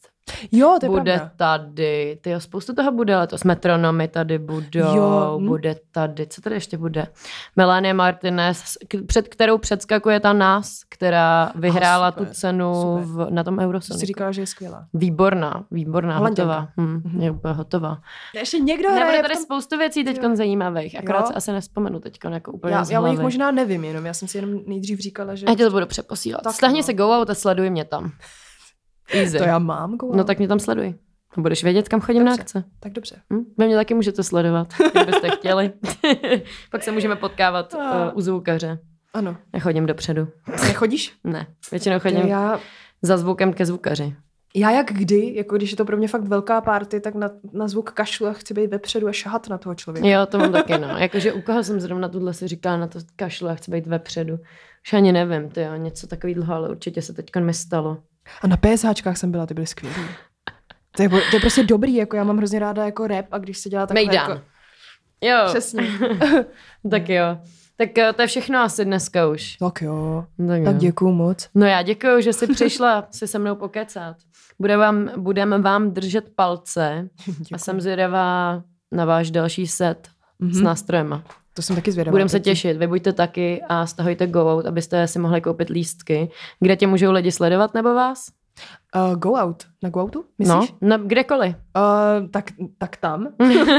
Jo, 0.51 0.77
to 0.79 0.85
je 0.85 0.89
bude 0.89 1.13
pravda. 1.15 1.31
tady, 1.37 2.17
ty 2.21 2.33
spoustu 2.37 2.73
toho 2.73 2.91
bude 2.91 3.17
letos, 3.17 3.43
metronomy 3.43 4.07
tady 4.07 4.39
budou, 4.39 4.95
Jo, 4.95 5.37
hm. 5.41 5.47
bude 5.47 5.75
tady, 5.91 6.27
co 6.27 6.41
tady 6.41 6.55
ještě 6.55 6.77
bude? 6.77 7.07
Melanie 7.55 7.93
Martinez, 7.93 8.77
k- 8.87 9.05
před 9.07 9.27
kterou 9.27 9.57
předskakuje 9.57 10.19
ta 10.19 10.33
nás, 10.33 10.79
která 10.89 11.51
vyhrála 11.55 12.11
super, 12.11 12.27
tu 12.27 12.33
cenu 12.33 12.73
super. 12.81 13.03
v, 13.27 13.27
na 13.33 13.43
tom 13.43 13.59
Eurosoniku. 13.59 14.05
říkala, 14.05 14.31
že 14.31 14.41
je 14.41 14.47
skvělá. 14.47 14.85
Výborná, 14.93 15.63
výborná, 15.71 16.17
Holanděnka. 16.17 16.53
hotová. 16.59 16.67
Hm, 16.77 17.01
Mhm. 17.05 17.21
je 17.21 17.31
úplně 17.31 17.53
hotová. 17.53 17.97
Ještě 18.35 18.59
někdo 18.59 18.89
Nebude 18.89 19.05
hraje 19.05 19.21
tady 19.21 19.33
v 19.33 19.37
tom... 19.37 19.43
spoustu 19.43 19.77
věcí 19.77 20.03
teď 20.03 20.19
Jo. 20.23 20.35
zajímavých, 20.35 20.99
akorát 20.99 21.19
Jo. 21.19 21.25
se 21.27 21.33
asi 21.33 21.51
nespomenu 21.51 21.99
teď 21.99 22.17
jako 22.29 22.51
úplně 22.51 22.73
Já, 22.73 22.85
já 22.89 23.01
o 23.01 23.07
nich 23.07 23.19
možná 23.19 23.51
nevím 23.51 23.83
jenom, 23.83 24.05
já 24.05 24.13
jsem 24.13 24.27
si 24.27 24.37
jenom 24.37 24.59
nejdřív 24.67 24.99
říkala, 24.99 25.35
že... 25.35 25.45
Já 25.49 25.55
ti 25.55 25.63
to 25.63 25.71
budu 25.71 25.85
přeposílat. 25.85 26.41
Tak 26.43 26.53
Stahni 26.53 26.79
no. 26.79 26.83
se 26.83 26.93
go 26.93 27.09
out 27.19 27.29
a 27.29 27.35
sleduj 27.35 27.69
mě 27.69 27.85
tam. 27.85 28.11
Easy. 29.13 29.37
To 29.37 29.43
já 29.43 29.59
mám, 29.59 29.97
go 29.97 30.15
No 30.15 30.23
tak 30.23 30.37
mě 30.37 30.47
tam 30.47 30.59
sleduj. 30.59 30.95
Budeš 31.37 31.63
vědět, 31.63 31.89
kam 31.89 32.01
chodím 32.01 32.23
na 32.23 32.31
Dobře. 32.31 32.41
akce. 32.41 32.63
Tak 32.79 32.91
dobře. 32.91 33.15
Hm? 33.33 33.43
Vy 33.57 33.65
mě 33.65 33.75
taky 33.75 33.93
můžete 33.93 34.23
sledovat, 34.23 34.73
kdybyste 34.91 35.29
chtěli. 35.29 35.71
Pak 36.71 36.83
se 36.83 36.91
můžeme 36.91 37.15
potkávat 37.15 37.73
uh, 37.73 37.81
u 38.13 38.21
zvukaře. 38.21 38.79
Ano. 39.13 39.37
Já 39.53 39.59
chodím 39.59 39.85
dopředu. 39.85 40.27
Nechodíš? 40.47 41.13
Ne, 41.23 41.47
většinou 41.71 41.99
chodím 41.99 42.27
Já, 42.27 42.59
za 43.01 43.17
zvukem 43.17 43.53
ke 43.53 43.65
zvukaři. 43.65 44.15
já 44.55 44.71
jak 44.71 44.93
kdy, 44.93 45.35
jako 45.35 45.55
když 45.55 45.71
je 45.71 45.77
to 45.77 45.85
pro 45.85 45.97
mě 45.97 46.07
fakt 46.07 46.23
velká 46.23 46.61
party, 46.61 46.99
tak 46.99 47.15
na, 47.15 47.29
na 47.53 47.67
zvuk 47.67 47.91
kašlu 47.91 48.27
a 48.27 48.33
chci 48.33 48.53
být 48.53 48.71
vepředu 48.71 49.07
a 49.07 49.11
šahat 49.11 49.49
na 49.49 49.57
toho 49.57 49.75
člověka. 49.75 50.07
Jo, 50.07 50.25
to 50.25 50.37
mám 50.37 50.51
taky, 50.51 50.77
no. 50.77 50.87
Jakože 50.87 51.33
u 51.33 51.41
koho 51.41 51.63
jsem 51.63 51.79
zrovna 51.79 52.09
tuhle 52.09 52.33
si 52.33 52.47
říkala 52.47 52.77
na 52.77 52.87
to 52.87 52.99
kašlu 53.15 53.47
a 53.47 53.55
chci 53.55 53.71
být 53.71 53.87
vepředu. 53.87 54.33
Už 54.87 54.93
ani 54.93 55.11
nevím, 55.11 55.49
ty 55.49 55.61
jo, 55.61 55.75
něco 55.75 56.07
takového, 56.07 56.53
ale 56.53 56.69
určitě 56.69 57.01
se 57.01 57.13
teď 57.13 57.25
mi 57.39 57.53
stalo. 57.53 57.97
A 58.41 58.47
na 58.47 58.57
PSHčkách 58.57 59.17
jsem 59.17 59.31
byla, 59.31 59.45
ty 59.45 59.53
byly 59.53 59.67
skvělý. 59.67 59.95
To 60.95 61.03
je, 61.03 61.09
to 61.09 61.15
je 61.35 61.39
prostě 61.39 61.63
dobrý, 61.63 61.95
jako 61.95 62.15
já 62.15 62.23
mám 62.23 62.37
hrozně 62.37 62.59
ráda 62.59 62.85
jako 62.85 63.07
rap 63.07 63.25
a 63.31 63.37
když 63.37 63.57
se 63.57 63.69
dělá 63.69 63.87
takhle 63.87 64.05
Mejdan. 64.05 64.29
jako... 64.29 64.41
Jo, 65.21 65.37
Přesně. 65.47 65.83
tak 66.91 67.09
jo. 67.09 67.37
Tak 67.77 67.97
eh, 67.97 68.13
to 68.13 68.21
je 68.21 68.27
všechno 68.27 68.59
asi 68.59 68.85
dneska 68.85 69.27
už. 69.27 69.57
tak 69.57 69.81
jo. 69.81 70.25
Tak, 70.47 70.63
Tak 70.63 70.77
děkuju 70.77 71.11
moc. 71.11 71.49
No 71.55 71.65
já 71.65 71.81
děkuji, 71.81 72.21
že 72.21 72.33
jsi 72.33 72.47
přišla 72.47 73.07
si 73.11 73.27
se 73.27 73.39
mnou 73.39 73.55
pokecat. 73.55 74.17
Bude 74.59 74.77
vám, 74.77 75.09
budeme 75.17 75.57
vám 75.61 75.91
držet 75.91 76.29
palce 76.35 77.09
a 77.53 77.57
jsem 77.57 77.81
zvědavá 77.81 78.63
na 78.91 79.05
váš 79.05 79.31
další 79.31 79.67
set 79.67 80.07
mm-hmm. 80.41 80.51
s 80.51 80.55
Mhm. 80.55 80.63
nástrojema. 80.63 81.23
To 81.57 81.61
jsem 81.61 81.75
taky 81.75 81.91
zvědavá. 81.91 82.13
Budeme 82.13 82.29
se 82.29 82.39
těšit, 82.39 82.77
vy 82.77 82.87
buďte 82.87 83.13
taky 83.13 83.61
a 83.69 83.85
stahujte 83.85 84.27
Go 84.27 84.55
Out, 84.55 84.65
abyste 84.65 85.07
si 85.07 85.19
mohli 85.19 85.41
koupit 85.41 85.69
lístky. 85.69 86.29
Kde 86.59 86.75
tě 86.75 86.87
můžou 86.87 87.11
lidi 87.11 87.31
sledovat 87.31 87.73
nebo 87.73 87.93
vás? 87.93 88.27
Uh, 88.95 89.15
go 89.15 89.33
out. 89.33 89.63
Na 89.83 89.89
go 89.89 90.03
outu? 90.03 90.25
Myslíš? 90.37 90.73
No, 90.81 90.97
no 90.97 91.03
kdekoliv. 91.03 91.55
Uh, 91.55 92.29
tak, 92.29 92.51
tak 92.77 92.97
tam. 92.97 93.27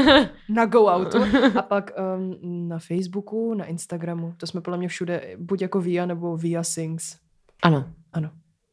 na 0.49 0.65
go 0.65 0.95
outu. 0.95 1.17
A 1.57 1.61
pak 1.61 1.91
um, 2.17 2.67
na 2.69 2.79
Facebooku, 2.79 3.53
na 3.53 3.65
Instagramu. 3.65 4.33
To 4.37 4.47
jsme 4.47 4.61
podle 4.61 4.77
mě 4.77 4.87
všude, 4.87 5.35
buď 5.37 5.61
jako 5.61 5.81
Via 5.81 6.05
nebo 6.05 6.37
Via 6.37 6.63
Sings. 6.63 7.17
Ano. 7.63 7.85
Ano. 8.13 8.29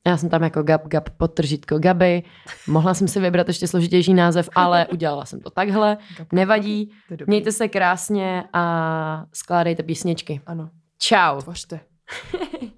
Já 0.06 0.16
jsem 0.16 0.28
tam 0.28 0.42
jako 0.42 0.62
Gab 0.62 0.86
Gab 0.88 1.10
podtržítko 1.10 1.78
Gaby. 1.78 2.22
Mohla 2.66 2.94
jsem 2.94 3.08
si 3.08 3.20
vybrat 3.20 3.48
ještě 3.48 3.66
složitější 3.66 4.14
název, 4.14 4.48
ale 4.54 4.86
udělala 4.92 5.24
jsem 5.24 5.40
to 5.40 5.50
takhle. 5.50 5.98
Nevadí. 6.32 6.90
Mějte 7.26 7.52
se 7.52 7.68
krásně 7.68 8.44
a 8.52 9.24
skládejte 9.32 9.82
písničky. 9.82 10.40
Ano. 10.46 10.70
Čau. 10.98 11.40
Tvořte. 11.40 11.80